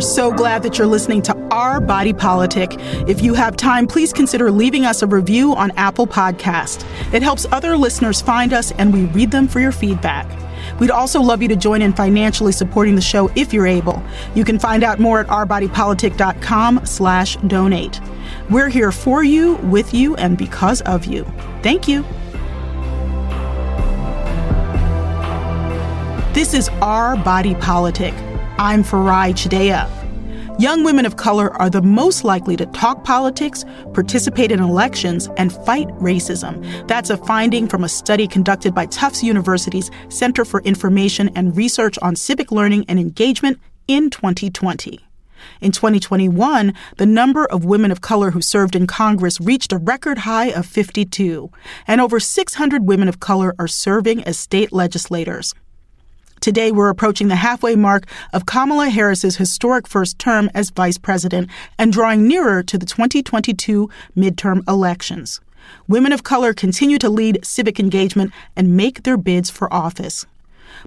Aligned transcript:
Are 0.00 0.02
so 0.02 0.32
glad 0.32 0.62
that 0.62 0.78
you're 0.78 0.86
listening 0.86 1.20
to 1.20 1.36
Our 1.50 1.78
Body 1.78 2.14
Politic. 2.14 2.74
If 3.06 3.20
you 3.20 3.34
have 3.34 3.54
time, 3.54 3.86
please 3.86 4.14
consider 4.14 4.50
leaving 4.50 4.86
us 4.86 5.02
a 5.02 5.06
review 5.06 5.54
on 5.54 5.72
Apple 5.72 6.06
Podcast. 6.06 6.86
It 7.12 7.22
helps 7.22 7.44
other 7.52 7.76
listeners 7.76 8.22
find 8.22 8.54
us, 8.54 8.72
and 8.72 8.94
we 8.94 9.04
read 9.04 9.30
them 9.30 9.46
for 9.46 9.60
your 9.60 9.72
feedback. 9.72 10.26
We'd 10.80 10.90
also 10.90 11.20
love 11.20 11.42
you 11.42 11.48
to 11.48 11.56
join 11.56 11.82
in 11.82 11.92
financially 11.92 12.52
supporting 12.52 12.94
the 12.94 13.02
show 13.02 13.30
if 13.36 13.52
you're 13.52 13.66
able. 13.66 14.02
You 14.34 14.42
can 14.42 14.58
find 14.58 14.82
out 14.82 15.00
more 15.00 15.20
at 15.20 15.26
ourbodypolitic.com 15.26 16.86
slash 16.86 17.36
donate. 17.36 18.00
We're 18.48 18.70
here 18.70 18.92
for 18.92 19.22
you, 19.22 19.56
with 19.56 19.92
you, 19.92 20.16
and 20.16 20.38
because 20.38 20.80
of 20.82 21.04
you. 21.04 21.30
Thank 21.62 21.86
you. 21.86 22.06
This 26.32 26.54
is 26.54 26.70
Our 26.80 27.16
Body 27.16 27.54
Politic. 27.56 28.14
I'm 28.60 28.84
Farai 28.84 29.32
Chideya. 29.32 29.99
Young 30.60 30.84
women 30.84 31.06
of 31.06 31.16
color 31.16 31.54
are 31.54 31.70
the 31.70 31.80
most 31.80 32.22
likely 32.22 32.54
to 32.58 32.66
talk 32.66 33.02
politics, 33.02 33.64
participate 33.94 34.52
in 34.52 34.60
elections, 34.60 35.26
and 35.38 35.54
fight 35.64 35.88
racism. 36.02 36.86
That's 36.86 37.08
a 37.08 37.16
finding 37.16 37.66
from 37.66 37.82
a 37.82 37.88
study 37.88 38.28
conducted 38.28 38.74
by 38.74 38.84
Tufts 38.84 39.22
University's 39.22 39.90
Center 40.10 40.44
for 40.44 40.60
Information 40.60 41.30
and 41.34 41.56
Research 41.56 41.98
on 42.02 42.14
Civic 42.14 42.52
Learning 42.52 42.84
and 42.88 43.00
Engagement 43.00 43.58
in 43.88 44.10
2020. 44.10 45.00
In 45.62 45.72
2021, 45.72 46.74
the 46.98 47.06
number 47.06 47.46
of 47.46 47.64
women 47.64 47.90
of 47.90 48.02
color 48.02 48.32
who 48.32 48.42
served 48.42 48.76
in 48.76 48.86
Congress 48.86 49.40
reached 49.40 49.72
a 49.72 49.78
record 49.78 50.18
high 50.18 50.48
of 50.48 50.66
52, 50.66 51.50
and 51.86 52.02
over 52.02 52.20
600 52.20 52.84
women 52.84 53.08
of 53.08 53.18
color 53.18 53.54
are 53.58 53.66
serving 53.66 54.22
as 54.24 54.38
state 54.38 54.74
legislators. 54.74 55.54
Today, 56.40 56.72
we're 56.72 56.88
approaching 56.88 57.28
the 57.28 57.36
halfway 57.36 57.76
mark 57.76 58.06
of 58.32 58.46
Kamala 58.46 58.88
Harris's 58.88 59.36
historic 59.36 59.86
first 59.86 60.18
term 60.18 60.48
as 60.54 60.70
vice 60.70 60.96
president 60.96 61.50
and 61.78 61.92
drawing 61.92 62.26
nearer 62.26 62.62
to 62.62 62.78
the 62.78 62.86
2022 62.86 63.90
midterm 64.16 64.66
elections. 64.66 65.42
Women 65.86 66.12
of 66.12 66.22
color 66.22 66.54
continue 66.54 66.96
to 66.96 67.10
lead 67.10 67.44
civic 67.44 67.78
engagement 67.78 68.32
and 68.56 68.74
make 68.74 69.02
their 69.02 69.18
bids 69.18 69.50
for 69.50 69.70
office. 69.70 70.24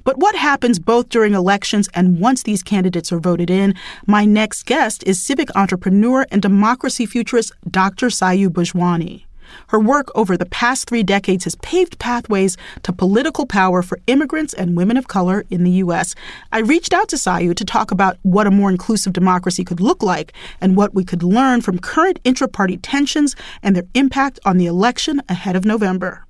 But 0.04 0.18
what 0.18 0.36
happens 0.36 0.80
both 0.80 1.10
during 1.10 1.36
elections 1.36 1.88
and 1.94 2.20
once 2.20 2.42
these 2.42 2.64
candidates 2.64 3.12
are 3.12 3.20
voted 3.20 3.52
in? 3.52 3.76
My 4.08 4.26
next 4.26 4.66
guest 4.66 5.04
is 5.06 5.22
civic 5.22 5.56
entrepreneur 5.56 6.26
and 6.32 6.42
democracy 6.42 7.06
futurist 7.06 7.52
Dr. 7.70 8.08
Sayu 8.08 8.50
Bhojwani. 8.50 9.26
Her 9.68 9.80
work 9.80 10.10
over 10.16 10.38
the 10.38 10.46
past 10.46 10.88
three 10.88 11.04
decades 11.04 11.44
has 11.44 11.56
paved 11.56 12.00
pathways 12.00 12.58
to 12.84 12.94
political 12.94 13.46
power 13.46 13.82
for 13.82 14.00
immigrants 14.08 14.54
and 14.54 14.78
women 14.78 14.98
of 14.98 15.08
color 15.08 15.46
in 15.50 15.64
the 15.64 15.72
U.S. 15.72 16.16
I 16.52 16.60
reached 16.60 16.94
out 16.94 17.10
to 17.10 17.16
Sayu 17.16 17.56
to 17.56 17.66
talk 17.66 17.92
about 17.92 18.18
what 18.22 18.48
a 18.48 18.52
more 18.52 18.70
inclusive 18.70 19.14
democracy 19.14 19.64
could 19.64 19.80
look 19.80 20.04
like 20.04 20.34
and 20.62 20.76
what 20.76 20.94
we 20.94 21.04
could 21.04 21.24
learn 21.24 21.62
from 21.62 21.80
current 21.80 22.20
intra 22.24 22.48
party 22.48 22.78
tensions 22.78 23.36
and 23.62 23.76
their 23.76 23.86
impact 23.94 24.40
on 24.46 24.58
the 24.58 24.66
election 24.66 25.22
ahead 25.30 25.56
of 25.56 25.66
November. 25.66 26.26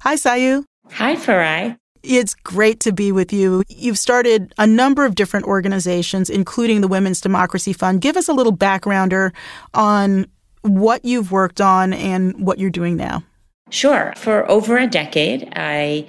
Hi, 0.00 0.14
Sayu. 0.16 0.64
Hi, 0.92 1.16
Farai. 1.16 1.76
It's 2.02 2.34
great 2.34 2.78
to 2.80 2.92
be 2.92 3.10
with 3.10 3.32
you. 3.32 3.64
You've 3.68 3.98
started 3.98 4.54
a 4.58 4.66
number 4.66 5.04
of 5.04 5.16
different 5.16 5.46
organizations, 5.46 6.30
including 6.30 6.80
the 6.80 6.88
Women's 6.88 7.20
Democracy 7.20 7.72
Fund. 7.72 8.00
Give 8.00 8.16
us 8.16 8.28
a 8.28 8.32
little 8.32 8.56
backgrounder 8.56 9.32
on 9.74 10.26
what 10.68 11.04
you've 11.04 11.32
worked 11.32 11.60
on 11.60 11.92
and 11.92 12.44
what 12.44 12.58
you're 12.58 12.70
doing 12.70 12.96
now. 12.96 13.24
Sure. 13.70 14.12
For 14.16 14.48
over 14.50 14.76
a 14.76 14.86
decade, 14.86 15.52
I 15.56 16.06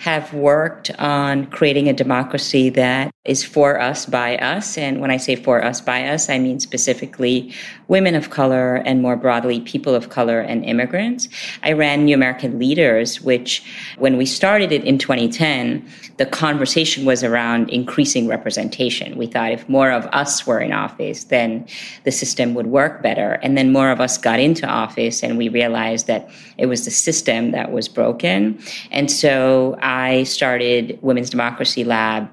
have 0.00 0.32
worked 0.32 0.90
on 0.98 1.44
creating 1.46 1.86
a 1.86 1.92
democracy 1.92 2.70
that 2.70 3.10
is 3.26 3.44
for 3.44 3.78
us 3.78 4.06
by 4.06 4.38
us. 4.38 4.78
And 4.78 4.98
when 4.98 5.10
I 5.10 5.18
say 5.18 5.36
for 5.36 5.62
us 5.62 5.82
by 5.82 6.08
us, 6.08 6.30
I 6.30 6.38
mean 6.38 6.58
specifically 6.58 7.52
women 7.90 8.14
of 8.14 8.30
color 8.30 8.76
and 8.86 9.02
more 9.02 9.16
broadly 9.16 9.60
people 9.60 9.96
of 9.96 10.10
color 10.10 10.38
and 10.40 10.64
immigrants. 10.64 11.28
I 11.64 11.72
ran 11.72 12.04
New 12.04 12.14
American 12.14 12.56
Leaders, 12.56 13.20
which 13.20 13.64
when 13.98 14.16
we 14.16 14.26
started 14.26 14.70
it 14.70 14.84
in 14.84 14.96
2010, 14.96 15.84
the 16.16 16.24
conversation 16.24 17.04
was 17.04 17.24
around 17.24 17.68
increasing 17.68 18.28
representation. 18.28 19.18
We 19.18 19.26
thought 19.26 19.50
if 19.50 19.68
more 19.68 19.90
of 19.90 20.06
us 20.12 20.46
were 20.46 20.60
in 20.60 20.72
office, 20.72 21.24
then 21.24 21.66
the 22.04 22.12
system 22.12 22.54
would 22.54 22.68
work 22.68 23.02
better. 23.02 23.32
And 23.42 23.58
then 23.58 23.72
more 23.72 23.90
of 23.90 24.00
us 24.00 24.16
got 24.16 24.38
into 24.38 24.68
office 24.68 25.24
and 25.24 25.36
we 25.36 25.48
realized 25.48 26.06
that 26.06 26.30
it 26.58 26.66
was 26.66 26.84
the 26.84 26.92
system 26.92 27.50
that 27.50 27.72
was 27.72 27.88
broken. 27.88 28.62
And 28.92 29.10
so 29.10 29.76
I 29.82 30.22
started 30.22 30.96
Women's 31.02 31.30
Democracy 31.30 31.82
Lab 31.82 32.30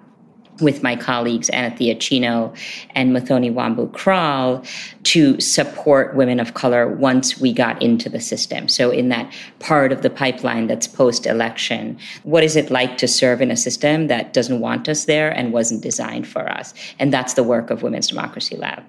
with 0.62 0.84
my 0.84 0.96
colleagues 0.96 1.50
Anna 1.50 1.96
Chino 1.96 2.54
and 2.92 3.16
Muthoni 3.16 3.54
Wambu 3.54 3.92
Kraal 3.94 4.64
to 5.04 5.40
support 5.40 6.16
women 6.16 6.40
of 6.40 6.54
color 6.54 6.88
once 6.88 7.40
we 7.40 7.54
got 7.54 7.82
into 7.82 8.10
the 8.10 8.20
system. 8.20 8.68
So 8.68 8.90
in 8.90 9.10
that 9.10 9.32
part 9.60 9.92
of 9.92 10.02
the 10.02 10.10
pipeline 10.10 10.68
that's 10.68 10.88
post-election, 10.88 11.98
what 12.24 12.44
is 12.44 12.56
it 12.56 12.70
like 12.72 12.98
to 12.98 13.08
serve 13.08 13.42
in 13.42 13.52
a 13.52 13.58
system 13.58 14.08
that 14.08 14.34
doesn't 14.34 14.60
want 14.60 14.90
us 14.90 15.06
there 15.06 15.30
and 15.30 15.54
wasn't 15.54 15.84
designed 15.84 16.28
for 16.28 16.50
us? 16.50 16.74
And 17.00 17.14
that's 17.14 17.34
the 17.34 17.44
work 17.44 17.70
of 17.70 17.84
Women's 17.84 18.08
Democracy 18.08 18.56
Lab. 18.56 18.84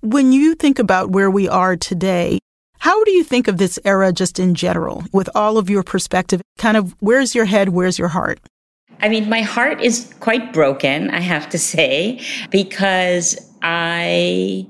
When 0.00 0.32
you 0.32 0.54
think 0.54 0.78
about 0.78 1.10
where 1.10 1.30
we 1.30 1.48
are 1.48 1.76
today, 1.76 2.38
how 2.78 3.02
do 3.02 3.10
you 3.10 3.24
think 3.24 3.48
of 3.48 3.58
this 3.58 3.78
era 3.84 4.12
just 4.12 4.38
in 4.38 4.54
general, 4.54 5.02
with 5.12 5.28
all 5.34 5.58
of 5.58 5.68
your 5.68 5.82
perspective? 5.82 6.40
Kind 6.58 6.76
of 6.76 6.94
where's 7.00 7.34
your 7.34 7.46
head, 7.46 7.70
where's 7.70 7.98
your 7.98 8.08
heart? 8.08 8.38
I 9.00 9.08
mean, 9.08 9.28
my 9.28 9.42
heart 9.42 9.80
is 9.80 10.12
quite 10.20 10.52
broken, 10.52 11.10
I 11.10 11.20
have 11.20 11.48
to 11.50 11.58
say, 11.58 12.20
because 12.50 13.38
I 13.62 14.66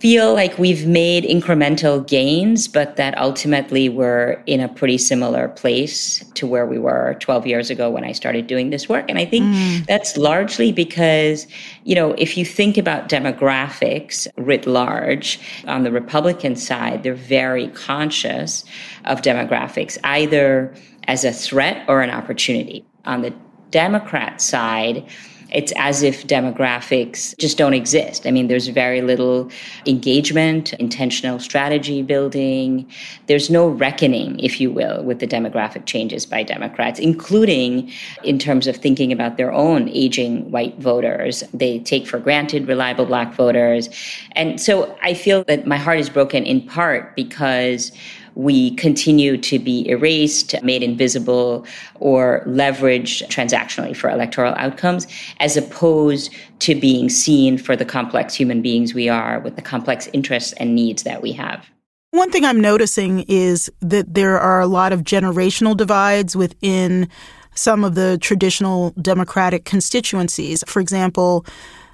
feel 0.00 0.32
like 0.32 0.58
we've 0.58 0.86
made 0.86 1.24
incremental 1.24 2.06
gains, 2.06 2.66
but 2.66 2.96
that 2.96 3.16
ultimately 3.18 3.90
we're 3.90 4.42
in 4.46 4.58
a 4.58 4.68
pretty 4.68 4.96
similar 4.96 5.48
place 5.48 6.24
to 6.32 6.46
where 6.46 6.64
we 6.64 6.78
were 6.78 7.16
12 7.20 7.46
years 7.46 7.68
ago 7.68 7.90
when 7.90 8.02
I 8.02 8.12
started 8.12 8.46
doing 8.46 8.70
this 8.70 8.88
work. 8.88 9.04
And 9.10 9.18
I 9.18 9.26
think 9.26 9.44
mm. 9.44 9.84
that's 9.84 10.16
largely 10.16 10.72
because, 10.72 11.46
you 11.84 11.94
know, 11.94 12.12
if 12.12 12.38
you 12.38 12.46
think 12.46 12.78
about 12.78 13.10
demographics 13.10 14.26
writ 14.38 14.66
large, 14.66 15.38
on 15.66 15.82
the 15.82 15.92
Republican 15.92 16.56
side, 16.56 17.02
they're 17.02 17.14
very 17.14 17.68
conscious 17.68 18.64
of 19.04 19.20
demographics, 19.20 19.98
either 20.02 20.74
as 21.08 21.24
a 21.24 21.32
threat 21.32 21.84
or 21.88 22.00
an 22.00 22.08
opportunity. 22.08 22.86
On 23.04 23.22
the 23.22 23.32
Democrat 23.70 24.40
side, 24.40 25.04
it's 25.52 25.72
as 25.76 26.02
if 26.02 26.26
demographics 26.26 27.36
just 27.38 27.58
don't 27.58 27.74
exist. 27.74 28.26
I 28.26 28.30
mean, 28.30 28.48
there's 28.48 28.68
very 28.68 29.02
little 29.02 29.50
engagement, 29.86 30.72
intentional 30.74 31.38
strategy 31.38 32.02
building. 32.02 32.88
There's 33.26 33.50
no 33.50 33.68
reckoning, 33.68 34.38
if 34.38 34.60
you 34.60 34.70
will, 34.70 35.02
with 35.02 35.18
the 35.18 35.26
demographic 35.26 35.86
changes 35.86 36.24
by 36.24 36.42
Democrats, 36.42 37.00
including 37.00 37.90
in 38.22 38.38
terms 38.38 38.66
of 38.66 38.76
thinking 38.76 39.12
about 39.12 39.36
their 39.36 39.52
own 39.52 39.88
aging 39.88 40.50
white 40.50 40.78
voters. 40.78 41.42
They 41.52 41.80
take 41.80 42.06
for 42.06 42.18
granted 42.18 42.68
reliable 42.68 43.06
black 43.06 43.34
voters. 43.34 43.88
And 44.32 44.60
so 44.60 44.96
I 45.02 45.14
feel 45.14 45.44
that 45.44 45.66
my 45.66 45.76
heart 45.76 45.98
is 45.98 46.08
broken 46.08 46.44
in 46.44 46.64
part 46.66 47.16
because 47.16 47.90
we 48.34 48.74
continue 48.76 49.36
to 49.36 49.58
be 49.58 49.88
erased, 49.88 50.54
made 50.62 50.82
invisible, 50.82 51.66
or 51.96 52.42
leveraged 52.46 53.26
transactionally 53.28 53.96
for 53.96 54.10
electoral 54.10 54.54
outcomes, 54.54 55.06
as 55.40 55.56
opposed 55.56 56.34
to 56.60 56.74
being 56.74 57.08
seen 57.08 57.58
for 57.58 57.76
the 57.76 57.84
complex 57.84 58.34
human 58.34 58.62
beings 58.62 58.94
we 58.94 59.08
are 59.08 59.40
with 59.40 59.56
the 59.56 59.62
complex 59.62 60.08
interests 60.12 60.52
and 60.54 60.74
needs 60.74 61.02
that 61.02 61.22
we 61.22 61.32
have. 61.32 61.66
One 62.12 62.30
thing 62.32 62.44
I'm 62.44 62.60
noticing 62.60 63.20
is 63.28 63.70
that 63.80 64.14
there 64.14 64.38
are 64.38 64.60
a 64.60 64.66
lot 64.66 64.92
of 64.92 65.02
generational 65.02 65.76
divides 65.76 66.34
within 66.34 67.08
some 67.54 67.84
of 67.84 67.94
the 67.94 68.18
traditional 68.18 68.90
Democratic 69.00 69.64
constituencies. 69.64 70.64
For 70.66 70.80
example, 70.80 71.44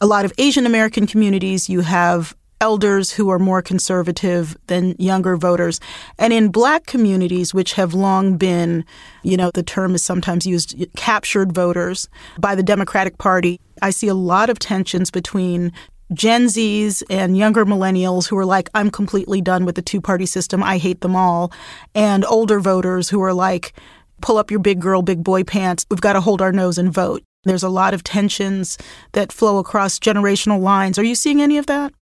a 0.00 0.06
lot 0.06 0.24
of 0.24 0.32
Asian 0.38 0.66
American 0.66 1.06
communities, 1.06 1.68
you 1.68 1.80
have 1.80 2.34
elders 2.60 3.12
who 3.12 3.28
are 3.28 3.38
more 3.38 3.62
conservative 3.62 4.56
than 4.66 4.94
younger 4.98 5.36
voters. 5.36 5.80
And 6.18 6.32
in 6.32 6.48
black 6.48 6.86
communities, 6.86 7.52
which 7.52 7.74
have 7.74 7.94
long 7.94 8.36
been, 8.36 8.84
you 9.22 9.36
know, 9.36 9.50
the 9.52 9.62
term 9.62 9.94
is 9.94 10.02
sometimes 10.02 10.46
used, 10.46 10.74
captured 10.96 11.52
voters 11.52 12.08
by 12.38 12.54
the 12.54 12.62
Democratic 12.62 13.18
Party, 13.18 13.60
I 13.82 13.90
see 13.90 14.08
a 14.08 14.14
lot 14.14 14.50
of 14.50 14.58
tensions 14.58 15.10
between 15.10 15.72
Gen 16.12 16.46
Zs 16.46 17.02
and 17.10 17.36
younger 17.36 17.64
millennials 17.64 18.28
who 18.28 18.38
are 18.38 18.44
like, 18.44 18.70
I'm 18.74 18.90
completely 18.90 19.40
done 19.40 19.64
with 19.64 19.74
the 19.74 19.82
two 19.82 20.00
party 20.00 20.26
system. 20.26 20.62
I 20.62 20.78
hate 20.78 21.00
them 21.00 21.16
all. 21.16 21.52
And 21.94 22.24
older 22.24 22.60
voters 22.60 23.08
who 23.08 23.20
are 23.22 23.34
like, 23.34 23.74
pull 24.20 24.38
up 24.38 24.50
your 24.50 24.60
big 24.60 24.80
girl, 24.80 25.02
big 25.02 25.22
boy 25.24 25.44
pants. 25.44 25.84
We've 25.90 26.00
got 26.00 26.14
to 26.14 26.20
hold 26.20 26.40
our 26.40 26.52
nose 26.52 26.78
and 26.78 26.92
vote. 26.92 27.22
There's 27.44 27.62
a 27.62 27.68
lot 27.68 27.92
of 27.92 28.02
tensions 28.02 28.78
that 29.12 29.32
flow 29.32 29.58
across 29.58 29.98
generational 29.98 30.60
lines. 30.60 30.98
Are 30.98 31.04
you 31.04 31.14
seeing 31.14 31.42
any 31.42 31.58
of 31.58 31.66
that? 31.66 31.92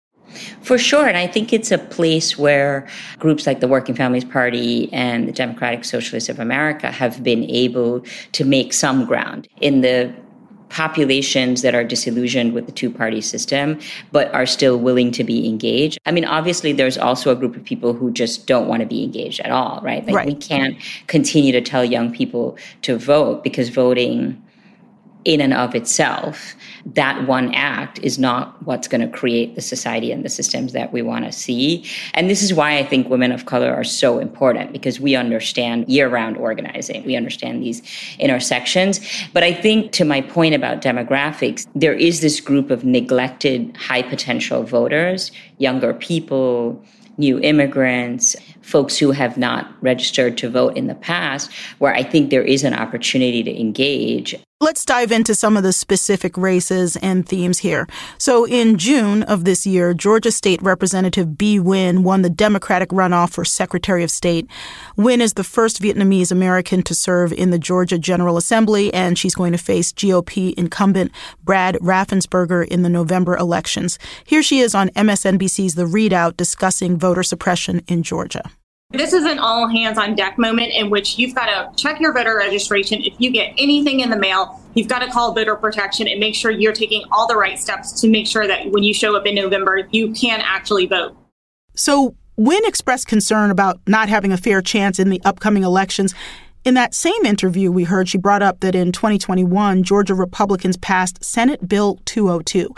For 0.63 0.79
sure. 0.79 1.07
And 1.07 1.17
I 1.17 1.27
think 1.27 1.53
it's 1.53 1.71
a 1.71 1.79
place 1.79 2.39
where 2.39 2.87
groups 3.19 3.47
like 3.47 3.61
the 3.61 3.69
Working 3.69 3.95
Families 3.95 4.25
Party 4.25 4.93
and 4.93 5.29
the 5.29 5.33
Democratic 5.33 5.85
Socialists 5.85 6.29
of 6.29 6.39
America 6.39 6.91
have 6.91 7.23
been 7.23 7.45
able 7.45 8.01
to 8.33 8.45
make 8.45 8.73
some 8.73 9.05
ground 9.05 9.49
in 9.61 9.81
the 9.81 10.13
populations 10.75 11.63
that 11.63 11.73
are 11.73 11.85
disillusioned 11.85 12.53
with 12.53 12.67
the 12.67 12.73
two 12.73 12.91
party 12.91 13.21
system, 13.21 13.79
but 14.11 14.33
are 14.35 14.45
still 14.45 14.77
willing 14.77 15.13
to 15.13 15.23
be 15.23 15.49
engaged. 15.49 15.99
I 16.05 16.11
mean, 16.11 16.25
obviously, 16.25 16.73
there's 16.73 16.99
also 16.99 17.31
a 17.31 17.37
group 17.37 17.55
of 17.55 17.63
people 17.65 17.93
who 17.93 18.11
just 18.11 18.49
don't 18.49 18.67
want 18.67 18.81
to 18.81 18.87
be 18.87 19.05
engaged 19.05 19.39
at 19.41 19.53
all, 19.53 19.81
right? 19.85 20.05
Like, 20.05 20.17
right. 20.17 20.27
we 20.27 20.35
can't 20.35 20.77
continue 21.07 21.53
to 21.53 21.61
tell 21.61 21.85
young 21.85 22.13
people 22.13 22.59
to 22.83 22.99
vote 22.99 23.45
because 23.45 23.69
voting 23.69 24.43
in 25.25 25.41
and 25.41 25.55
of 25.55 25.75
itself, 25.75 26.55
that 26.87 27.27
one 27.27 27.55
act 27.55 27.99
is 28.01 28.19
not 28.19 28.63
what's 28.67 28.87
going 28.89 29.01
to 29.01 29.09
create 29.09 29.55
the 29.55 29.61
society 29.61 30.13
and 30.13 30.25
the 30.25 30.29
systems 30.29 30.73
that 30.73 30.93
we 30.93 31.01
want 31.03 31.25
to 31.25 31.33
see. 31.33 31.85
And 32.13 32.29
this 32.29 32.43
is 32.43 32.53
why 32.53 32.77
I 32.77 32.85
think 32.85 33.09
women 33.09 33.33
of 33.33 33.47
color 33.47 33.73
are 33.73 33.85
so 33.85 34.19
important 34.19 34.73
because 34.73 35.01
we 35.01 35.17
understand 35.17 35.89
year 35.89 36.09
round 36.09 36.37
organizing, 36.37 37.05
we 37.05 37.17
understand 37.17 37.63
these 37.63 37.83
intersections. 38.19 39.01
But 39.33 39.43
I 39.43 39.55
think 39.55 39.93
to 39.93 40.05
my 40.05 40.21
point 40.21 40.55
about 40.55 40.83
demographics, 40.83 41.67
there 41.75 41.95
is 41.95 42.21
this 42.21 42.41
group 42.41 42.71
of 42.71 42.85
neglected 42.85 43.77
high 43.77 44.03
potential 44.03 44.63
voters, 44.63 45.33
younger 45.59 45.95
people, 45.95 46.83
new 47.17 47.39
immigrants, 47.41 48.37
folks 48.65 48.97
who 48.97 49.13
have 49.13 49.37
not 49.37 49.73
registered 49.83 50.37
to 50.39 50.51
vote 50.51 50.77
in 50.77 50.87
the 50.87 50.95
past, 50.95 51.53
where 51.79 51.95
I 51.95 52.03
think 52.03 52.31
there 52.31 52.43
is 52.43 52.65
an 52.65 52.75
opportunity 52.75 53.43
to 53.43 53.61
engage. 53.61 54.35
Let's 54.65 54.87
dive 54.87 55.13
into 55.13 55.35
some 55.35 55.59
of 55.59 55.63
the 55.63 55.75
specific 55.75 56.39
races 56.39 56.97
and 56.97 57.29
themes 57.29 57.59
here. 57.59 57.87
So, 58.17 58.47
in 58.47 58.79
June 58.79 59.23
of 59.25 59.45
this 59.45 59.67
year, 59.67 59.93
Georgia 59.93 60.31
State 60.31 60.63
Representative 60.63 61.37
Bee 61.37 61.59
Nguyen 61.59 61.99
won 61.99 62.23
the 62.23 62.31
Democratic 62.31 62.89
runoff 62.89 63.33
for 63.33 63.45
Secretary 63.45 64.03
of 64.03 64.11
State. 64.11 64.49
Nguyen 64.97 65.21
is 65.21 65.35
the 65.35 65.45
first 65.45 65.83
Vietnamese 65.83 66.33
American 66.33 66.83
to 66.85 66.95
serve 66.95 67.31
in 67.33 67.51
the 67.51 67.59
Georgia 67.59 67.99
General 67.99 68.39
Assembly, 68.39 68.95
and 68.95 69.19
she's 69.19 69.35
going 69.35 69.53
to 69.53 69.59
face 69.59 69.93
GOP 69.93 70.55
incumbent 70.55 71.13
Brad 71.43 71.75
Raffensperger 71.83 72.67
in 72.67 72.83
the 72.83 72.89
November 72.89 73.37
elections. 73.37 73.99
Here 74.25 74.43
she 74.43 74.61
is 74.61 74.75
on 74.75 74.89
MSNBC's 74.91 75.75
The 75.75 75.85
ReidOut 75.85 76.39
discussing 76.39 76.97
voter 76.97 77.23
suppression 77.23 77.83
in 77.87 78.03
Georgia. 78.03 78.51
This 78.95 79.13
is 79.13 79.25
an 79.25 79.41
all 79.41 79.67
hands 79.67 79.99
on 79.99 80.15
deck 80.15 80.39
moment 80.39 80.73
in 80.73 80.89
which 80.89 81.19
you've 81.19 81.35
got 81.35 81.47
to 81.47 81.77
check 81.77 81.99
your 81.99 82.13
voter 82.13 82.37
registration. 82.37 83.03
If 83.03 83.15
you 83.19 83.33
get 83.33 83.53
anything 83.59 83.99
in 83.99 84.09
the 84.09 84.17
mail, 84.17 84.61
you've 84.75 84.87
got 84.87 85.01
to 85.01 85.11
call 85.11 85.35
voter 85.35 85.57
protection 85.57 86.07
and 86.07 86.21
make 86.21 86.37
sure 86.37 86.53
you're 86.53 86.73
taking 86.73 87.03
all 87.11 87.27
the 87.27 87.35
right 87.35 87.59
steps 87.59 88.01
to 88.03 88.09
make 88.09 88.29
sure 88.29 88.47
that 88.47 88.71
when 88.71 88.85
you 88.85 88.95
show 88.95 89.17
up 89.17 89.27
in 89.27 89.35
November, 89.35 89.89
you 89.91 90.13
can 90.13 90.41
actually 90.41 90.87
vote. 90.87 91.17
So, 91.75 92.15
Nguyen 92.39 92.67
expressed 92.69 93.09
concern 93.09 93.51
about 93.51 93.81
not 93.89 94.09
having 94.09 94.33
a 94.33 94.37
fair 94.37 94.63
chance 94.63 95.01
in 95.01 95.11
the 95.11 95.21
upcoming 95.25 95.65
elections. 95.65 96.15
In 96.65 96.75
that 96.75 96.95
same 96.95 97.25
interview 97.25 97.73
we 97.73 97.85
heard, 97.85 98.09
she 98.09 98.19
brought 98.19 98.43
up 98.43 98.61
that 98.61 98.77
in 98.77 98.93
2021, 98.93 99.83
Georgia 99.83 100.15
Republicans 100.15 100.77
passed 100.77 101.25
Senate 101.25 101.69
Bill 101.69 101.99
202. 102.05 102.73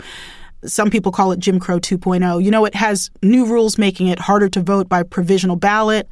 Some 0.67 0.89
people 0.89 1.11
call 1.11 1.31
it 1.31 1.39
Jim 1.39 1.59
Crow 1.59 1.79
2.0. 1.79 2.43
You 2.43 2.51
know, 2.51 2.65
it 2.65 2.75
has 2.75 3.09
new 3.23 3.45
rules 3.45 3.77
making 3.77 4.07
it 4.07 4.19
harder 4.19 4.49
to 4.49 4.61
vote 4.61 4.87
by 4.87 5.03
provisional 5.03 5.55
ballot, 5.55 6.07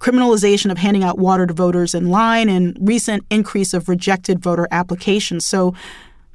criminalization 0.00 0.70
of 0.70 0.78
handing 0.78 1.04
out 1.04 1.18
water 1.18 1.46
to 1.46 1.52
voters 1.52 1.94
in 1.94 2.08
line, 2.08 2.48
and 2.48 2.76
recent 2.80 3.24
increase 3.30 3.74
of 3.74 3.88
rejected 3.88 4.40
voter 4.40 4.68
applications. 4.70 5.44
So, 5.44 5.74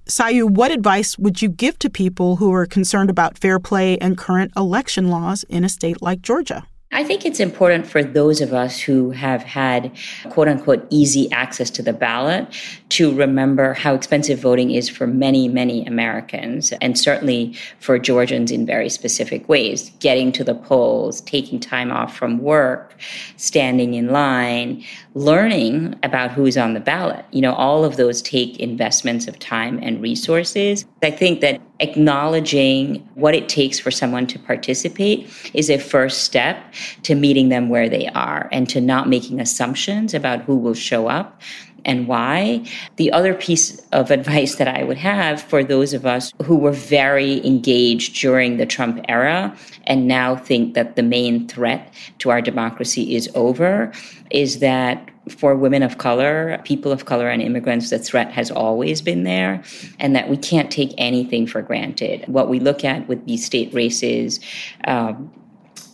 Sayu, 0.06 0.50
what 0.50 0.72
advice 0.72 1.18
would 1.18 1.42
you 1.42 1.50
give 1.50 1.80
to 1.80 1.90
people 1.90 2.36
who 2.38 2.54
are 2.54 2.66
concerned 2.66 3.10
about 3.10 3.38
fair 3.38 3.60
play 3.60 3.98
and 4.00 4.18
current 4.18 4.52
election 4.58 5.10
laws 5.10 5.44
in 5.44 5.64
a 5.64 5.70
state 5.70 6.02
like 6.02 6.22
Georgia? 6.22 6.66
I 6.94 7.06
think 7.06 7.26
it's 7.26 7.40
important 7.40 7.88
for 7.88 8.04
those 8.04 8.42
of 8.42 8.54
us 8.54 8.78
who 8.78 9.12
have 9.12 9.44
had 9.44 9.92
quote 10.30 10.50
unquote 10.50 10.86
easy 10.90 11.32
access 11.32 11.70
to 11.72 11.82
the 11.82 11.94
ballot 11.94 12.48
to 12.90 13.16
remember 13.16 13.74
how 13.74 13.94
expensive 13.94 14.40
voting 14.40 14.72
is 14.72 14.90
for 14.90 15.08
many, 15.08 15.48
many 15.48 15.86
Americans, 15.86 16.74
and 16.82 17.00
certainly 17.00 17.56
for 17.80 17.98
Georgians 17.98 18.52
in 18.52 18.66
very 18.66 18.90
specific 18.90 19.48
ways. 19.48 19.90
Getting 20.02 20.34
to 20.34 20.44
the 20.44 20.54
polls, 20.54 21.22
taking 21.22 21.62
time 21.62 21.92
off 21.92 22.18
from 22.18 22.40
work, 22.40 23.00
standing 23.38 23.94
in 23.94 24.10
line, 24.10 24.84
learning 25.14 25.98
about 26.04 26.32
who's 26.32 26.58
on 26.58 26.74
the 26.74 26.80
ballot. 26.80 27.26
You 27.32 27.42
know, 27.42 27.54
all 27.54 27.84
of 27.84 27.98
those 27.98 28.22
take 28.22 28.60
investments 28.60 29.28
of 29.28 29.38
time 29.40 29.80
and 29.82 30.02
resources. 30.02 30.86
I 31.04 31.12
think 31.12 31.42
that 31.42 31.62
acknowledging 31.80 33.08
what 33.16 33.36
it 33.36 33.50
takes 33.50 33.80
for 33.80 33.92
someone 33.92 34.26
to 34.28 34.40
participate 34.40 35.30
is 35.54 35.70
a 35.70 35.78
first 35.78 36.24
step 36.24 36.74
to 37.04 37.16
meeting 37.16 37.50
them 37.50 37.70
where 37.70 37.90
they 37.90 38.08
are 38.10 38.48
and 38.52 38.70
to 38.70 38.80
not 38.80 39.10
making 39.10 39.42
assumptions 39.42 40.14
about 40.14 40.42
who 40.44 40.56
will 40.56 40.74
show 40.74 41.08
up 41.08 41.42
and 41.86 42.08
why. 42.08 42.66
The 42.96 43.12
other 43.12 43.34
piece 43.34 43.80
of 43.92 44.12
advice 44.12 44.56
that 44.56 44.68
I 44.68 44.84
would 44.84 44.98
have 44.98 45.42
for 45.42 45.64
those 45.64 45.94
of 45.94 46.06
us 46.06 46.34
who 46.44 46.58
were 46.58 46.72
very 46.72 47.46
engaged 47.46 48.20
during 48.20 48.58
the 48.58 48.66
Trump 48.66 49.04
era 49.08 49.56
and 49.86 50.08
now 50.08 50.36
think 50.36 50.74
that 50.74 50.96
the 50.96 51.04
main 51.04 51.48
threat 51.48 51.94
to 52.20 52.30
our 52.30 52.42
democracy 52.42 53.16
is 53.16 53.30
over 53.36 53.92
is 54.30 54.60
that 54.60 55.10
for 55.30 55.56
women 55.56 55.84
of 55.84 55.98
color, 55.98 56.60
people 56.64 56.92
of 56.92 57.06
color, 57.06 57.30
and 57.30 57.42
immigrants, 57.42 57.90
the 57.90 58.00
threat 58.00 58.32
has 58.32 58.50
always 58.50 59.02
been 59.02 59.24
there, 59.24 59.62
and 60.00 60.16
that 60.16 60.30
we 60.30 60.38
can't 60.38 60.72
take 60.72 60.94
anything 60.98 61.46
for 61.46 61.62
granted. 61.62 62.24
What 62.28 62.50
we 62.50 62.60
look 62.60 62.84
at 62.84 63.08
with 63.08 63.26
these 63.26 63.46
state 63.46 63.74
races, 63.74 64.40
um, 64.86 65.32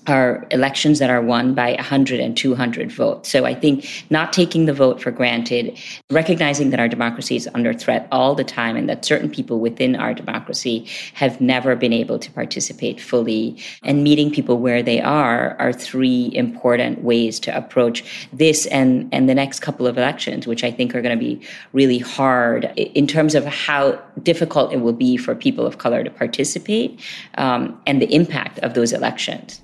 are 0.07 0.47
elections 0.51 0.99
that 0.99 1.09
are 1.09 1.21
won 1.21 1.53
by 1.53 1.73
100 1.73 2.19
and 2.19 2.35
200 2.37 2.91
votes. 2.91 3.29
So 3.29 3.45
I 3.45 3.53
think 3.53 4.05
not 4.09 4.33
taking 4.33 4.65
the 4.65 4.73
vote 4.73 5.01
for 5.01 5.11
granted, 5.11 5.77
recognizing 6.09 6.69
that 6.69 6.79
our 6.79 6.87
democracy 6.87 7.35
is 7.35 7.49
under 7.53 7.73
threat 7.73 8.07
all 8.11 8.35
the 8.35 8.43
time 8.43 8.75
and 8.75 8.89
that 8.89 9.05
certain 9.05 9.29
people 9.29 9.59
within 9.59 9.95
our 9.95 10.13
democracy 10.13 10.87
have 11.13 11.41
never 11.41 11.75
been 11.75 11.93
able 11.93 12.19
to 12.19 12.31
participate 12.31 13.01
fully 13.01 13.57
and 13.83 14.03
meeting 14.03 14.31
people 14.31 14.57
where 14.57 14.81
they 14.81 15.01
are 15.01 15.55
are 15.59 15.73
three 15.73 16.31
important 16.33 17.03
ways 17.03 17.39
to 17.39 17.55
approach 17.55 18.27
this 18.33 18.65
and, 18.67 19.09
and 19.13 19.29
the 19.29 19.35
next 19.35 19.59
couple 19.59 19.87
of 19.87 19.97
elections, 19.97 20.47
which 20.47 20.63
I 20.63 20.71
think 20.71 20.95
are 20.95 21.01
going 21.01 21.17
to 21.17 21.23
be 21.23 21.41
really 21.73 21.99
hard 21.99 22.65
in 22.77 23.07
terms 23.07 23.35
of 23.35 23.45
how 23.45 24.01
difficult 24.23 24.71
it 24.71 24.81
will 24.81 24.93
be 24.93 25.17
for 25.17 25.35
people 25.35 25.65
of 25.65 25.77
color 25.77 26.03
to 26.03 26.09
participate 26.09 26.99
um, 27.37 27.79
and 27.85 28.01
the 28.01 28.13
impact 28.13 28.59
of 28.59 28.73
those 28.73 28.93
elections. 28.93 29.61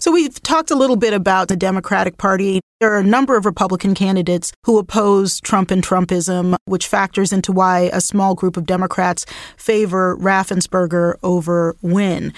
So 0.00 0.12
we've 0.12 0.40
talked 0.42 0.70
a 0.70 0.76
little 0.76 0.96
bit 0.96 1.12
about 1.12 1.48
the 1.48 1.56
Democratic 1.56 2.18
Party. 2.18 2.60
There 2.78 2.92
are 2.92 3.00
a 3.00 3.04
number 3.04 3.36
of 3.36 3.44
Republican 3.44 3.94
candidates 3.94 4.52
who 4.64 4.78
oppose 4.78 5.40
Trump 5.40 5.72
and 5.72 5.82
Trumpism, 5.82 6.54
which 6.66 6.86
factors 6.86 7.32
into 7.32 7.50
why 7.50 7.90
a 7.92 8.00
small 8.00 8.36
group 8.36 8.56
of 8.56 8.64
Democrats 8.64 9.26
favor 9.56 10.16
Raffensperger 10.16 11.14
over 11.24 11.74
Nguyen. 11.82 12.32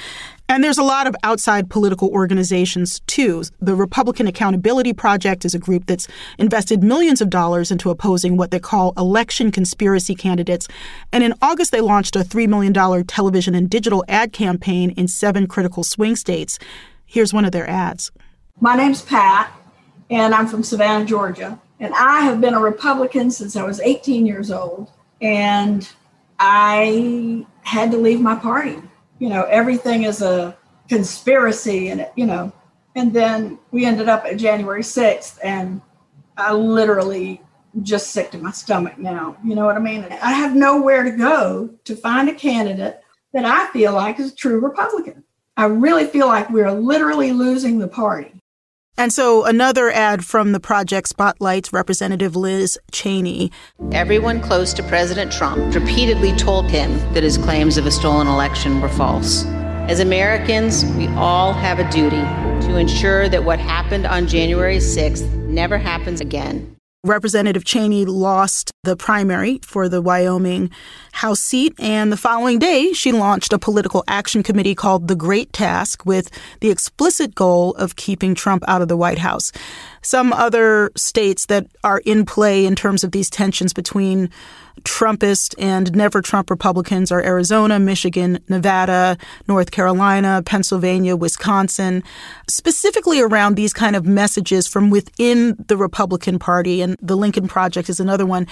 And 0.49 0.65
there's 0.65 0.79
a 0.79 0.83
lot 0.83 1.07
of 1.07 1.15
outside 1.23 1.71
political 1.71 2.09
organizations, 2.09 3.01
too. 3.07 3.45
The 3.61 3.77
Republican 3.77 4.27
Accountability 4.27 4.95
Project 4.95 5.45
is 5.45 5.55
a 5.55 5.61
group 5.61 5.87
that's 5.87 6.09
invested 6.39 6.83
millions 6.83 7.21
of 7.21 7.31
dollars 7.31 7.71
into 7.71 7.91
opposing 7.91 8.37
what 8.37 8.51
they 8.51 8.59
call 8.59 8.95
election 8.97 9.53
conspiracy 9.53 10.15
candidates. 10.15 10.67
And 11.13 11.23
in 11.23 11.35
August, 11.43 11.71
they 11.71 11.83
launched 11.83 12.17
a 12.17 12.21
$3 12.21 12.49
million 12.49 12.73
television 13.05 13.55
and 13.55 13.69
digital 13.69 14.03
ad 14.09 14.33
campaign 14.33 14.91
in 14.97 15.07
seven 15.07 15.47
critical 15.47 15.85
swing 15.85 16.17
states. 16.17 16.59
Here's 17.11 17.35
one 17.35 17.45
of 17.45 17.51
their 17.51 17.69
ads. 17.69 18.13
My 18.61 18.77
name's 18.77 19.03
Pat, 19.03 19.53
and 20.11 20.33
I'm 20.33 20.47
from 20.47 20.63
Savannah, 20.63 21.05
Georgia. 21.05 21.61
And 21.81 21.93
I 21.93 22.21
have 22.21 22.41
been 22.41 22.55
a 22.55 22.61
Republican 22.61 23.33
since 23.33 23.57
I 23.57 23.65
was 23.65 23.81
18 23.81 24.27
years 24.27 24.53
old. 24.53 24.93
And 25.21 25.91
I 26.39 27.45
had 27.63 27.91
to 27.91 27.97
leave 27.97 28.21
my 28.21 28.37
party. 28.37 28.77
You 29.19 29.29
know, 29.29 29.43
everything 29.43 30.05
is 30.05 30.23
a 30.23 30.57
conspiracy, 30.89 31.89
and, 31.89 32.09
you 32.15 32.27
know, 32.27 32.53
and 32.95 33.13
then 33.13 33.59
we 33.73 33.87
ended 33.87 34.09
up 34.09 34.25
at 34.25 34.37
January 34.37 34.83
6th, 34.83 35.41
and 35.43 35.83
I 36.37 36.53
literally 36.53 37.41
just 37.83 38.13
sick 38.13 38.31
to 38.31 38.39
my 38.39 38.53
stomach 38.53 38.99
now. 38.99 39.37
You 39.45 39.57
know 39.57 39.67
what 39.67 39.75
I 39.75 39.81
mean? 39.81 40.05
I 40.05 40.31
have 40.31 40.55
nowhere 40.55 41.03
to 41.03 41.11
go 41.11 41.71
to 41.83 41.97
find 41.97 42.29
a 42.29 42.35
candidate 42.35 43.01
that 43.33 43.45
I 43.45 43.67
feel 43.73 43.95
like 43.95 44.21
is 44.21 44.33
a 44.33 44.37
true 44.37 44.61
Republican. 44.61 45.25
I 45.61 45.67
really 45.67 46.07
feel 46.07 46.27
like 46.27 46.49
we're 46.49 46.73
literally 46.73 47.33
losing 47.33 47.81
the 47.81 47.87
party. 47.87 48.33
And 48.97 49.13
so 49.13 49.45
another 49.45 49.91
ad 49.91 50.25
from 50.25 50.53
the 50.53 50.59
project 50.59 51.07
spotlights 51.11 51.71
Representative 51.71 52.35
Liz 52.35 52.79
Cheney. 52.93 53.53
Everyone 53.93 54.41
close 54.41 54.73
to 54.73 54.83
President 54.83 55.31
Trump 55.31 55.75
repeatedly 55.75 56.33
told 56.33 56.71
him 56.71 56.97
that 57.13 57.23
his 57.23 57.37
claims 57.37 57.77
of 57.77 57.85
a 57.85 57.91
stolen 57.91 58.27
election 58.27 58.81
were 58.81 58.89
false. 58.89 59.45
As 59.87 60.01
Americans, 60.01 60.87
we 60.97 61.09
all 61.09 61.53
have 61.53 61.79
a 61.79 61.91
duty 61.91 62.23
to 62.67 62.79
ensure 62.79 63.29
that 63.29 63.45
what 63.45 63.59
happened 63.59 64.07
on 64.07 64.27
January 64.27 64.79
6th 64.79 65.31
never 65.45 65.77
happens 65.77 66.23
again. 66.23 66.75
Representative 67.05 67.65
Cheney 67.65 68.05
lost 68.05 68.73
the 68.85 68.95
primary 68.95 69.59
for 69.63 69.89
the 69.89 70.03
Wyoming 70.03 70.71
House 71.13 71.41
seat, 71.41 71.73
and 71.79 72.13
the 72.13 72.17
following 72.17 72.59
day, 72.59 72.93
she 72.93 73.11
launched 73.11 73.55
a 73.55 73.59
political 73.59 74.05
action 74.07 74.43
committee 74.43 74.75
called 74.75 75.09
The 75.09 75.17
Great 75.17 75.51
Task 75.55 76.05
with 76.05 76.31
the 76.61 76.69
explicit 76.69 77.35
goal 77.35 77.75
of 77.77 77.97
keeping 77.97 78.35
Trump 78.35 78.65
out 78.69 78.83
of 78.83 78.89
the 78.89 78.99
White 78.99 79.19
House. 79.19 79.51
Some 80.03 80.33
other 80.33 80.91
states 80.97 81.47
that 81.47 81.67
are 81.85 81.99
in 82.05 82.25
play 82.25 82.65
in 82.65 82.75
terms 82.75 83.05
of 83.05 83.13
these 83.13 83.29
tensions 83.29 83.73
between 83.73 84.31
Trumpist 84.83 85.55
and 85.59 85.95
never 85.95 86.23
Trump 86.23 86.51
Republicans 86.51 87.13
are 87.13 87.23
Arizona, 87.23 87.79
Michigan, 87.79 88.39
Nevada, 88.49 89.19
North 89.47 89.71
Carolina, 89.71 90.43
Pennsylvania, 90.45 91.17
Wisconsin, 91.17 92.03
specifically 92.49 93.21
around 93.21 93.57
these 93.57 93.73
kind 93.73 93.95
of 93.95 94.07
messages 94.07 94.67
from 94.67 94.91
within 94.91 95.57
the 95.69 95.77
Republican 95.77 96.39
Party. 96.39 96.81
And 96.81 96.97
the 97.03 97.17
Lincoln 97.17 97.47
Project 97.49 97.91
is 97.91 98.01
another 98.01 98.25
one. 98.25 98.47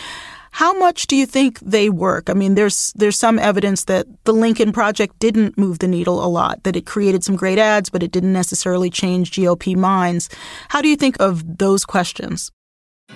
How 0.50 0.78
much 0.78 1.06
do 1.06 1.16
you 1.16 1.26
think 1.26 1.60
they 1.60 1.90
work? 1.90 2.30
I 2.30 2.34
mean, 2.34 2.54
there's 2.54 2.92
there's 2.94 3.18
some 3.18 3.38
evidence 3.38 3.84
that 3.84 4.06
the 4.24 4.32
Lincoln 4.32 4.72
Project 4.72 5.18
didn't 5.18 5.58
move 5.58 5.78
the 5.78 5.88
needle 5.88 6.24
a 6.24 6.26
lot, 6.26 6.62
that 6.64 6.76
it 6.76 6.86
created 6.86 7.24
some 7.24 7.36
great 7.36 7.58
ads, 7.58 7.90
but 7.90 8.02
it 8.02 8.10
didn't 8.10 8.32
necessarily 8.32 8.90
change 8.90 9.32
GOP 9.32 9.76
minds. 9.76 10.28
How 10.68 10.80
do 10.82 10.88
you 10.88 10.96
think 10.96 11.20
of 11.20 11.58
those 11.58 11.84
questions? 11.84 12.50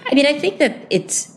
I 0.07 0.15
mean, 0.15 0.27
I 0.27 0.39
think 0.39 0.59
that 0.59 0.87
it's 0.91 1.37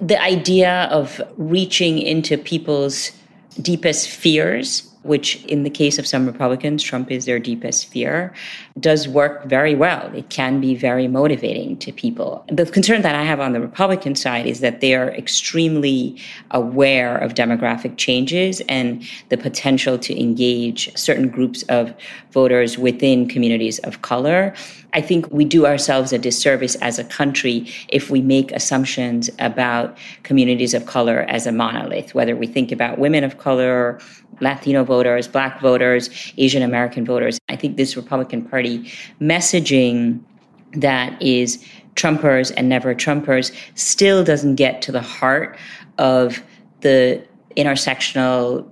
the 0.00 0.20
idea 0.20 0.88
of 0.90 1.20
reaching 1.36 1.98
into 1.98 2.36
people's 2.36 3.12
deepest 3.60 4.08
fears, 4.08 4.85
which 5.06 5.44
in 5.44 5.62
the 5.62 5.70
case 5.70 5.98
of 5.98 6.06
some 6.06 6.26
Republicans, 6.26 6.82
Trump 6.82 7.10
is 7.10 7.24
their 7.24 7.38
deepest 7.38 7.86
fear, 7.86 8.34
does 8.80 9.08
work 9.08 9.44
very 9.46 9.74
well. 9.74 10.12
It 10.14 10.28
can 10.30 10.60
be 10.60 10.74
very 10.74 11.08
motivating 11.08 11.76
to 11.78 11.92
people. 11.92 12.44
The 12.48 12.66
concern 12.66 13.02
that 13.02 13.14
I 13.14 13.22
have 13.22 13.40
on 13.40 13.52
the 13.52 13.60
Republican 13.60 14.14
side 14.14 14.46
is 14.46 14.60
that 14.60 14.80
they 14.80 14.94
are 14.94 15.10
extremely 15.10 16.20
aware 16.50 17.16
of 17.18 17.34
demographic 17.34 17.96
changes 17.96 18.60
and 18.68 19.02
the 19.28 19.36
potential 19.36 19.98
to 19.98 20.20
engage 20.20 20.96
certain 20.96 21.28
groups 21.28 21.62
of 21.64 21.94
voters 22.32 22.76
within 22.78 23.28
communities 23.28 23.78
of 23.80 24.02
color. 24.02 24.54
I 24.92 25.00
think 25.02 25.30
we 25.30 25.44
do 25.44 25.66
ourselves 25.66 26.12
a 26.12 26.18
disservice 26.18 26.74
as 26.76 26.98
a 26.98 27.04
country 27.04 27.68
if 27.88 28.10
we 28.10 28.22
make 28.22 28.50
assumptions 28.52 29.28
about 29.38 29.96
communities 30.22 30.72
of 30.74 30.86
color 30.86 31.26
as 31.28 31.46
a 31.46 31.52
monolith, 31.52 32.14
whether 32.14 32.34
we 32.34 32.46
think 32.46 32.72
about 32.72 32.98
women 32.98 33.22
of 33.22 33.36
color, 33.36 34.00
Latino 34.40 34.84
voters, 34.84 34.95
Voters, 34.96 35.28
black 35.28 35.60
voters, 35.60 36.08
Asian 36.38 36.62
American 36.62 37.04
voters. 37.04 37.38
I 37.50 37.56
think 37.56 37.76
this 37.76 37.96
Republican 37.96 38.40
Party 38.42 38.90
messaging 39.20 40.20
that 40.72 41.20
is 41.20 41.62
Trumpers 41.96 42.50
and 42.56 42.70
never 42.70 42.94
Trumpers 42.94 43.54
still 43.74 44.24
doesn't 44.24 44.54
get 44.54 44.80
to 44.82 44.92
the 44.92 45.02
heart 45.02 45.58
of 45.98 46.42
the 46.80 47.22
intersectional 47.58 48.66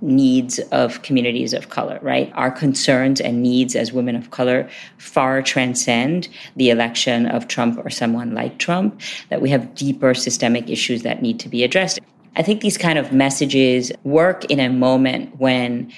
needs 0.00 0.58
of 0.72 1.02
communities 1.02 1.52
of 1.52 1.68
color, 1.68 2.00
right? 2.02 2.32
Our 2.34 2.50
concerns 2.50 3.20
and 3.20 3.42
needs 3.42 3.76
as 3.76 3.92
women 3.92 4.16
of 4.16 4.30
color 4.32 4.68
far 4.98 5.40
transcend 5.40 6.28
the 6.56 6.70
election 6.70 7.26
of 7.26 7.46
Trump 7.46 7.78
or 7.84 7.90
someone 7.90 8.34
like 8.34 8.58
Trump, 8.58 9.00
that 9.28 9.40
we 9.40 9.50
have 9.50 9.72
deeper 9.76 10.14
systemic 10.14 10.68
issues 10.68 11.02
that 11.02 11.22
need 11.22 11.38
to 11.38 11.48
be 11.48 11.62
addressed. 11.62 12.00
I 12.36 12.42
think 12.42 12.60
these 12.60 12.78
kind 12.78 12.98
of 12.98 13.12
messages 13.12 13.92
work 14.04 14.44
in 14.46 14.60
a 14.60 14.68
moment 14.68 15.38
when 15.38 15.92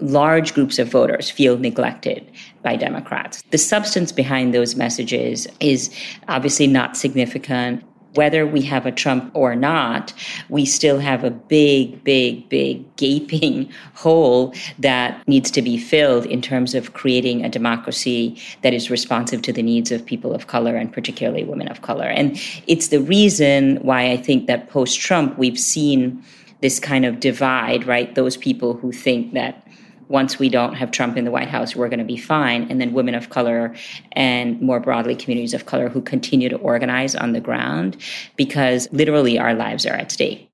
large 0.00 0.52
groups 0.54 0.78
of 0.78 0.88
voters 0.88 1.30
feel 1.30 1.58
neglected 1.58 2.28
by 2.62 2.76
Democrats. 2.76 3.42
The 3.50 3.58
substance 3.58 4.12
behind 4.12 4.52
those 4.52 4.74
messages 4.74 5.46
is 5.60 5.94
obviously 6.28 6.66
not 6.66 6.96
significant. 6.96 7.84
Whether 8.14 8.46
we 8.46 8.62
have 8.62 8.86
a 8.86 8.92
Trump 8.92 9.30
or 9.34 9.54
not, 9.54 10.12
we 10.48 10.64
still 10.64 10.98
have 10.98 11.24
a 11.24 11.30
big, 11.30 12.02
big, 12.04 12.48
big 12.48 12.96
gaping 12.96 13.72
hole 13.94 14.54
that 14.78 15.26
needs 15.26 15.50
to 15.52 15.62
be 15.62 15.78
filled 15.78 16.26
in 16.26 16.42
terms 16.42 16.74
of 16.74 16.92
creating 16.92 17.44
a 17.44 17.48
democracy 17.48 18.40
that 18.62 18.74
is 18.74 18.90
responsive 18.90 19.42
to 19.42 19.52
the 19.52 19.62
needs 19.62 19.90
of 19.90 20.04
people 20.04 20.34
of 20.34 20.46
color 20.46 20.76
and 20.76 20.92
particularly 20.92 21.44
women 21.44 21.68
of 21.68 21.82
color. 21.82 22.06
And 22.06 22.38
it's 22.66 22.88
the 22.88 23.00
reason 23.00 23.76
why 23.76 24.10
I 24.10 24.16
think 24.16 24.46
that 24.46 24.68
post 24.68 25.00
Trump, 25.00 25.38
we've 25.38 25.58
seen 25.58 26.22
this 26.60 26.78
kind 26.78 27.04
of 27.04 27.20
divide, 27.20 27.86
right? 27.86 28.14
Those 28.14 28.36
people 28.36 28.74
who 28.74 28.92
think 28.92 29.34
that 29.34 29.66
once 30.08 30.38
we 30.38 30.48
don't 30.48 30.74
have 30.74 30.90
Trump 30.90 31.16
in 31.16 31.24
the 31.24 31.30
White 31.30 31.48
House, 31.48 31.74
we're 31.74 31.88
going 31.88 31.98
to 31.98 32.04
be 32.04 32.16
fine. 32.16 32.70
And 32.70 32.80
then 32.80 32.92
women 32.92 33.14
of 33.14 33.30
color 33.30 33.74
and 34.12 34.60
more 34.60 34.80
broadly 34.80 35.16
communities 35.16 35.54
of 35.54 35.66
color 35.66 35.88
who 35.88 36.00
continue 36.00 36.48
to 36.48 36.56
organize 36.56 37.14
on 37.14 37.32
the 37.32 37.40
ground 37.40 37.96
because 38.36 38.88
literally 38.92 39.38
our 39.38 39.54
lives 39.54 39.86
are 39.86 39.94
at 39.94 40.12
stake. 40.12 40.48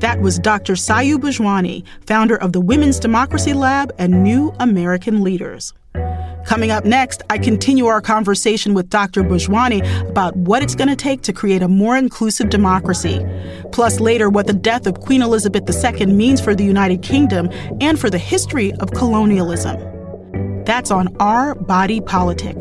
That 0.00 0.20
was 0.20 0.38
Dr. 0.38 0.74
Sayu 0.74 1.16
Bhojwani, 1.16 1.82
founder 2.06 2.36
of 2.36 2.52
the 2.52 2.60
Women's 2.60 3.00
Democracy 3.00 3.54
Lab 3.54 3.92
and 3.98 4.22
New 4.22 4.54
American 4.60 5.24
Leaders. 5.24 5.72
Coming 6.46 6.70
up 6.70 6.84
next, 6.84 7.22
I 7.28 7.38
continue 7.38 7.86
our 7.86 8.00
conversation 8.00 8.72
with 8.72 8.88
Dr. 8.88 9.24
Bhojwani 9.24 10.08
about 10.08 10.36
what 10.36 10.62
it's 10.62 10.76
going 10.76 10.88
to 10.88 10.94
take 10.96 11.22
to 11.22 11.32
create 11.32 11.60
a 11.60 11.66
more 11.66 11.96
inclusive 11.96 12.50
democracy. 12.50 13.20
Plus, 13.72 13.98
later, 13.98 14.30
what 14.30 14.46
the 14.46 14.52
death 14.52 14.86
of 14.86 15.00
Queen 15.00 15.22
Elizabeth 15.22 15.68
II 15.68 16.06
means 16.06 16.40
for 16.40 16.54
the 16.54 16.64
United 16.64 17.02
Kingdom 17.02 17.48
and 17.80 17.98
for 17.98 18.10
the 18.10 18.18
history 18.18 18.72
of 18.74 18.92
colonialism. 18.92 19.76
That's 20.64 20.92
on 20.92 21.14
Our 21.18 21.56
Body 21.56 22.00
Politic. 22.00 22.56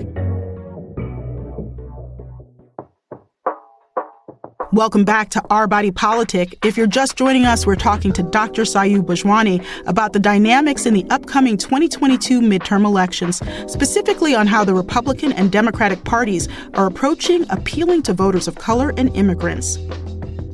Welcome 4.71 5.05
back 5.05 5.29
to 5.29 5.43
Our 5.51 5.67
Body 5.67 5.91
Politic. 5.91 6.57
If 6.65 6.75
you're 6.75 6.87
just 6.87 7.15
joining 7.15 7.45
us, 7.45 7.67
we're 7.67 7.75
talking 7.75 8.11
to 8.13 8.23
Dr. 8.23 8.63
Sayu 8.63 9.05
Bhojwani 9.05 9.63
about 9.85 10.13
the 10.13 10.19
dynamics 10.19 10.87
in 10.87 10.95
the 10.95 11.05
upcoming 11.11 11.55
2022 11.55 12.41
midterm 12.41 12.83
elections, 12.83 13.41
specifically 13.71 14.33
on 14.33 14.47
how 14.47 14.65
the 14.65 14.73
Republican 14.73 15.31
and 15.33 15.51
Democratic 15.51 16.03
parties 16.03 16.49
are 16.73 16.87
approaching 16.87 17.45
appealing 17.51 18.01
to 18.03 18.13
voters 18.13 18.47
of 18.47 18.55
color 18.55 18.91
and 18.97 19.15
immigrants. 19.15 19.75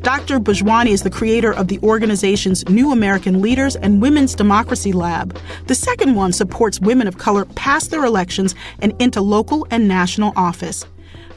Dr. 0.01 0.39
Bhojwani 0.39 0.89
is 0.89 1.03
the 1.03 1.09
creator 1.09 1.53
of 1.53 1.69
the 1.69 1.79
organization's 1.79 2.67
New 2.67 2.91
American 2.91 3.41
Leaders 3.41 3.77
and 3.77 4.01
Women's 4.01 4.35
Democracy 4.35 4.91
Lab. 4.91 5.39
The 5.67 5.75
second 5.75 6.15
one 6.15 6.33
supports 6.33 6.81
women 6.81 7.07
of 7.07 7.17
color 7.17 7.45
past 7.45 7.91
their 7.91 8.03
elections 8.03 8.55
and 8.81 8.93
into 9.01 9.21
local 9.21 9.65
and 9.71 9.87
national 9.87 10.33
office. 10.35 10.85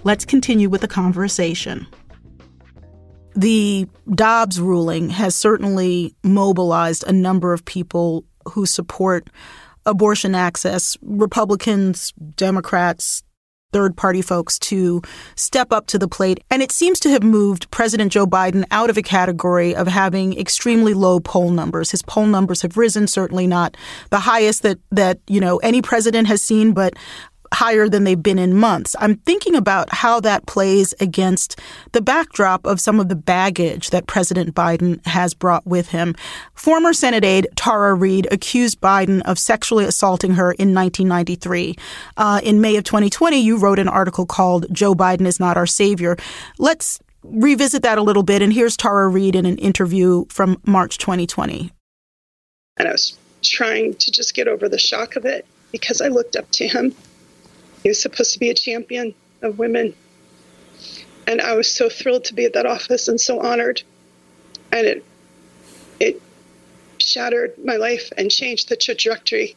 Let's 0.02 0.25
continue 0.25 0.69
with 0.69 0.81
the 0.81 0.88
conversation. 0.88 1.87
The 3.37 3.88
Dobbs 4.12 4.61
ruling 4.61 5.11
has 5.11 5.35
certainly 5.35 6.14
mobilized 6.23 7.05
a 7.07 7.12
number 7.12 7.53
of 7.53 7.64
people 7.64 8.25
who 8.50 8.67
support 8.67 9.29
abortion 9.87 10.35
access, 10.35 10.97
Republicans, 11.03 12.12
Democrats, 12.37 13.23
third 13.73 13.97
party 13.97 14.23
folks 14.23 14.57
to 14.61 15.03
step 15.35 15.73
up 15.73 15.88
to 15.88 15.99
the 15.99 16.07
plate. 16.07 16.38
And 16.49 16.62
it 16.62 16.71
seems 16.71 17.00
to 17.00 17.11
have 17.11 17.25
moved 17.25 17.69
President 17.73 18.12
Joe 18.12 18.25
Biden 18.25 18.64
out 18.71 18.88
of 18.88 18.97
a 18.97 19.03
category 19.03 19.75
of 19.75 19.88
having 19.88 20.38
extremely 20.38 20.95
low 20.95 21.19
poll 21.19 21.50
numbers. 21.50 21.91
His 21.91 22.00
poll 22.00 22.26
numbers 22.26 22.62
have 22.62 22.76
risen, 22.76 23.09
certainly 23.09 23.49
not 23.49 23.76
the 24.11 24.21
highest 24.21 24.62
that, 24.62 24.79
that, 24.93 25.19
you 25.26 25.41
know, 25.41 25.57
any 25.59 25.83
president 25.83 26.29
has 26.29 26.41
seen, 26.41 26.73
but 26.73 26.95
higher 27.54 27.88
than 27.88 28.04
they've 28.04 28.23
been 28.23 28.38
in 28.38 28.54
months. 28.56 28.94
I'm 28.99 29.16
thinking 29.16 29.54
about 29.54 29.92
how 29.92 30.20
that 30.20 30.46
plays 30.46 30.92
against 31.00 31.58
the 31.92 32.02
backdrop 32.02 32.66
of 32.66 32.80
some 32.80 33.00
of 33.00 33.08
the 33.08 33.16
baggage 33.16 33.90
that 33.90 34.06
President 34.06 34.54
Biden 34.54 35.04
has 35.06 35.32
brought 35.32 35.66
with 35.66 35.88
him. 35.88 36.14
Former 36.54 36.92
Senate 36.92 37.25
aide 37.25 37.49
Tara 37.56 37.94
Reade 37.94 38.28
accused 38.30 38.80
Biden 38.80 39.23
of 39.23 39.38
sexually 39.38 39.84
assaulting 39.84 40.32
her 40.32 40.52
in 40.52 40.75
1993. 40.75 41.76
Uh, 42.16 42.40
in 42.42 42.61
May 42.61 42.76
of 42.76 42.84
2020, 42.84 43.38
you 43.38 43.56
wrote 43.56 43.78
an 43.78 43.88
article 43.88 44.26
called 44.26 44.66
Joe 44.73 44.94
Biden 44.94 45.26
is 45.26 45.40
Not 45.40 45.56
Our 45.56 45.66
Savior. 45.66 46.16
Let's 46.58 47.00
revisit 47.23 47.82
that 47.82 47.99
a 47.99 48.02
little 48.02 48.23
bit. 48.23 48.42
And 48.42 48.52
here's 48.52 48.76
Tara 48.76 49.08
Reade 49.08 49.37
in 49.37 49.46
an 49.46 49.58
interview 49.58 50.26
from 50.28 50.61
March 50.66 50.99
2020. 50.99 51.73
And 52.76 52.88
I 52.88 52.92
was 52.92 53.16
trying 53.42 53.94
to 53.94 54.11
just 54.11 54.34
get 54.34 54.49
over 54.49 54.68
the 54.68 54.78
shock 54.78 55.16
of 55.16 55.25
it 55.25 55.46
because 55.70 56.00
I 56.00 56.08
looked 56.08 56.37
up 56.37 56.50
to 56.52 56.68
him 56.68 56.94
he 57.85 57.91
was 57.91 58.03
supposed 58.03 58.33
to 58.33 58.41
be 58.41 58.50
a 58.50 58.55
champion 58.55 59.14
of 59.43 59.59
women. 59.59 59.95
And 61.29 61.41
I 61.41 61.55
was 61.55 61.71
so 61.71 61.88
thrilled 61.88 62.25
to 62.25 62.35
be 62.35 62.47
at 62.47 62.55
that 62.55 62.67
office 62.67 63.07
and 63.07 63.21
so 63.21 63.41
honored. 63.41 63.83
And 64.73 64.87
it 64.87 65.05
it 66.00 66.21
shattered 66.99 67.53
my 67.62 67.76
life 67.76 68.11
and 68.17 68.31
changed 68.31 68.69
the 68.69 68.76
trajectory 68.76 69.55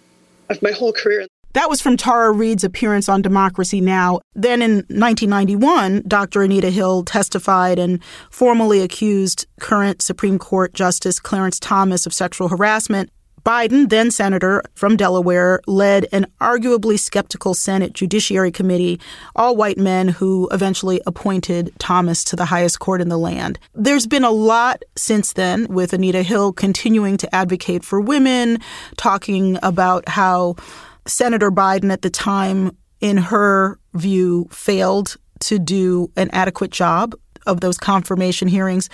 of 0.49 0.61
my 0.61 0.71
whole 0.71 0.93
career. 0.93 1.25
That 1.53 1.69
was 1.69 1.81
from 1.81 1.97
Tara 1.97 2.31
Reade's 2.31 2.63
appearance 2.63 3.09
on 3.09 3.21
Democracy 3.21 3.81
Now! 3.81 4.19
Then 4.35 4.61
in 4.61 4.75
1991, 4.89 6.03
Dr. 6.07 6.43
Anita 6.43 6.69
Hill 6.69 7.03
testified 7.03 7.79
and 7.79 8.03
formally 8.29 8.81
accused 8.81 9.47
current 9.59 10.01
Supreme 10.03 10.37
Court 10.37 10.73
Justice 10.73 11.19
Clarence 11.19 11.59
Thomas 11.59 12.05
of 12.05 12.13
sexual 12.13 12.49
harassment. 12.49 13.09
Biden, 13.47 13.87
then 13.87 14.11
senator 14.11 14.61
from 14.75 14.97
Delaware, 14.97 15.61
led 15.67 16.05
an 16.11 16.25
arguably 16.41 16.99
skeptical 16.99 17.53
Senate 17.53 17.93
Judiciary 17.93 18.51
Committee, 18.51 18.99
all 19.37 19.55
white 19.55 19.77
men 19.77 20.09
who 20.09 20.49
eventually 20.51 20.99
appointed 21.07 21.71
Thomas 21.79 22.25
to 22.25 22.35
the 22.35 22.43
highest 22.43 22.79
court 22.79 22.99
in 22.99 23.07
the 23.07 23.17
land. 23.17 23.57
There's 23.73 24.05
been 24.05 24.25
a 24.25 24.31
lot 24.31 24.83
since 24.97 25.31
then, 25.31 25.65
with 25.67 25.93
Anita 25.93 26.23
Hill 26.23 26.51
continuing 26.51 27.15
to 27.15 27.33
advocate 27.33 27.85
for 27.85 28.01
women, 28.01 28.59
talking 28.97 29.57
about 29.63 30.09
how 30.09 30.57
Senator 31.05 31.49
Biden 31.49 31.89
at 31.89 32.01
the 32.01 32.09
time, 32.09 32.75
in 32.99 33.15
her 33.15 33.79
view, 33.93 34.49
failed 34.51 35.15
to 35.39 35.57
do 35.57 36.11
an 36.17 36.29
adequate 36.33 36.71
job 36.71 37.15
of 37.45 37.61
those 37.61 37.77
confirmation 37.77 38.49
hearings. 38.49 38.89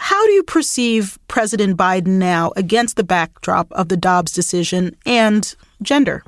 How 0.00 0.24
do 0.26 0.32
you 0.32 0.44
perceive 0.44 1.18
President 1.26 1.76
Biden 1.76 2.18
now 2.18 2.52
against 2.54 2.94
the 2.94 3.02
backdrop 3.02 3.70
of 3.72 3.88
the 3.88 3.96
Dobbs 3.96 4.30
decision 4.30 4.94
and 5.04 5.52
gender? 5.82 6.22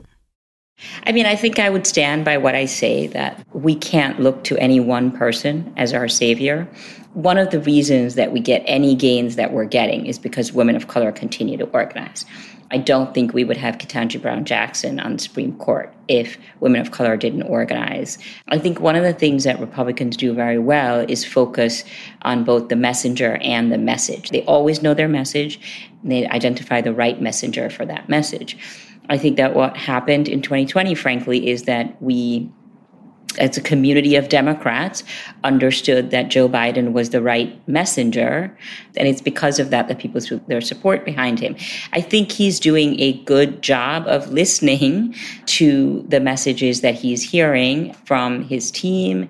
I 1.06 1.12
mean, 1.12 1.24
I 1.24 1.36
think 1.36 1.60
I 1.60 1.70
would 1.70 1.86
stand 1.86 2.24
by 2.24 2.36
what 2.36 2.56
I 2.56 2.64
say 2.64 3.06
that 3.08 3.46
we 3.52 3.76
can't 3.76 4.18
look 4.18 4.42
to 4.44 4.58
any 4.58 4.80
one 4.80 5.12
person 5.12 5.72
as 5.76 5.94
our 5.94 6.08
savior. 6.08 6.68
One 7.12 7.38
of 7.38 7.50
the 7.50 7.60
reasons 7.60 8.16
that 8.16 8.32
we 8.32 8.40
get 8.40 8.64
any 8.66 8.96
gains 8.96 9.36
that 9.36 9.52
we're 9.52 9.66
getting 9.66 10.04
is 10.04 10.18
because 10.18 10.52
women 10.52 10.74
of 10.74 10.88
color 10.88 11.12
continue 11.12 11.56
to 11.58 11.66
organize. 11.66 12.26
I 12.72 12.78
don't 12.78 13.12
think 13.12 13.34
we 13.34 13.42
would 13.44 13.56
have 13.56 13.78
Ketanji 13.78 14.20
Brown 14.22 14.44
Jackson 14.44 15.00
on 15.00 15.14
the 15.14 15.18
Supreme 15.18 15.56
Court 15.58 15.92
if 16.06 16.38
women 16.60 16.80
of 16.80 16.92
color 16.92 17.16
didn't 17.16 17.42
organize. 17.42 18.16
I 18.48 18.58
think 18.58 18.80
one 18.80 18.94
of 18.94 19.02
the 19.02 19.12
things 19.12 19.44
that 19.44 19.58
Republicans 19.58 20.16
do 20.16 20.32
very 20.32 20.58
well 20.58 21.00
is 21.08 21.24
focus 21.24 21.84
on 22.22 22.44
both 22.44 22.68
the 22.68 22.76
messenger 22.76 23.38
and 23.42 23.72
the 23.72 23.78
message. 23.78 24.30
They 24.30 24.44
always 24.44 24.82
know 24.82 24.94
their 24.94 25.08
message, 25.08 25.60
and 26.02 26.12
they 26.12 26.28
identify 26.28 26.80
the 26.80 26.94
right 26.94 27.20
messenger 27.20 27.70
for 27.70 27.84
that 27.86 28.08
message. 28.08 28.56
I 29.08 29.18
think 29.18 29.36
that 29.36 29.54
what 29.54 29.76
happened 29.76 30.28
in 30.28 30.40
2020, 30.40 30.94
frankly, 30.94 31.48
is 31.48 31.64
that 31.64 32.00
we 32.00 32.48
as 33.38 33.56
a 33.56 33.60
community 33.60 34.16
of 34.16 34.28
Democrats, 34.28 35.04
understood 35.44 36.10
that 36.10 36.28
Joe 36.28 36.48
Biden 36.48 36.92
was 36.92 37.10
the 37.10 37.22
right 37.22 37.56
messenger. 37.68 38.56
And 38.96 39.06
it's 39.06 39.20
because 39.20 39.58
of 39.58 39.70
that 39.70 39.88
that 39.88 39.98
people 39.98 40.20
put 40.20 40.46
their 40.48 40.60
support 40.60 41.04
behind 41.04 41.38
him. 41.38 41.56
I 41.92 42.00
think 42.00 42.32
he's 42.32 42.58
doing 42.58 42.98
a 43.00 43.12
good 43.24 43.62
job 43.62 44.06
of 44.06 44.32
listening 44.32 45.14
to 45.46 46.04
the 46.08 46.20
messages 46.20 46.80
that 46.80 46.94
he's 46.94 47.22
hearing 47.22 47.92
from 48.04 48.42
his 48.44 48.70
team 48.70 49.28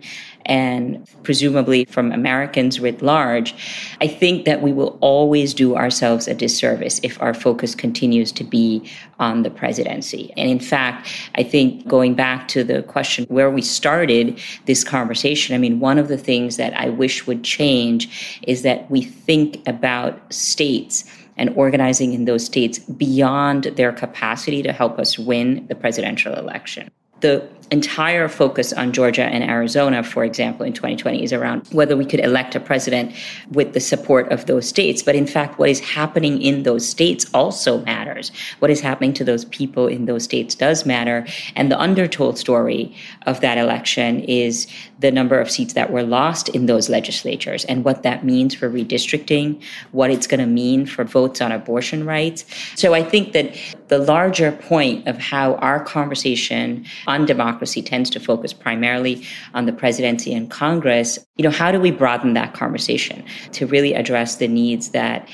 and 0.51 1.07
presumably 1.23 1.85
from 1.85 2.11
Americans 2.11 2.81
writ 2.81 3.01
large, 3.01 3.55
I 4.01 4.09
think 4.09 4.47
that 4.47 4.61
we 4.61 4.73
will 4.73 4.99
always 5.01 5.55
do 5.55 5.77
ourselves 5.77 6.27
a 6.27 6.35
disservice 6.35 7.01
if 7.05 7.23
our 7.23 7.33
focus 7.33 7.77
continues 7.77 8.33
to 8.33 8.43
be 8.43 8.91
on 9.21 9.45
the 9.45 9.51
presidency. 9.51 10.33
And 10.37 10.51
in 10.51 10.59
fact, 10.59 11.09
I 11.37 11.45
think 11.45 11.87
going 11.87 12.15
back 12.17 12.49
to 12.49 12.65
the 12.65 12.83
question 12.83 13.27
where 13.29 13.49
we 13.49 13.63
started 13.63 14.41
this 14.67 14.83
conversation, 14.83 15.55
I 15.55 15.59
mean, 15.59 15.79
one 15.79 15.99
of 15.99 16.09
the 16.09 16.19
things 16.19 16.57
that 16.57 16.77
I 16.79 16.89
wish 16.89 17.29
would 17.29 17.45
change 17.45 18.41
is 18.43 18.63
that 18.63 18.91
we 18.91 19.03
think 19.03 19.63
about 19.69 20.33
states 20.33 21.05
and 21.37 21.51
organizing 21.57 22.13
in 22.13 22.25
those 22.25 22.45
states 22.45 22.81
beyond 22.81 23.65
their 23.77 23.93
capacity 23.93 24.63
to 24.65 24.73
help 24.73 24.99
us 24.99 25.17
win 25.17 25.65
the 25.69 25.77
presidential 25.77 26.35
election. 26.35 26.91
The 27.21 27.49
entire 27.71 28.29
focus 28.29 28.73
on 28.73 28.93
Georgia 28.93 29.23
and 29.23 29.45
Arizona, 29.45 30.03
for 30.03 30.25
example, 30.25 30.67
in 30.67 30.73
2020 30.73 31.23
is 31.23 31.33
around 31.33 31.67
whether 31.71 31.97
we 31.97 32.05
could 32.05 32.19
elect 32.21 32.57
a 32.57 32.61
president 32.61 33.15
with 33.53 33.75
the 33.75 33.81
support 33.81 34.31
of 34.33 34.47
those 34.47 34.69
states. 34.69 35.03
But 35.03 35.15
in 35.15 35.27
fact, 35.27 35.59
what 35.59 35.71
is 35.71 35.79
happening 35.79 36.43
in 36.43 36.65
those 36.65 36.89
states 36.89 37.27
also 37.33 37.81
matters. 37.83 38.33
What 38.59 38.73
is 38.73 38.81
happening 38.81 39.13
to 39.15 39.25
those 39.25 39.45
people 39.47 39.87
in 39.87 40.07
those 40.07 40.25
states 40.25 40.55
does 40.57 40.85
matter. 40.85 41.25
And 41.55 41.71
the 41.71 41.79
undertold 41.79 42.39
story 42.39 42.95
of 43.27 43.41
that 43.41 43.57
election 43.57 44.21
is 44.25 44.67
the 44.99 45.13
number 45.13 45.39
of 45.39 45.51
seats 45.51 45.75
that 45.75 45.93
were 45.93 46.03
lost 46.03 46.49
in 46.49 46.67
those 46.67 46.89
legislatures 46.89 47.65
and 47.67 47.85
what 47.85 48.03
that 48.03 48.25
means 48.25 48.55
for 48.55 48.69
redistricting, 48.69 49.63
what 49.93 50.11
it's 50.11 50.27
going 50.27 50.41
to 50.41 50.47
mean 50.47 50.87
for 50.87 51.05
votes 51.05 51.41
on 51.41 51.53
abortion 51.53 52.05
rights. 52.05 52.45
So 52.75 52.95
I 52.95 53.05
think 53.05 53.33
that 53.33 53.55
the 53.89 53.99
larger 53.99 54.53
point 54.53 55.07
of 55.07 55.19
how 55.19 55.55
our 55.57 55.83
conversation 55.83 56.85
on 57.11 57.27
democracy 57.27 57.83
tends 57.83 58.09
to 58.11 58.21
focus 58.21 58.53
primarily 58.53 59.27
on 59.53 59.67
the 59.67 59.73
presidency 59.73 60.33
and 60.33 60.51
Congress, 60.51 61.19
you 61.37 61.43
know, 61.43 61.51
how 61.51 61.73
do 61.73 61.81
we 61.81 61.91
broaden 61.91 62.35
that 62.35 62.55
conversation 62.55 63.25
to 63.53 63.67
really 63.67 63.95
address 63.95 64.37
the 64.37 64.47
needs 64.47 64.91
that 64.91 65.29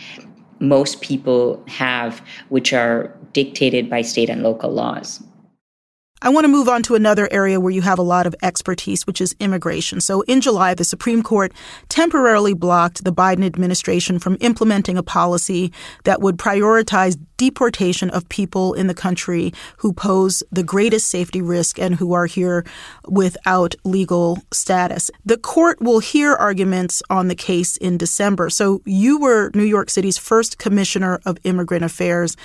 most 0.59 1.03
people 1.03 1.63
have, 1.69 2.23
which 2.49 2.73
are 2.73 3.15
dictated 3.33 3.91
by 3.91 4.01
state 4.01 4.31
and 4.31 4.43
local 4.43 4.71
laws? 4.71 5.23
I 6.23 6.31
want 6.31 6.45
to 6.45 6.49
move 6.49 6.67
on 6.67 6.83
to 6.85 6.95
another 6.95 7.29
area 7.31 7.61
where 7.61 7.71
you 7.71 7.83
have 7.83 7.99
a 7.99 8.03
lot 8.03 8.27
of 8.27 8.35
expertise, 8.43 9.07
which 9.07 9.21
is 9.21 9.37
immigration. 9.39 10.01
So, 10.01 10.23
in 10.23 10.41
July, 10.41 10.73
the 10.73 10.83
Supreme 10.83 11.23
Court 11.23 11.53
temporarily 11.91 12.55
blocked 12.55 13.05
the 13.05 13.13
Biden 13.13 13.45
administration 13.45 14.19
from 14.19 14.39
implementing 14.41 14.97
a 14.97 15.03
policy 15.03 15.73
that 16.05 16.23
would 16.23 16.39
prioritize 16.39 17.19
deportation 17.37 18.09
of 18.11 18.27
people 18.31 18.73
in 18.73 18.87
the 18.87 18.95
country 18.95 19.53
who 19.77 19.93
pose 19.93 20.43
the 20.51 20.63
greatest 20.63 21.11
safety 21.11 21.43
risk 21.43 21.79
and 21.79 21.95
who 21.97 22.15
are 22.15 22.25
here 22.25 22.65
without 23.07 23.75
legal 23.85 24.39
status. 24.51 25.11
The 25.27 25.37
court 25.37 25.83
will 25.83 25.99
hear 25.99 26.33
arguments 26.33 27.03
on 27.11 27.29
the 27.29 27.35
case 27.35 27.77
in 27.77 27.99
December. 27.99 28.49
So, 28.49 28.81
you 28.87 29.21
were 29.21 29.51
New 29.55 29.65
York 29.65 29.91
City's 29.91 30.17
first 30.17 30.57
commissioner 30.57 31.21
of 31.27 31.37
immigrant 31.45 31.85
affairs. 31.85 32.39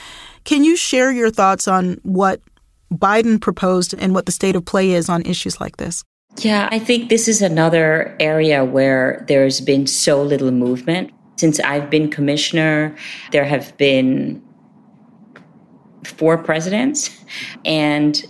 Can 0.44 0.66
you 0.66 0.76
share 0.76 1.12
your 1.12 1.30
thoughts 1.30 1.70
on 1.70 2.00
what 2.04 2.42
Biden 2.92 3.40
proposed 3.40 3.94
and 3.94 4.14
what 4.14 4.26
the 4.26 4.32
state 4.32 4.56
of 4.56 4.66
play 4.66 4.92
is 4.92 5.10
on 5.10 5.22
issues 5.24 5.62
like 5.62 5.78
this? 5.78 6.04
Yeah, 6.38 6.70
I 6.72 6.80
think 6.80 7.10
this 7.10 7.28
is 7.28 7.42
another 7.42 8.16
area 8.20 8.64
where 8.64 9.26
there's 9.28 9.62
been 9.62 9.88
so 9.88 10.22
little 10.22 10.52
movement. 10.52 11.12
Since 11.38 11.60
I've 11.60 11.90
been 11.90 12.10
commissioner, 12.10 12.96
there 13.32 13.46
have 13.46 13.76
been 13.78 14.42
four 16.04 16.38
presidents, 16.38 17.10
and 17.66 18.24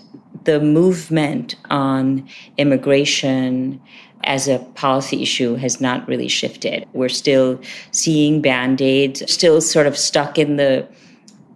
the 0.43 0.59
movement 0.59 1.55
on 1.69 2.27
immigration 2.57 3.81
as 4.23 4.47
a 4.47 4.59
policy 4.75 5.21
issue 5.21 5.55
has 5.55 5.81
not 5.81 6.07
really 6.07 6.27
shifted. 6.27 6.87
We're 6.93 7.09
still 7.09 7.59
seeing 7.91 8.41
band 8.41 8.81
aids, 8.81 9.29
still 9.31 9.61
sort 9.61 9.87
of 9.87 9.97
stuck 9.97 10.37
in 10.37 10.57
the 10.57 10.87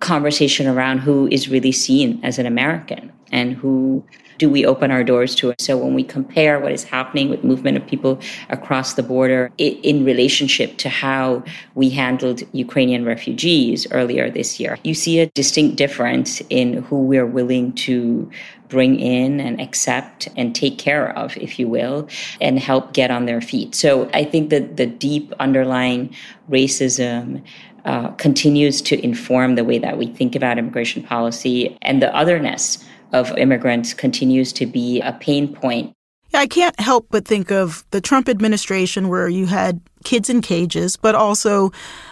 conversation 0.06 0.68
around 0.68 1.00
who 1.00 1.28
is 1.32 1.50
really 1.50 1.72
seen 1.72 2.20
as 2.24 2.38
an 2.38 2.46
American 2.46 3.12
and 3.32 3.54
who 3.54 4.04
do 4.38 4.50
we 4.50 4.66
open 4.66 4.92
our 4.92 5.04
doors 5.04 5.34
to? 5.36 5.54
So 5.60 5.78
when 5.78 5.94
we 5.94 6.04
compare 6.04 6.60
what 6.60 6.72
is 6.72 6.84
happening 6.84 7.30
with 7.30 7.44
movement 7.44 7.78
of 7.78 7.88
people 7.88 8.20
across 8.50 8.94
the 8.94 9.04
border 9.04 9.52
in 9.58 10.06
relationship 10.06 10.78
to 10.80 10.90
how 10.90 11.44
we 11.74 11.90
handled 11.90 12.44
Ukrainian 12.52 13.06
refugees 13.06 13.88
earlier 13.92 14.30
this 14.30 14.60
year, 14.60 14.78
you 14.84 14.94
see 14.94 15.20
a 15.20 15.28
distinct 15.28 15.78
difference 15.78 16.42
in 16.50 16.84
who 16.84 17.02
we're 17.02 17.26
willing 17.26 17.74
to 17.74 18.30
bring 18.68 19.00
in 19.00 19.40
and 19.40 19.62
accept 19.62 20.28
and 20.36 20.54
take 20.56 20.78
care 20.78 21.18
of, 21.18 21.38
if 21.38 21.58
you 21.60 21.68
will, 21.68 22.08
and 22.42 22.60
help 22.60 22.94
get 22.94 23.10
on 23.12 23.26
their 23.26 23.42
feet. 23.42 23.74
So 23.74 24.10
I 24.14 24.24
think 24.26 24.50
that 24.50 24.78
the 24.78 24.86
deep 24.86 25.34
underlying 25.40 26.14
racism, 26.50 27.44
uh, 27.86 28.10
continues 28.14 28.82
to 28.82 29.04
inform 29.04 29.56
the 29.56 29.64
way 29.64 29.80
that 29.80 29.98
we 29.98 30.08
think 30.08 30.36
about 30.36 30.58
immigration 30.58 31.04
policy, 31.04 31.78
and 31.82 32.02
the 32.02 32.14
otherness 32.16 32.84
of 33.14 33.36
immigrants 33.38 33.94
continues 33.94 34.52
to 34.54 34.66
be 34.66 35.02
a 35.02 35.14
pain 35.14 35.54
point. 35.54 35.94
Yeah, 36.32 36.40
I 36.40 36.48
can't 36.48 36.78
help 36.80 37.08
but 37.12 37.28
think 37.28 37.52
of 37.52 37.86
the 37.92 38.02
Trump 38.02 38.28
administration 38.28 39.08
where 39.08 39.30
you 39.30 39.46
had 39.46 39.80
kids 40.04 40.30
in 40.30 40.42
cages, 40.42 40.98
but 40.98 41.16
also 41.16 41.72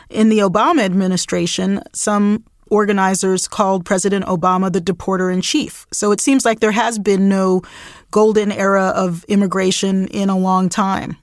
in 0.10 0.30
the 0.30 0.40
Obama 0.40 0.82
administration, 0.82 1.82
some 1.94 2.44
organizers 2.70 3.48
called 3.48 3.86
President 3.86 4.26
Obama 4.26 4.72
the 4.72 4.82
deporter 4.82 5.34
in 5.34 5.42
chief. 5.42 5.86
So 5.92 6.12
it 6.12 6.22
seems 6.22 6.46
like 6.46 6.60
there 6.60 6.72
has 6.72 6.98
been 6.98 7.30
no 7.30 7.62
golden 8.12 8.52
era 8.52 8.94
of 8.96 9.24
immigration 9.26 10.08
in 10.08 10.30
a 10.30 10.38
long 10.38 10.70
time. 10.70 11.18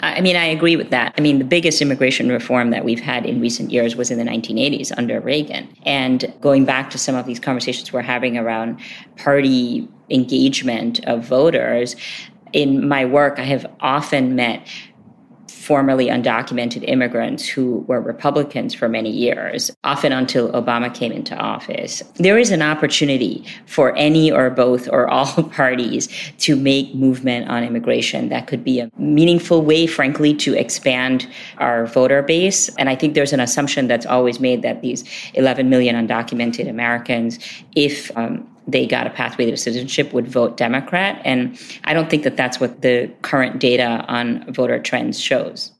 I 0.00 0.20
mean, 0.20 0.36
I 0.36 0.44
agree 0.44 0.76
with 0.76 0.90
that. 0.90 1.14
I 1.16 1.20
mean, 1.20 1.38
the 1.38 1.44
biggest 1.44 1.80
immigration 1.80 2.28
reform 2.28 2.70
that 2.70 2.84
we've 2.84 3.00
had 3.00 3.24
in 3.24 3.40
recent 3.40 3.70
years 3.70 3.96
was 3.96 4.10
in 4.10 4.18
the 4.18 4.24
1980s 4.24 4.92
under 4.96 5.20
Reagan. 5.20 5.68
And 5.84 6.32
going 6.40 6.64
back 6.64 6.90
to 6.90 6.98
some 6.98 7.14
of 7.14 7.26
these 7.26 7.40
conversations 7.40 7.92
we're 7.92 8.02
having 8.02 8.36
around 8.36 8.80
party 9.16 9.88
engagement 10.10 11.02
of 11.06 11.24
voters, 11.24 11.96
in 12.52 12.86
my 12.86 13.04
work, 13.04 13.38
I 13.38 13.44
have 13.44 13.66
often 13.80 14.36
met 14.36 14.66
formerly 15.64 16.08
undocumented 16.08 16.86
immigrants 16.86 17.48
who 17.48 17.78
were 17.88 18.00
Republicans 18.00 18.74
for 18.74 18.86
many 18.86 19.10
years, 19.10 19.70
often 19.82 20.12
until 20.12 20.52
Obama 20.52 20.92
came 20.92 21.10
into 21.10 21.34
office. 21.36 22.02
There 22.16 22.38
is 22.38 22.50
an 22.50 22.60
opportunity 22.60 23.42
for 23.64 23.96
any 23.96 24.30
or 24.30 24.50
both 24.50 24.88
or 24.90 25.08
all 25.08 25.42
parties 25.60 26.08
to 26.40 26.54
make 26.54 26.94
movement 26.94 27.48
on 27.48 27.64
immigration 27.64 28.28
that 28.28 28.46
could 28.46 28.62
be 28.62 28.78
a 28.80 28.90
meaningful 28.98 29.62
way, 29.62 29.86
frankly, 29.86 30.34
to 30.34 30.54
expand 30.54 31.26
our 31.58 31.86
voter 31.86 32.20
base. 32.20 32.68
And 32.76 32.90
I 32.90 32.94
think 32.94 33.14
there's 33.14 33.32
an 33.32 33.40
assumption 33.40 33.88
that's 33.88 34.04
always 34.04 34.38
made 34.40 34.60
that 34.62 34.82
these 34.82 35.02
11 35.32 35.70
million 35.70 35.96
undocumented 35.96 36.68
Americans, 36.68 37.38
if 37.74 38.14
um, 38.18 38.46
they 38.66 38.86
got 38.86 39.06
a 39.06 39.10
pathway 39.10 39.50
to 39.50 39.56
citizenship 39.56 40.12
would 40.12 40.28
vote 40.28 40.56
Democrat. 40.56 41.20
And 41.24 41.58
I 41.84 41.94
don't 41.94 42.10
think 42.10 42.22
that 42.24 42.36
that's 42.36 42.60
what 42.60 42.82
the 42.82 43.10
current 43.22 43.58
data 43.58 44.04
on 44.08 44.52
voter 44.52 44.78
trends 44.78 45.20
shows. 45.20 45.72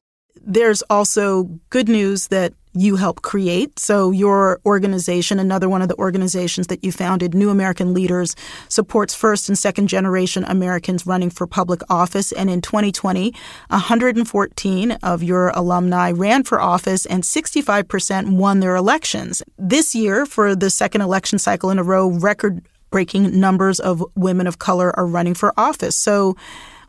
There's 0.46 0.82
also 0.90 1.44
good 1.70 1.88
news 1.88 2.28
that 2.28 2.52
you 2.74 2.96
help 2.96 3.22
create. 3.22 3.78
So, 3.78 4.10
your 4.10 4.60
organization, 4.66 5.38
another 5.38 5.68
one 5.68 5.80
of 5.80 5.88
the 5.88 5.96
organizations 5.96 6.66
that 6.66 6.84
you 6.84 6.90
founded, 6.90 7.32
New 7.32 7.50
American 7.50 7.94
Leaders, 7.94 8.34
supports 8.68 9.14
first 9.14 9.48
and 9.48 9.56
second 9.56 9.86
generation 9.86 10.44
Americans 10.44 11.06
running 11.06 11.30
for 11.30 11.46
public 11.46 11.80
office. 11.88 12.32
And 12.32 12.50
in 12.50 12.60
2020, 12.60 13.32
114 13.68 14.90
of 15.02 15.22
your 15.22 15.48
alumni 15.50 16.10
ran 16.10 16.42
for 16.42 16.60
office 16.60 17.06
and 17.06 17.22
65% 17.22 18.36
won 18.36 18.60
their 18.60 18.74
elections. 18.74 19.42
This 19.56 19.94
year, 19.94 20.26
for 20.26 20.56
the 20.56 20.70
second 20.70 21.00
election 21.00 21.38
cycle 21.38 21.70
in 21.70 21.78
a 21.78 21.84
row, 21.84 22.08
record 22.08 22.66
breaking 22.94 23.40
numbers 23.40 23.80
of 23.80 24.04
women 24.14 24.46
of 24.46 24.60
color 24.60 24.96
are 24.96 25.04
running 25.04 25.34
for 25.34 25.52
office. 25.56 25.96
So, 25.96 26.36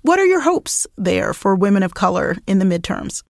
what 0.03 0.19
are 0.19 0.25
your 0.27 0.41
hopes 0.41 0.85
there 0.99 1.33
for 1.33 1.55
women 1.55 1.81
of 1.81 1.95
color 1.95 2.37
in 2.45 2.59
the 2.59 2.65
midterms? 2.65 3.23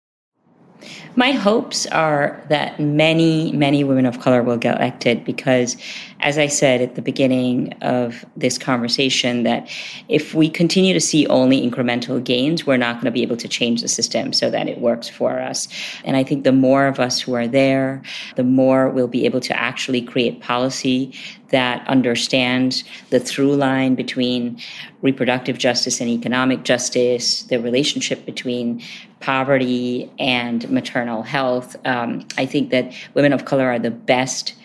My 1.16 1.32
hopes 1.32 1.86
are 1.86 2.44
that 2.50 2.78
many, 2.78 3.54
many 3.54 3.86
women 3.86 4.06
of 4.06 4.20
color 4.20 4.44
will 4.44 4.58
get 4.58 4.76
elected 4.76 5.24
because, 5.24 5.78
as 6.26 6.40
I 6.40 6.48
said 6.48 6.82
at 6.82 6.96
the 6.96 7.04
beginning 7.04 7.72
of 7.84 8.26
this 8.36 8.58
conversation, 8.58 9.44
that 9.44 9.70
if 10.10 10.34
we 10.34 10.50
continue 10.50 10.92
to 10.92 11.00
see 11.00 11.28
only 11.28 11.62
incremental 11.62 12.22
gains, 12.22 12.66
we're 12.66 12.78
not 12.78 12.96
going 12.96 13.06
to 13.06 13.12
be 13.12 13.22
able 13.22 13.38
to 13.38 13.48
change 13.48 13.84
the 13.84 13.88
system 13.88 14.34
so 14.34 14.50
that 14.50 14.68
it 14.68 14.80
works 14.80 15.08
for 15.08 15.40
us. 15.40 15.68
And 16.04 16.18
I 16.18 16.24
think 16.24 16.44
the 16.44 16.52
more 16.52 16.88
of 16.88 17.00
us 17.00 17.22
who 17.22 17.36
are 17.36 17.48
there, 17.48 18.02
the 18.38 18.44
more 18.44 18.90
we'll 18.90 19.08
be 19.08 19.28
able 19.28 19.40
to 19.42 19.56
actually 19.56 20.02
create 20.02 20.42
policy 20.42 21.14
that 21.50 21.88
understands 21.88 22.84
the 23.12 23.20
through 23.20 23.56
line 23.56 23.94
between 23.94 24.60
reproductive 25.04 25.60
justice 25.60 26.02
and 26.02 26.10
economic 26.10 26.64
justice, 26.64 27.44
the 27.44 27.60
relationship 27.60 28.26
between 28.26 28.82
poverty 29.20 30.12
and 30.18 30.68
maternal 30.72 31.22
health. 31.22 31.76
Um, 31.86 32.28
I 32.36 32.48
think 32.48 32.72
that 32.72 32.92
women 33.14 33.32
of 33.32 33.46
color 33.46 33.70
are 33.70 33.78
the 33.78 33.92
best 33.92 34.56